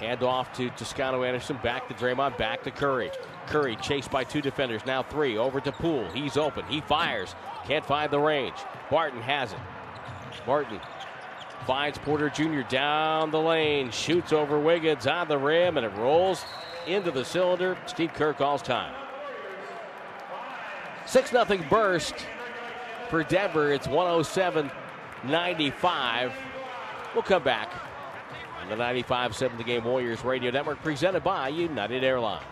[0.00, 1.58] Hand off to Toscano Anderson.
[1.62, 2.38] Back to Draymond.
[2.38, 3.10] Back to Curry.
[3.46, 4.86] Curry chased by two defenders.
[4.86, 5.36] Now three.
[5.36, 6.08] Over to Poole.
[6.14, 6.64] He's open.
[6.68, 7.34] He fires.
[7.66, 8.56] Can't find the range.
[8.90, 9.58] Barton has it.
[10.46, 10.80] Barton
[11.66, 12.62] finds Porter Jr.
[12.62, 13.90] down the lane.
[13.90, 16.46] Shoots over Wiggins on the rim, and it rolls
[16.86, 17.76] into the cylinder.
[17.84, 18.94] Steve Kerr calls time.
[21.04, 22.14] 6 0 burst
[23.10, 23.70] for Denver.
[23.70, 24.70] It's 107
[25.24, 26.32] 95.
[27.12, 27.70] We'll come back
[28.70, 32.44] the 95.7 The Game Warriors Radio Network presented by United Airlines.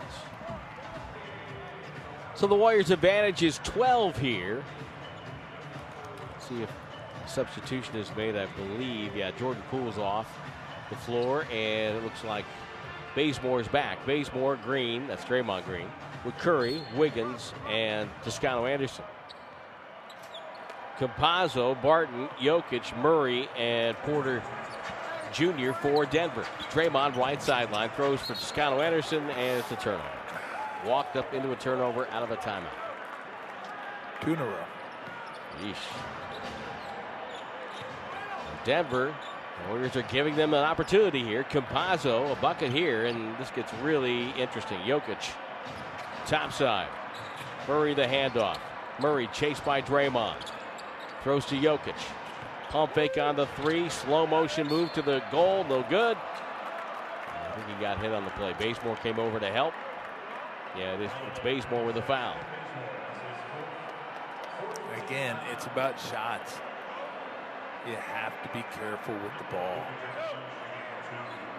[2.35, 4.61] So the Warriors' advantage is 12 here.
[6.33, 6.69] Let's see if
[7.25, 9.15] substitution is made, I believe.
[9.15, 10.27] Yeah, Jordan Poole's off
[10.89, 12.43] the floor, and it looks like
[13.15, 14.05] Bazemore's back.
[14.05, 15.87] Bazemore, Green, that's Draymond Green,
[16.25, 19.05] with Curry, Wiggins, and Toscano Anderson.
[20.97, 24.43] Campazzo, Barton, Jokic, Murray, and Porter
[25.33, 25.71] Jr.
[25.73, 26.45] for Denver.
[26.71, 30.03] Draymond, right sideline, throws for Toscano Anderson, and it's a turnover.
[30.85, 32.67] Walked up into a turnover out of a timeout.
[34.21, 34.63] Two in a row.
[35.61, 35.75] Yeesh.
[38.63, 39.13] Denver,
[39.63, 41.43] the Warriors are giving them an opportunity here.
[41.43, 44.77] Campazzo, a bucket here, and this gets really interesting.
[44.79, 45.31] Jokic,
[46.25, 46.87] top side.
[47.67, 48.57] Murray the handoff.
[48.99, 50.51] Murray chased by Draymond.
[51.23, 51.95] Throws to Jokic.
[52.69, 53.89] Pump fake on the three.
[53.89, 55.63] Slow motion move to the goal.
[55.63, 56.17] No good.
[56.17, 58.53] I think he got hit on the play.
[58.59, 59.73] Bazemore came over to help.
[60.77, 62.35] Yeah, it is, it's Bazemore with a foul.
[65.05, 66.59] Again, it's about shots.
[67.87, 69.83] You have to be careful with the ball.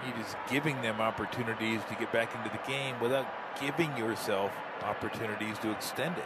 [0.07, 3.27] You're just giving them opportunities to get back into the game without
[3.61, 4.53] giving yourself
[4.85, 6.25] opportunities to extend it.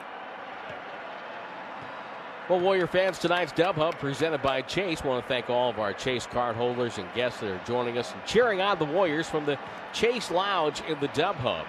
[2.47, 5.03] Well, Warrior fans, tonight's Dub Hub presented by Chase.
[5.03, 7.97] We Want to thank all of our Chase card holders and guests that are joining
[7.97, 9.59] us and cheering on the Warriors from the
[9.95, 11.65] Chase Lounge in the Dub Hub.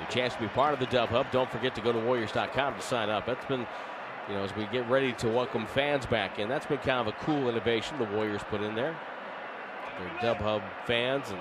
[0.00, 1.26] a chance to be part of the Dub Hub.
[1.32, 3.26] Don't forget to go to Warriors.com to sign up.
[3.26, 3.66] That's been,
[4.28, 7.08] you know, as we get ready to welcome fans back in, that's been kind of
[7.08, 8.96] a cool innovation the Warriors put in there.
[9.98, 11.40] They're Dub Hub fans and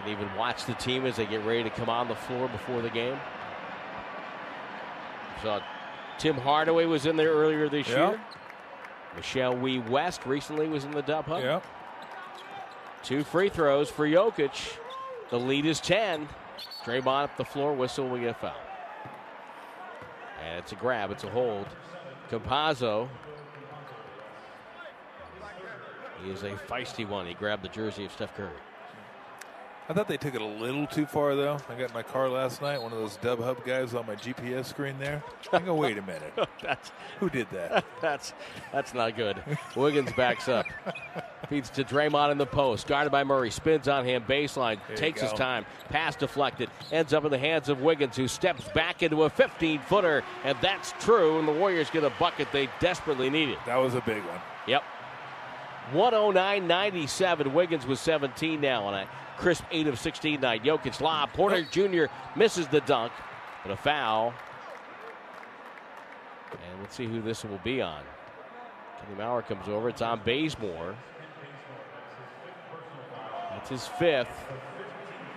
[0.00, 2.80] can even watch the team as they get ready to come on the floor before
[2.80, 3.18] the game.
[5.42, 5.60] Saw
[6.18, 7.96] Tim Hardaway was in there earlier this Yep.
[7.96, 8.20] year.
[9.16, 11.42] Michelle Wie West recently was in the dub hub.
[11.42, 11.64] Yep.
[13.02, 14.76] Two free throws for Jokic.
[15.30, 16.28] The lead is 10.
[16.84, 18.52] Draymond up the floor, whistle, we get a foul.
[20.44, 21.66] And it's a grab, it's a hold.
[22.30, 23.08] Campazzo.
[26.24, 27.26] He is a feisty one.
[27.26, 28.50] He grabbed the jersey of Steph Curry.
[29.90, 31.56] I thought they took it a little too far, though.
[31.66, 32.82] I got in my car last night.
[32.82, 35.22] One of those Dub Hub guys on my GPS screen there.
[35.50, 36.34] I go, wait a minute.
[36.62, 37.86] that's Who did that?
[38.02, 38.34] that's
[38.70, 39.42] that's not good.
[39.74, 40.66] Wiggins backs up.
[41.48, 42.86] Feeds to Draymond in the post.
[42.86, 43.50] Guarded by Murray.
[43.50, 44.24] Spins on him.
[44.24, 44.78] Baseline.
[44.88, 45.64] There takes his time.
[45.88, 46.68] Pass deflected.
[46.92, 50.22] Ends up in the hands of Wiggins, who steps back into a 15 footer.
[50.44, 51.38] And that's true.
[51.38, 53.56] And the Warriors get a bucket they desperately needed.
[53.64, 54.40] That was a big one.
[54.66, 54.84] Yep.
[55.92, 57.54] 109 97.
[57.54, 59.08] Wiggins was 17 now on a
[59.38, 60.64] crisp 8 of 16 night.
[60.64, 61.32] Jokic lob.
[61.32, 62.06] Porter Jr.
[62.36, 63.12] misses the dunk,
[63.62, 64.34] but a foul.
[66.52, 68.02] And let's see who this will be on.
[69.00, 69.88] Kenny Mauer comes over.
[69.88, 70.96] It's on Bazemore.
[73.50, 74.46] That's his fifth.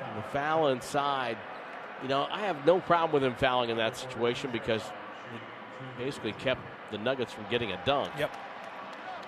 [0.03, 1.38] And the foul inside.
[2.02, 4.82] You know, I have no problem with him fouling in that situation because
[5.98, 6.61] he basically kept
[6.91, 8.11] the Nuggets from getting a dunk.
[8.18, 8.32] Yep.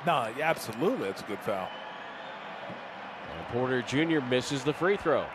[0.06, 1.10] No, yeah, absolutely.
[1.10, 1.70] It's a good foul.
[3.38, 4.20] And Porter Jr.
[4.20, 5.26] misses the free throw.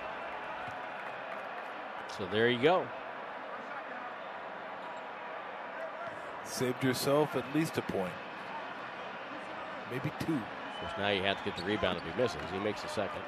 [2.17, 2.87] So there you go.
[6.45, 8.13] Saved yourself at least a point.
[9.91, 10.35] Maybe two.
[10.35, 12.41] Of course, now you have to get the rebound if he misses.
[12.53, 13.23] He makes the second.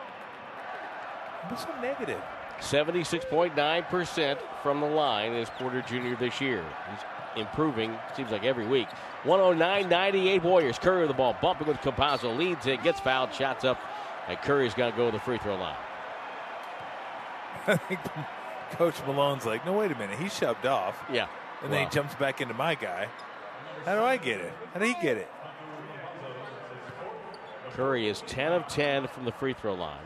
[1.49, 2.21] What's so negative?
[2.61, 6.15] 76.9% from the line is Porter Jr.
[6.19, 6.65] this year.
[6.91, 7.01] He's
[7.37, 8.89] improving, seems like every week.
[9.25, 10.79] 109 98 Warriors.
[10.79, 13.81] Curry with the ball, bumping with Campazzo, leads it, gets fouled, shots up,
[14.29, 15.77] and Curry's got to go to the free throw line.
[17.67, 18.01] I think
[18.73, 20.19] Coach Malone's like, no, wait a minute.
[20.19, 20.97] He shoved off.
[21.13, 21.29] Yeah.
[21.63, 23.09] And then he jumps back into my guy.
[23.85, 24.53] How do I get it?
[24.73, 25.29] How did he get it?
[27.73, 29.99] Curry is 10 of 10 from the free throw line.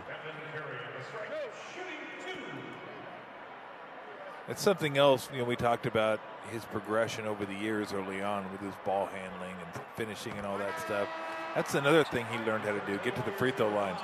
[4.48, 5.28] It's something else.
[5.32, 9.06] You know, we talked about his progression over the years early on with his ball
[9.06, 11.08] handling and finishing and all that stuff.
[11.54, 13.96] That's another thing he learned how to do: get to the free throw line,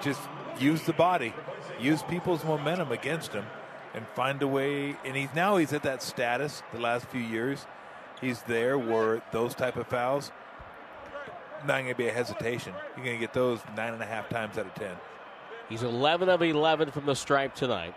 [0.00, 0.20] just
[0.58, 1.32] use the body,
[1.80, 3.44] use people's momentum against him,
[3.94, 4.96] and find a way.
[5.04, 6.62] And he's now he's at that status.
[6.72, 7.66] The last few years,
[8.20, 10.32] he's there where those type of fouls
[11.66, 12.72] not going to be a hesitation.
[12.96, 14.96] You're going to get those nine and a half times out of ten.
[15.68, 17.94] He's 11 of 11 from the stripe tonight.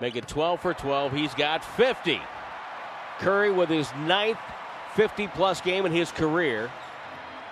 [0.00, 1.12] Make it 12 for 12.
[1.12, 2.20] He's got 50.
[3.18, 4.38] Curry with his ninth
[4.94, 6.70] 50 plus game in his career.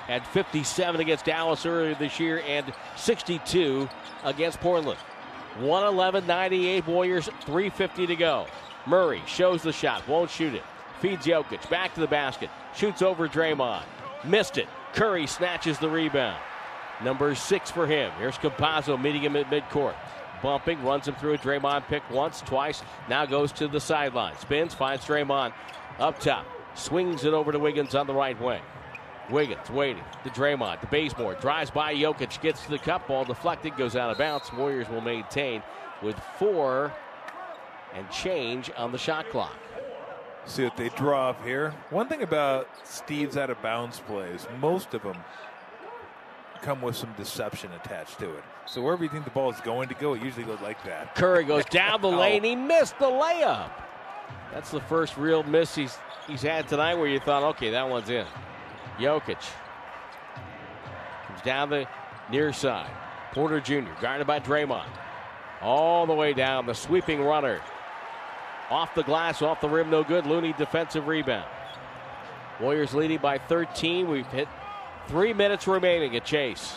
[0.06, 3.88] Had 57 against Dallas earlier this year and 62
[4.24, 4.98] against Portland.
[5.58, 8.46] 111 98 Warriors, 350 to go.
[8.86, 10.64] Murray shows the shot, won't shoot it.
[11.00, 13.84] Feeds Jokic back to the basket, shoots over Draymond.
[14.24, 14.68] Missed it.
[14.94, 16.40] Curry snatches the rebound.
[17.02, 18.12] Number six for him.
[18.18, 19.94] Here's Campazzo meeting him at midcourt.
[20.44, 22.82] Bumping, runs him through a Draymond pick once, twice.
[23.08, 24.36] Now goes to the sideline.
[24.36, 25.54] Spins, finds Draymond
[25.98, 26.44] up top.
[26.74, 28.60] Swings it over to Wiggins on the right wing.
[29.30, 31.36] Wiggins waiting to Draymond to Bazemore.
[31.36, 34.52] Drives by Jokic, gets to the cup, ball deflected, goes out of bounds.
[34.52, 35.62] Warriors will maintain
[36.02, 36.92] with four
[37.94, 39.56] and change on the shot clock.
[40.44, 41.70] See what they draw up here.
[41.88, 45.16] One thing about Steve's out of bounds plays, most of them
[46.60, 48.44] come with some deception attached to it.
[48.66, 51.14] So wherever you think the ball is going to go, it usually goes like that.
[51.14, 52.18] Curry goes down the Oh.
[52.18, 52.42] lane.
[52.44, 53.70] He missed the layup.
[54.52, 58.08] That's the first real miss he's he's had tonight where you thought, okay, that one's
[58.08, 58.26] in.
[58.98, 59.36] Jokic
[61.26, 61.86] comes down the
[62.30, 62.90] near side.
[63.32, 63.90] Porter Jr.
[64.00, 64.86] guarded by Draymond.
[65.60, 67.60] All the way down, the sweeping runner.
[68.70, 70.26] Off the glass, off the rim, no good.
[70.26, 71.48] Looney defensive rebound.
[72.60, 74.08] Warriors leading by 13.
[74.08, 74.48] We've hit
[75.08, 76.76] three minutes remaining at Chase.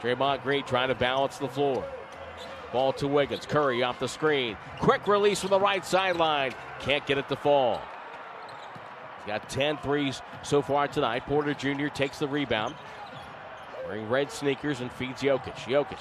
[0.00, 1.84] Draymond Green trying to balance the floor.
[2.72, 3.46] Ball to Wiggins.
[3.46, 4.56] Curry off the screen.
[4.78, 6.52] Quick release from the right sideline.
[6.80, 7.80] Can't get it to fall.
[9.24, 11.24] He's got 10 threes so far tonight.
[11.26, 11.88] Porter Jr.
[11.88, 12.74] takes the rebound.
[13.86, 15.54] Wearing red sneakers and feeds Jokic.
[15.54, 16.00] Jokic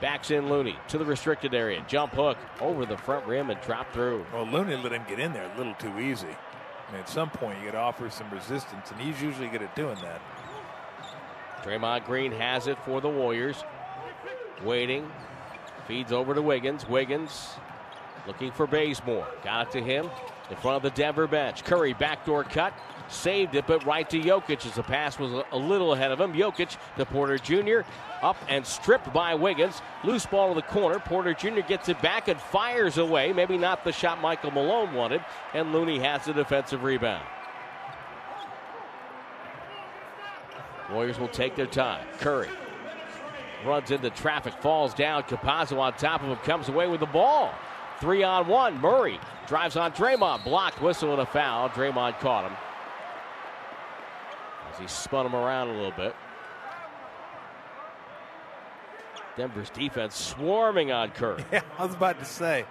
[0.00, 1.84] backs in Looney to the restricted area.
[1.88, 4.24] Jump hook over the front rim and drop through.
[4.32, 6.28] Well, Looney let him get in there a little too easy.
[6.92, 9.74] Mean, at some point, you got to offer some resistance, and he's usually good at
[9.76, 10.20] doing that.
[11.62, 13.64] Draymond Green has it for the Warriors.
[14.64, 15.10] Waiting.
[15.86, 16.88] Feeds over to Wiggins.
[16.88, 17.56] Wiggins
[18.28, 19.26] Looking for Bazemore.
[19.42, 20.10] Got it to him
[20.50, 21.64] in front of the Denver bench.
[21.64, 22.74] Curry backdoor cut.
[23.08, 26.34] Saved it, but right to Jokic as the pass was a little ahead of him.
[26.34, 27.88] Jokic to Porter Jr.
[28.20, 29.80] Up and stripped by Wiggins.
[30.04, 30.98] Loose ball to the corner.
[30.98, 31.60] Porter Jr.
[31.60, 33.32] gets it back and fires away.
[33.32, 35.24] Maybe not the shot Michael Malone wanted.
[35.54, 37.24] And Looney has the defensive rebound.
[40.90, 42.06] Warriors will take their time.
[42.18, 42.48] Curry
[43.64, 45.22] runs into traffic, falls down.
[45.24, 47.52] Campazzo on top of him, comes away with the ball.
[48.00, 48.80] Three on one.
[48.80, 50.44] Murray drives on Draymond.
[50.44, 51.68] Blocked, whistle, and a foul.
[51.70, 52.56] Draymond caught him.
[54.72, 56.14] As he spun him around a little bit.
[59.36, 61.44] Denver's defense swarming on Curry.
[61.52, 62.64] Yeah, I was about to say.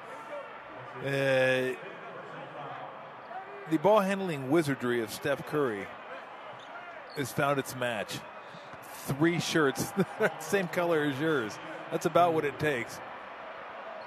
[0.99, 1.75] Uh,
[3.69, 5.87] the ball handling wizardry of Steph Curry
[7.17, 8.19] has found its match.
[9.05, 9.91] Three shirts,
[10.39, 11.57] same color as yours.
[11.91, 12.99] That's about what it takes.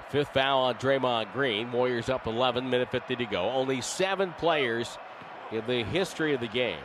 [0.09, 1.71] Fifth foul on Draymond Green.
[1.71, 3.49] Warriors up 11, minute 50 to go.
[3.49, 4.97] Only seven players
[5.51, 6.79] in the history of the game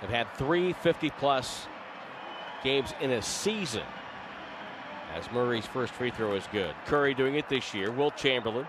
[0.00, 1.66] have had three 50 plus
[2.62, 3.82] games in a season.
[5.14, 6.74] As Murray's first free throw is good.
[6.86, 7.90] Curry doing it this year.
[7.92, 8.66] Wilt Chamberlain,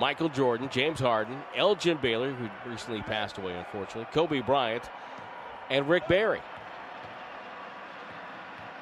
[0.00, 4.88] Michael Jordan, James Harden, Elgin Baylor, who recently passed away, unfortunately, Kobe Bryant,
[5.68, 6.40] and Rick Barry.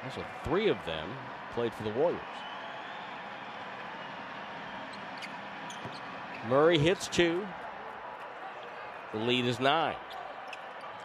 [0.05, 1.09] Also, three of them
[1.53, 2.21] played for the Warriors.
[6.47, 7.45] Murray hits two.
[9.11, 9.97] The lead is nine.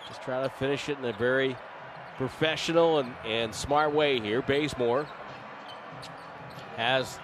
[0.06, 1.56] Just trying to finish it in a very
[2.18, 4.42] professional and, and smart way here.
[4.42, 5.08] Bazemore
[6.76, 7.18] has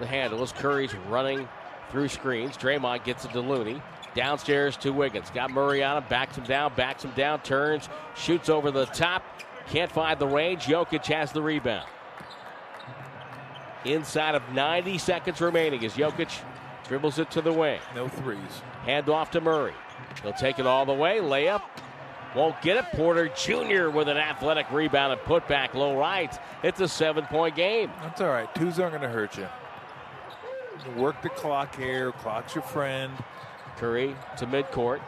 [0.00, 1.46] the handle as Curry's running
[1.90, 2.56] through screens.
[2.56, 3.80] Draymond gets it to Looney.
[4.14, 5.30] Downstairs to Wiggins.
[5.30, 6.04] Got Murray on him.
[6.08, 6.72] Backs him down.
[6.74, 7.40] Backs him down.
[7.40, 7.88] Turns.
[8.14, 9.22] Shoots over the top.
[9.68, 10.64] Can't find the range.
[10.64, 11.86] Jokic has the rebound.
[13.84, 16.30] Inside of 90 seconds remaining as Jokic
[16.88, 17.80] dribbles it to the wing.
[17.94, 18.40] No threes.
[18.84, 19.74] Hand off to Murray.
[20.22, 21.18] He'll take it all the way.
[21.18, 21.62] Layup.
[22.34, 22.84] Won't get it.
[22.92, 23.90] Porter Jr.
[23.90, 26.38] with an athletic rebound and put back low right.
[26.62, 27.90] It's a seven point game.
[28.02, 28.52] That's all right.
[28.54, 29.46] Twos aren't going to hurt you.
[30.96, 32.12] Work the clock here.
[32.12, 33.12] Clock's your friend.
[33.76, 35.00] Curry to midcourt.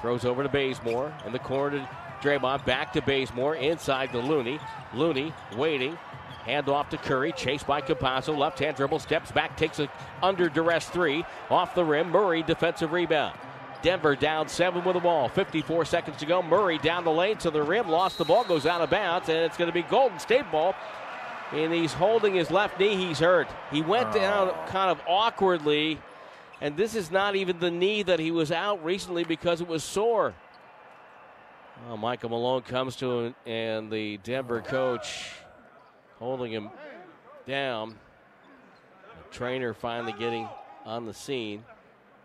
[0.00, 1.12] Throws over to Bazemore.
[1.26, 1.88] In the corner to
[2.20, 2.64] Draymond.
[2.64, 3.56] Back to Bazemore.
[3.56, 4.58] Inside to Looney.
[4.92, 5.98] Looney waiting.
[6.44, 7.32] Hand off to Curry.
[7.32, 8.36] Chased by Campazzo.
[8.36, 8.98] Left hand dribble.
[8.98, 9.56] Steps back.
[9.56, 9.88] Takes a
[10.22, 11.24] under duress three.
[11.50, 12.10] Off the rim.
[12.10, 13.36] Murray defensive rebound.
[13.82, 15.28] Denver down seven with the ball.
[15.28, 16.42] 54 seconds to go.
[16.42, 17.88] Murray down the lane to the rim.
[17.88, 18.44] Lost the ball.
[18.44, 19.28] Goes out of bounds.
[19.28, 20.74] And it's going to be Golden State ball.
[21.52, 22.96] And he's holding his left knee.
[22.96, 23.48] He's hurt.
[23.70, 24.12] He went Oh.
[24.12, 26.00] down kind of awkwardly.
[26.60, 29.84] And this is not even the knee that he was out recently because it was
[29.84, 30.34] sore.
[31.86, 35.32] Well, Michael Malone comes to him, and the Denver coach
[36.18, 36.70] holding him
[37.46, 37.98] down.
[39.30, 40.48] The trainer finally getting
[40.86, 41.64] on the scene,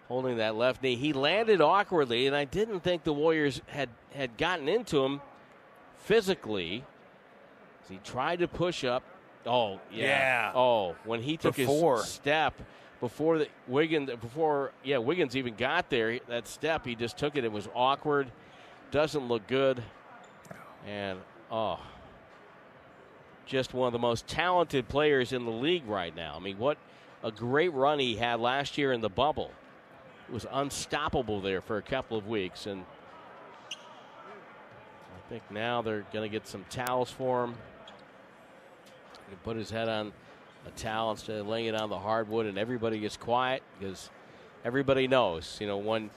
[0.07, 0.95] holding that left knee.
[0.95, 5.19] He landed awkwardly, and I didn't think the Warriors had, had gotten into him
[5.97, 6.83] physically.
[7.84, 9.03] As he tried to push up.
[9.45, 10.06] Oh, yeah.
[10.06, 10.51] Yeah.
[10.53, 11.97] Oh, when he took Before.
[11.97, 12.53] his step
[12.99, 17.45] before the Wiggins before yeah Wiggins even got there that step he just took it
[17.45, 18.30] it was awkward
[18.91, 19.81] doesn't look good
[20.85, 21.18] and
[21.49, 21.80] oh
[23.45, 26.77] just one of the most talented players in the league right now I mean what
[27.23, 29.51] a great run he had last year in the bubble
[30.27, 32.84] it was unstoppable there for a couple of weeks and
[35.30, 37.56] I think now they're going to get some towels for him
[39.30, 40.11] he put his head on
[40.65, 44.10] a towel instead of laying it on the hardwood, and everybody gets quiet because
[44.65, 45.57] everybody knows.
[45.60, 46.10] You know, one.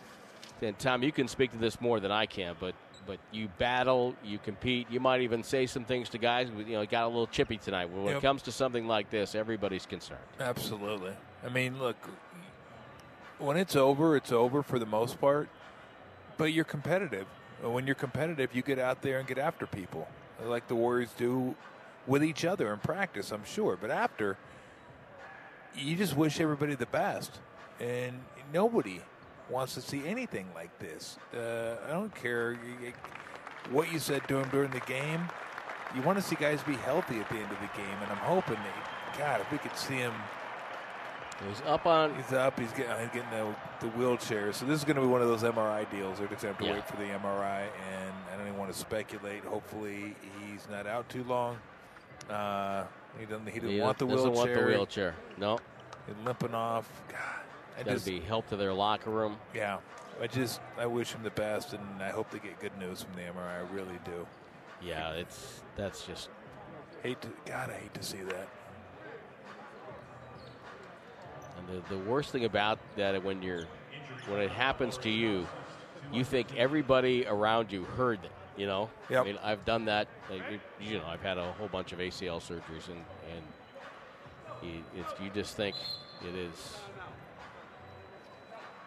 [0.61, 2.75] and Tom, you can speak to this more than I can, but
[3.05, 6.49] but you battle, you compete, you might even say some things to guys.
[6.57, 7.91] You know, got a little chippy tonight.
[7.91, 10.21] When it comes to something like this, everybody's concerned.
[10.39, 11.13] Absolutely.
[11.45, 11.97] I mean, look,
[13.39, 15.49] when it's over, it's over for the most part,
[16.37, 17.27] but you're competitive.
[17.63, 20.09] When you're competitive, you get out there and get after people,
[20.45, 21.55] like the Warriors do
[22.07, 23.79] with each other in practice, I'm sure.
[23.81, 24.37] But after,
[25.77, 27.39] you just wish everybody the best.
[27.81, 28.21] And
[28.53, 29.01] nobody
[29.49, 31.19] wants to see anything like this.
[31.35, 32.59] Uh, I don't care
[33.71, 35.29] what you said to him during the game.
[35.95, 38.19] You want to see guys be healthy at the end of the game, and I'm
[38.19, 40.13] hoping that, God, if we could see him
[41.43, 42.59] He was up on He's up.
[42.59, 44.53] He's getting, he's getting the, the wheelchair.
[44.53, 46.19] So this is going to be one of those MRI deals.
[46.19, 46.73] They're just going to have to Yeah.
[46.75, 49.45] wait for the MRI, and I don't even want to speculate.
[49.45, 50.15] Hopefully,
[50.47, 51.59] he's not out too long.
[52.31, 52.85] Uh,
[53.19, 53.47] he doesn't.
[53.49, 54.55] He didn't he want the doesn't wheelchair.
[54.57, 55.15] want the wheelchair.
[55.37, 55.59] No,
[56.07, 56.89] He's limping off.
[57.09, 57.19] God,
[57.75, 59.37] I got to just be help to their locker room.
[59.55, 59.79] yeah.
[60.21, 63.15] I just I wish him the best, and I hope they get good news from
[63.15, 63.59] the MRI.
[63.67, 64.27] I really do.
[64.81, 66.29] Yeah, it's that's just
[67.03, 67.71] Hate to God.
[67.71, 68.49] I hate to see that.
[71.69, 73.65] The, the worst thing about that when you're
[74.29, 75.47] when it happens to you,
[76.13, 78.31] you think everybody around you heard it.
[78.57, 79.21] You know, Yep.
[79.21, 80.09] I mean, I've done that.
[80.31, 80.43] Like,
[80.81, 83.03] you- know, I've had a whole bunch of ACL surgeries, and
[83.33, 85.75] and you, you just think
[86.23, 86.77] it is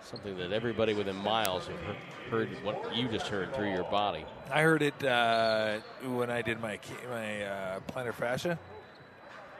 [0.04, 4.24] something that everybody within miles have he- heard what you just heard through your body.
[4.52, 6.80] I heard it uh, when I did my
[7.10, 8.60] my uh, plantar fascia.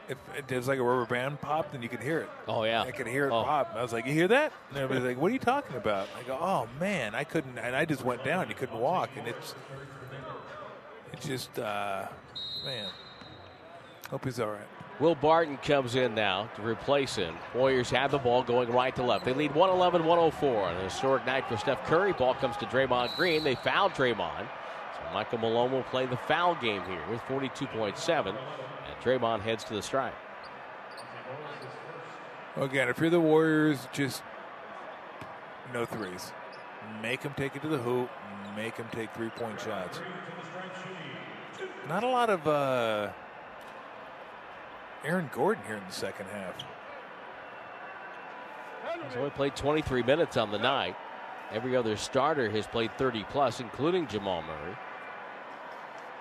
[0.08, 2.28] If it was like a rubber band popped, and you could hear it.
[2.46, 3.42] Oh yeah, I could hear it Oh.
[3.42, 3.72] pop.
[3.74, 6.22] I was like, "You hear that?" And everybody's like, "What are you talking about?" I
[6.22, 8.48] go, "Oh man, I couldn't." And I just went down.
[8.48, 9.54] You couldn't walk, and it's
[11.12, 12.06] it's just uh,
[12.64, 12.88] man.
[14.10, 14.60] Hope he's all right.
[15.00, 17.34] Will Barton comes in now to replace him.
[17.54, 19.24] Warriors have the ball going right to left.
[19.26, 22.12] They lead 111 104 on a historic night for Steph Curry.
[22.14, 23.44] Ball comes to Draymond Green.
[23.44, 24.46] They foul Draymond.
[24.94, 28.34] So Michael Malone will play the foul game here with 42.7.
[29.06, 30.16] Draymond heads to the stripe.
[32.56, 34.20] Again, if you're the Warriors, just
[35.72, 36.32] no threes.
[37.00, 38.10] Make them take it to the hoop.
[38.56, 40.00] Make them take three point shots.
[41.88, 43.10] Not a lot of uh,
[45.04, 46.54] Aaron Gordon here in the second half.
[49.06, 50.96] He's only played 23 minutes on the night.
[51.52, 54.76] Every other starter has played 30 plus, including Jamal Murray.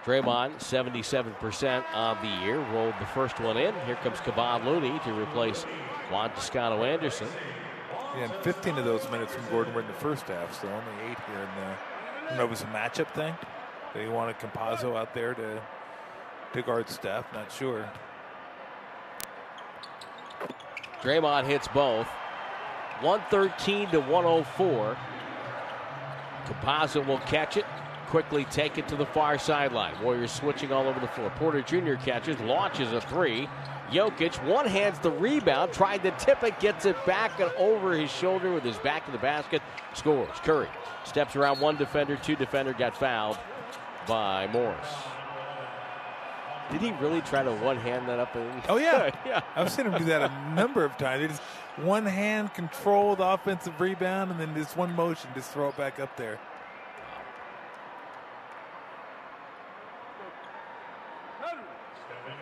[0.06, 3.74] Draymond, 77% of the year, rolled the first one in.
[3.88, 5.64] Here comes Kevon Looney to replace
[6.12, 7.28] Juan Toscano Anderson.
[8.16, 11.12] Yeah, and 15 of those minutes from Gordon were in the first half, so only
[11.12, 11.66] eight here in the.
[11.66, 13.34] I don't know if it was a matchup thing.
[13.96, 15.62] They wanted Campazzo out there to
[16.54, 17.26] to guard Steph.
[17.34, 17.90] Not sure.
[21.02, 22.08] Draymond hits both.
[23.02, 24.98] 113 to 104.
[26.46, 27.66] Campazzo will catch it,
[28.16, 29.94] quickly take it to the far sideline.
[30.02, 31.30] Warriors switching all over the floor.
[31.36, 31.96] Porter Jr.
[31.96, 33.50] catches, launches a three.
[33.92, 38.10] Jokic one hands the rebound, tried to tip it, gets it back and over his
[38.10, 39.62] shoulder with his back to the basket,
[39.94, 40.30] scores.
[40.36, 40.70] Curry
[41.04, 43.38] steps around one defender, two defender, got fouled
[44.08, 44.88] by Morris.
[46.72, 48.34] Did he really try to one hand that up?
[48.34, 49.42] And, Oh yeah, yeah.
[49.58, 51.38] I've seen him do that a number of times.
[51.76, 56.00] One hand control the offensive rebound, and then just one motion, just throw it back
[56.00, 56.40] up there.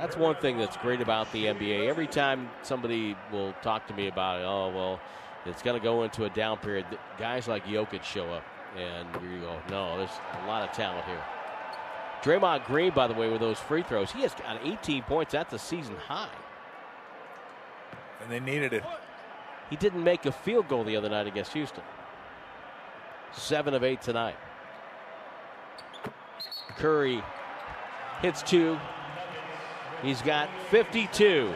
[0.04, 1.88] That's one thing that's great about the NBA.
[1.88, 5.00] Every time somebody will talk to me about it, oh well,
[5.46, 6.86] it's going to go into a down period.
[7.18, 8.44] Guys like Jokic show up,
[8.76, 10.12] and you go, no, there's
[10.44, 11.24] a lot of talent here.
[12.22, 15.32] Draymond Green, by the way, with those free throws, he has got 18 points.
[15.32, 16.28] That's a season high.
[18.22, 18.84] And they needed it.
[19.70, 21.84] He didn't make a field goal the other night against Houston.
[23.32, 24.36] Seven of eight tonight.
[26.76, 27.24] Curry
[28.22, 28.78] hits two.
[30.04, 31.54] He's got 52.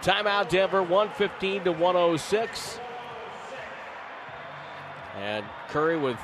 [0.00, 2.80] Timeout Denver, 115 to 106.
[5.18, 6.18] And Curry with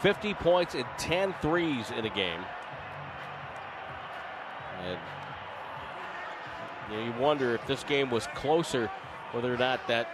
[0.00, 2.40] 50 points and 10 threes in a game.
[4.84, 4.98] And
[6.92, 8.90] you, you wonder if this game was closer,
[9.32, 10.08] whether or not that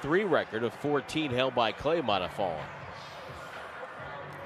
[0.00, 2.64] three record of 14 held by Klay might have fallen.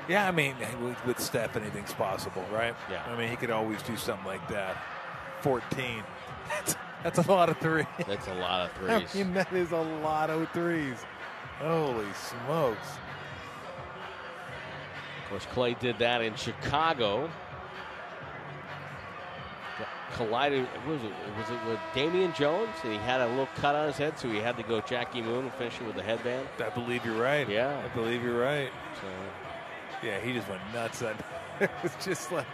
[0.09, 0.55] Yeah, I mean,
[1.07, 2.75] with, Steph, anything's possible, right?
[2.91, 3.05] Yeah.
[3.07, 4.77] I mean, he could always do something like that.
[5.43, 6.03] 14.
[6.51, 6.75] That's,
[7.05, 7.87] that's a lot of threes.
[8.09, 9.15] That's a lot of I threes.
[9.15, 10.97] mean, that is a lot of threes.
[11.59, 12.89] Holy smokes.
[15.23, 17.31] Of course, Klay did that in Chicago.
[20.17, 21.13] Collided, was it?
[21.39, 22.69] Was it with Damian Jones?
[22.83, 25.23] And he had a little cut on his head, so he had to go Jackie
[25.23, 26.49] Moon and finish it with the headband.
[26.59, 27.49] I believe you're right.
[27.49, 27.81] Yeah.
[27.85, 28.71] I believe you're right.
[29.01, 29.07] So,
[30.03, 31.03] Yeah, he just went nuts.
[31.03, 31.15] On,
[31.61, 32.47] it was just like.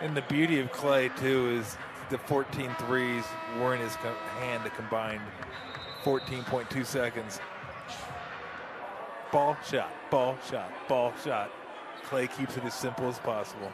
[0.00, 1.76] And the beauty of Klay, too, is
[2.10, 3.24] the 14 threes
[3.58, 5.22] were in his co- hand a combined
[6.04, 7.40] 14.2 seconds.
[9.32, 11.50] Ball shot, ball shot, ball shot.
[12.08, 13.70] Klay keeps it as simple as possible.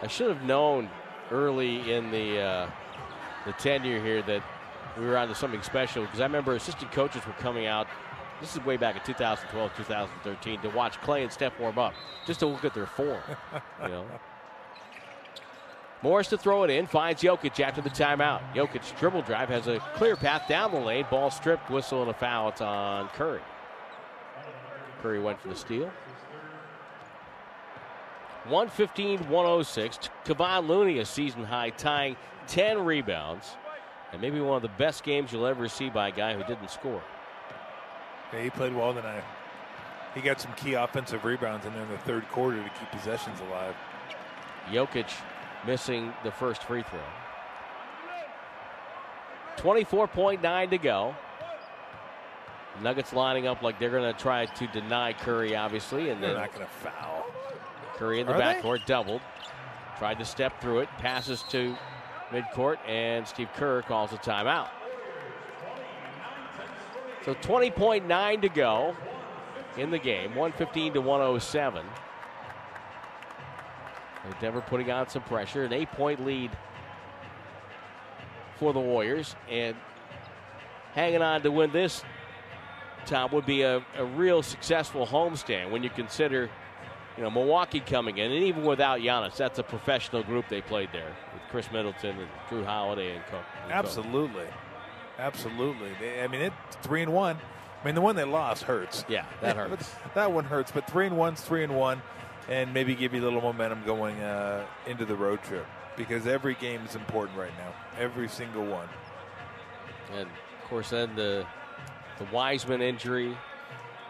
[0.00, 0.88] I should have known
[1.30, 2.70] early in the uh,
[3.46, 4.42] the tenure here that
[4.98, 7.86] we were onto something special because I remember assistant coaches were coming out.
[8.42, 11.94] This is way back in 2012, 2013 to watch Klay and Steph warm up,
[12.26, 13.22] just to look at their form.
[13.80, 14.04] you know.
[16.02, 18.40] Morris to throw it in, finds Jokic after the timeout.
[18.52, 21.06] Jokic dribble drive has a clear path down the lane.
[21.08, 22.48] Ball stripped, whistle and a foul.
[22.48, 23.40] It's on Curry.
[25.02, 25.88] Curry went for the steal.
[28.48, 30.10] 115 106.
[30.24, 32.16] Kevon Looney, a season high, tying
[32.48, 33.52] 10 rebounds.
[34.12, 36.70] And maybe one of the best games you'll ever see by a guy who didn't
[36.70, 37.00] score.
[38.32, 39.24] Yeah, he played well tonight.
[40.14, 43.40] He got some key offensive rebounds in there in the third quarter to keep possessions
[43.40, 43.74] alive.
[44.70, 45.10] Jokic
[45.66, 47.00] missing the first free throw.
[49.56, 51.14] 24.9 to go.
[52.82, 56.52] Nuggets lining up like they're going to try to deny Curry, obviously, and They're not
[56.54, 57.26] going to foul.
[57.96, 58.44] Curry in the Are they?
[58.44, 59.20] backcourt doubled.
[59.98, 61.76] Tried to step through it, passes to
[62.30, 64.68] midcourt, and Steve Kerr calls a timeout.
[67.24, 68.96] So 20.9 to go
[69.76, 71.86] in the game, 115 to 107.
[74.24, 76.50] And Denver putting on some pressure, an eight point lead
[78.58, 79.76] for the Warriors, and
[80.94, 82.02] hanging on to win this,
[83.06, 86.48] Tom, would be a, a real successful homestand when you consider
[87.16, 90.90] you know, Milwaukee coming in, and even without Giannis, that's a professional group they played
[90.92, 93.44] there with Khris Middleton and Jrue Holiday and Cook.
[93.62, 93.72] and Cook.
[93.72, 94.46] Absolutely.
[95.18, 95.90] Absolutely.
[96.00, 96.52] They, I mean, it
[96.82, 97.36] three and one.
[97.82, 99.04] I mean, the one they lost hurts.
[99.08, 99.90] Yeah, that hurts.
[100.14, 100.70] That one hurts.
[100.70, 102.02] But three and one's three and one,
[102.48, 105.66] and maybe give you a little momentum going uh, into the road trip
[105.96, 107.72] because every game is important right now.
[107.98, 108.88] Every single one.
[110.12, 111.46] And of course, then the
[112.18, 113.36] the Wiseman injury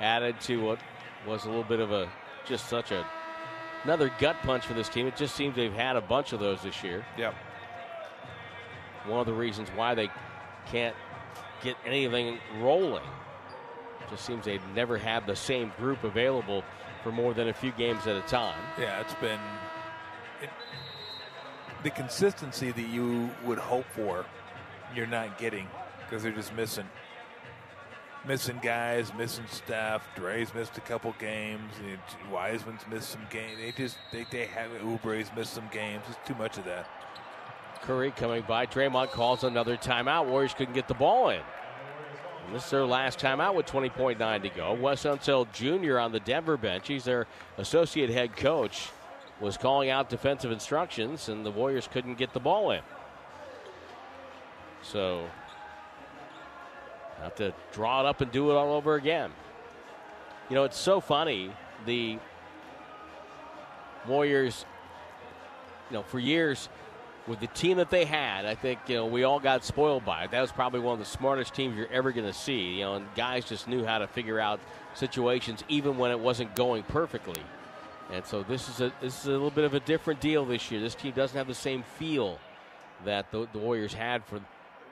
[0.00, 0.78] added to what
[1.26, 2.08] was a little bit of a
[2.44, 3.06] just such a
[3.84, 5.06] another gut punch for this team.
[5.06, 7.04] It just seems they've had a bunch of those this year.
[7.16, 7.34] Yep.
[9.06, 10.08] One of the reasons why they
[10.66, 10.96] can't
[11.62, 13.04] get anything rolling.
[14.10, 16.64] Just seems they've never had the same group available
[17.02, 18.60] for more than a few games at a time.
[18.78, 19.40] Yeah, it's been
[20.42, 20.50] it,
[21.82, 24.24] the consistency that you would hope for.
[24.94, 25.66] You're not getting
[26.00, 26.86] because they're just missing,
[28.26, 30.06] missing guys, missing staff.
[30.14, 31.72] Dre's missed a couple games.
[32.30, 33.58] Wiseman's missed some games.
[33.58, 36.02] They just they they have Oubre's missed some games.
[36.08, 36.86] It's too much of that.
[37.82, 38.66] Curry coming by.
[38.66, 40.26] Draymond calls another timeout.
[40.26, 41.40] Warriors couldn't get the ball in.
[42.46, 44.74] And this is their last timeout with 20.9 to go.
[44.74, 45.98] Wes Unseld Jr.
[45.98, 46.88] on the Denver bench.
[46.88, 47.26] He's their
[47.58, 48.90] associate head coach.
[49.40, 52.82] Was calling out defensive instructions, and the Warriors couldn't get the ball in.
[54.82, 55.26] So,
[57.20, 59.32] have to draw it up and do it all over again.
[60.48, 61.50] You know, it's so funny.
[61.86, 62.18] The
[64.06, 64.64] Warriors,
[65.90, 66.68] you know, for years,
[67.26, 70.24] with the team that they had, I think you know we all got spoiled by
[70.24, 70.30] it.
[70.32, 72.74] That was probably one of the smartest teams you're ever going to see.
[72.74, 74.60] You know, and guys just knew how to figure out
[74.94, 77.42] situations even when it wasn't going perfectly.
[78.10, 80.70] And so this is a this is a little bit of a different deal this
[80.70, 80.80] year.
[80.80, 82.38] This team doesn't have the same feel
[83.04, 84.40] that the, the Warriors had for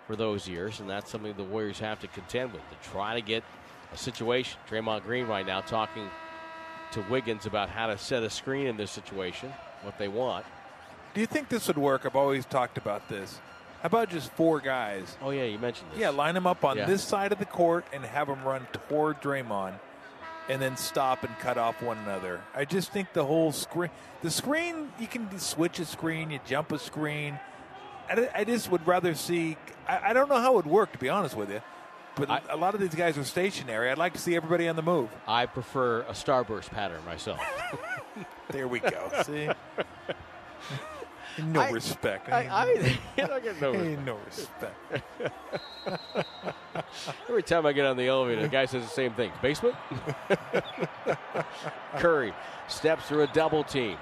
[0.07, 3.21] for those years, and that's something the Warriors have to contend with to try to
[3.21, 3.45] get
[3.93, 4.59] a situation.
[4.69, 6.09] Draymond Green right now talking
[6.93, 9.53] to Wiggins about how to set a screen in this situation,
[9.83, 10.45] what they want.
[11.15, 12.07] Do you think this would work?
[12.07, 13.41] I've always talked about this.
[13.83, 15.17] How about just four guys?
[15.23, 16.01] Oh yeah, you mentioned this.
[16.01, 16.87] Yeah, line them up on Yeah.
[16.87, 19.75] this side of the court and have them run toward Draymond,
[20.49, 22.41] and then stop and cut off one another.
[22.55, 23.91] I just think the whole screen,
[24.23, 27.41] the screen, you can switch a screen, you jump a screen.
[28.09, 29.57] I, I just would rather see.
[29.89, 31.63] I, I don't know how it would work, to be honest with you.
[32.17, 33.91] But I- a lot of these guys are stationary.
[33.91, 35.09] I'd like to see everybody on the move.
[35.27, 37.41] I prefer a starburst pattern myself.
[38.51, 39.09] There we go.
[39.25, 39.49] see,
[41.45, 42.29] no I- respect.
[42.31, 42.65] I, I,
[43.17, 44.75] you don't get no Ain't no respect.
[47.29, 49.33] Every time I get on the elevator, the guy says the same thing.
[49.43, 49.75] Basement?
[51.97, 52.33] Curry
[52.69, 53.97] steps through a double team.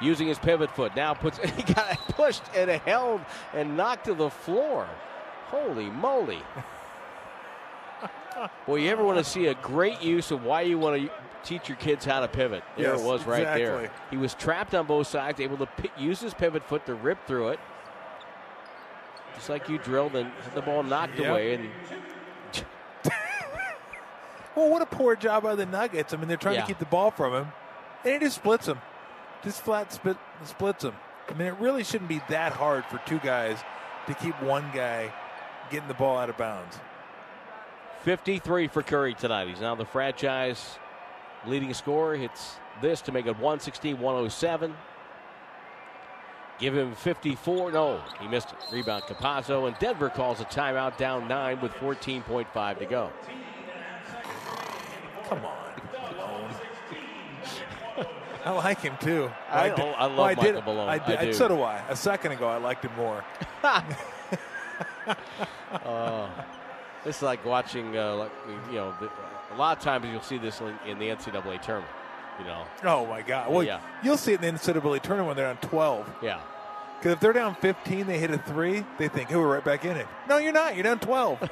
[0.00, 0.94] Using his pivot foot.
[0.94, 3.22] Now puts he got pushed and held
[3.54, 4.86] and knocked to the floor.
[5.46, 6.42] Holy moly.
[8.66, 11.10] Boy, you ever want to see a great use of why you want to
[11.46, 12.62] teach your kids how to pivot?
[12.76, 13.90] There Yes, it was right there.
[14.10, 17.26] He was trapped on both sides, able to pi- use his pivot foot to rip
[17.26, 17.60] through it.
[19.34, 21.28] Just like you drilled and the ball knocked Yep.
[21.30, 21.54] away.
[21.54, 21.70] And
[24.54, 26.14] Well, what a poor job by the Nuggets.
[26.14, 26.62] I mean, they're trying Yeah.
[26.62, 27.52] to keep the ball from him,
[28.04, 28.80] and it just splits him.
[29.44, 30.94] Just flat split, splits him.
[31.28, 33.58] I mean, it really shouldn't be that hard for two guys
[34.06, 35.12] to keep one guy
[35.70, 36.78] getting the ball out of bounds.
[38.02, 39.48] 53 for Curry tonight.
[39.48, 40.78] He's now the franchise
[41.46, 42.16] leading scorer.
[42.16, 44.74] Hits this to make it 116 107.
[46.58, 47.72] Give him 54.
[47.72, 48.56] No, he missed it.
[48.72, 49.68] Rebound Campazzo.
[49.68, 53.12] And Denver calls a timeout down nine with 14.5 to go.
[55.28, 55.52] Come on.
[58.44, 59.30] I like him too.
[59.50, 60.88] I- did- I love well, did- Michael Malone.
[60.88, 61.32] I did, I do.
[61.32, 61.82] So do I.
[61.90, 63.24] A second ago, I liked him more.
[67.06, 68.32] It's like watching, uh, like,
[68.68, 69.08] you know, the,
[69.56, 71.92] a lot of times you'll see this in, in the NCAA tournament.
[72.38, 73.50] You know, Oh my God!
[73.50, 73.80] Well, Yeah.
[74.02, 76.08] you'll see it in the NCAA tournament when they're on twelve.
[76.22, 76.40] yeah.
[76.98, 79.84] Because if they're down 15, they hit a three, they think, hey, we're right back
[79.84, 80.06] in it.
[80.30, 80.74] No, you're not.
[80.76, 81.38] You're down 12.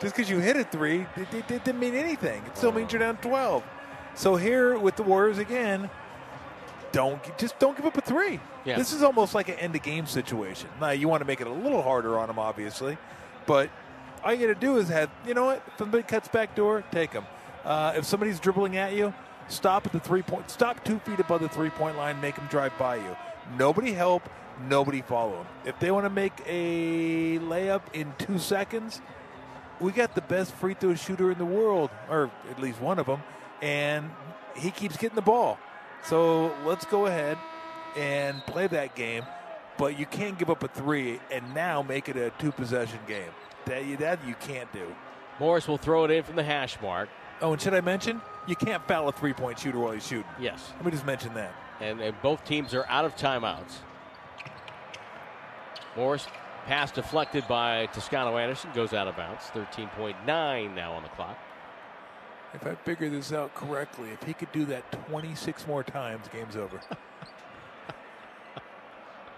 [0.00, 2.42] Just because you hit a three, it, it, it didn't mean anything.
[2.44, 3.62] It still means you're down 12.
[4.16, 5.88] So here with the Warriors again,
[6.92, 8.40] don't just don't give up a three.
[8.64, 8.76] Yeah.
[8.76, 10.68] This is almost like an end of game situation.
[10.80, 12.98] Now you want to make it a little harder on them, obviously,
[13.46, 13.70] But
[14.26, 15.62] all you got to do is have, you know what?
[15.68, 17.24] If somebody cuts back door, take them.
[17.64, 19.14] Uh, if somebody's dribbling at you,
[19.46, 22.48] stop at the three point, stop two feet above the three point line, make them
[22.50, 23.16] drive by you.
[23.56, 24.28] Nobody help,
[24.68, 25.46] nobody follow them.
[25.64, 29.00] If they want to make a layup in two seconds,
[29.78, 33.06] we got the best free throw shooter in the world, or at least one of
[33.06, 33.22] them,
[33.62, 34.10] and
[34.56, 35.56] he keeps getting the ball.
[36.04, 37.38] So let's go ahead
[37.96, 39.22] and play that game.
[39.78, 43.30] But you can't give up a three and now make it a two possession game.
[43.66, 44.94] That you, that you can't do.
[45.38, 47.08] Morris will throw it in from the hash mark.
[47.42, 48.22] Oh, and should I mention?
[48.46, 50.24] You can't foul a three point shooter while he's shooting.
[50.40, 50.72] Yes.
[50.76, 51.52] Let me just mention that.
[51.80, 53.72] And, and both teams are out of timeouts.
[55.96, 56.26] Morris
[56.66, 59.44] pass deflected by Toscano Anderson goes out of bounds.
[59.54, 61.38] 13.9 now on the clock.
[62.54, 66.56] If I figure this out correctly, if he could do that 26 more times, game's
[66.56, 66.80] over.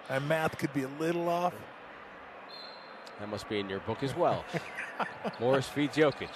[0.09, 1.55] My math could be a little off.
[3.21, 4.45] That must be in your book as well.
[5.41, 6.29] Morris feeds Jokic.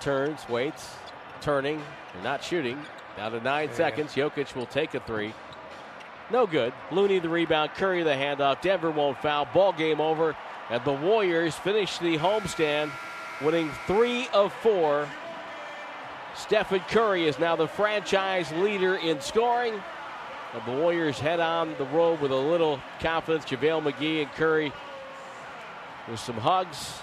[0.00, 0.94] Turns, waits,
[1.40, 1.82] turning,
[2.14, 2.78] and not shooting.
[3.16, 3.74] Down to nine Yeah.
[3.74, 4.14] seconds.
[4.14, 5.34] Jokic will take a three.
[6.30, 6.72] No good.
[6.90, 7.72] Looney the rebound.
[7.74, 8.60] Curry the handoff.
[8.62, 9.46] Denver won't foul.
[9.52, 10.36] Ball game over.
[10.70, 12.90] And the Warriors finish the homestand,
[13.42, 15.08] winning three of four.
[16.36, 19.74] Stephen Curry is now the franchise leader in scoring.
[20.54, 23.44] And the Warriors head on the road with a little confidence.
[23.44, 24.72] JaVale McGee and Curry
[26.10, 26.98] with some hugs.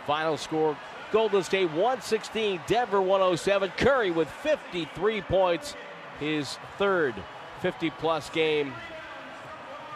[0.00, 0.76] The final score
[1.12, 3.70] Golden State 116, Denver 107.
[3.76, 5.76] Curry with 53 points,
[6.18, 7.14] his third
[7.60, 8.74] 50 plus game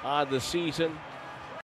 [0.04, 0.96] on the season.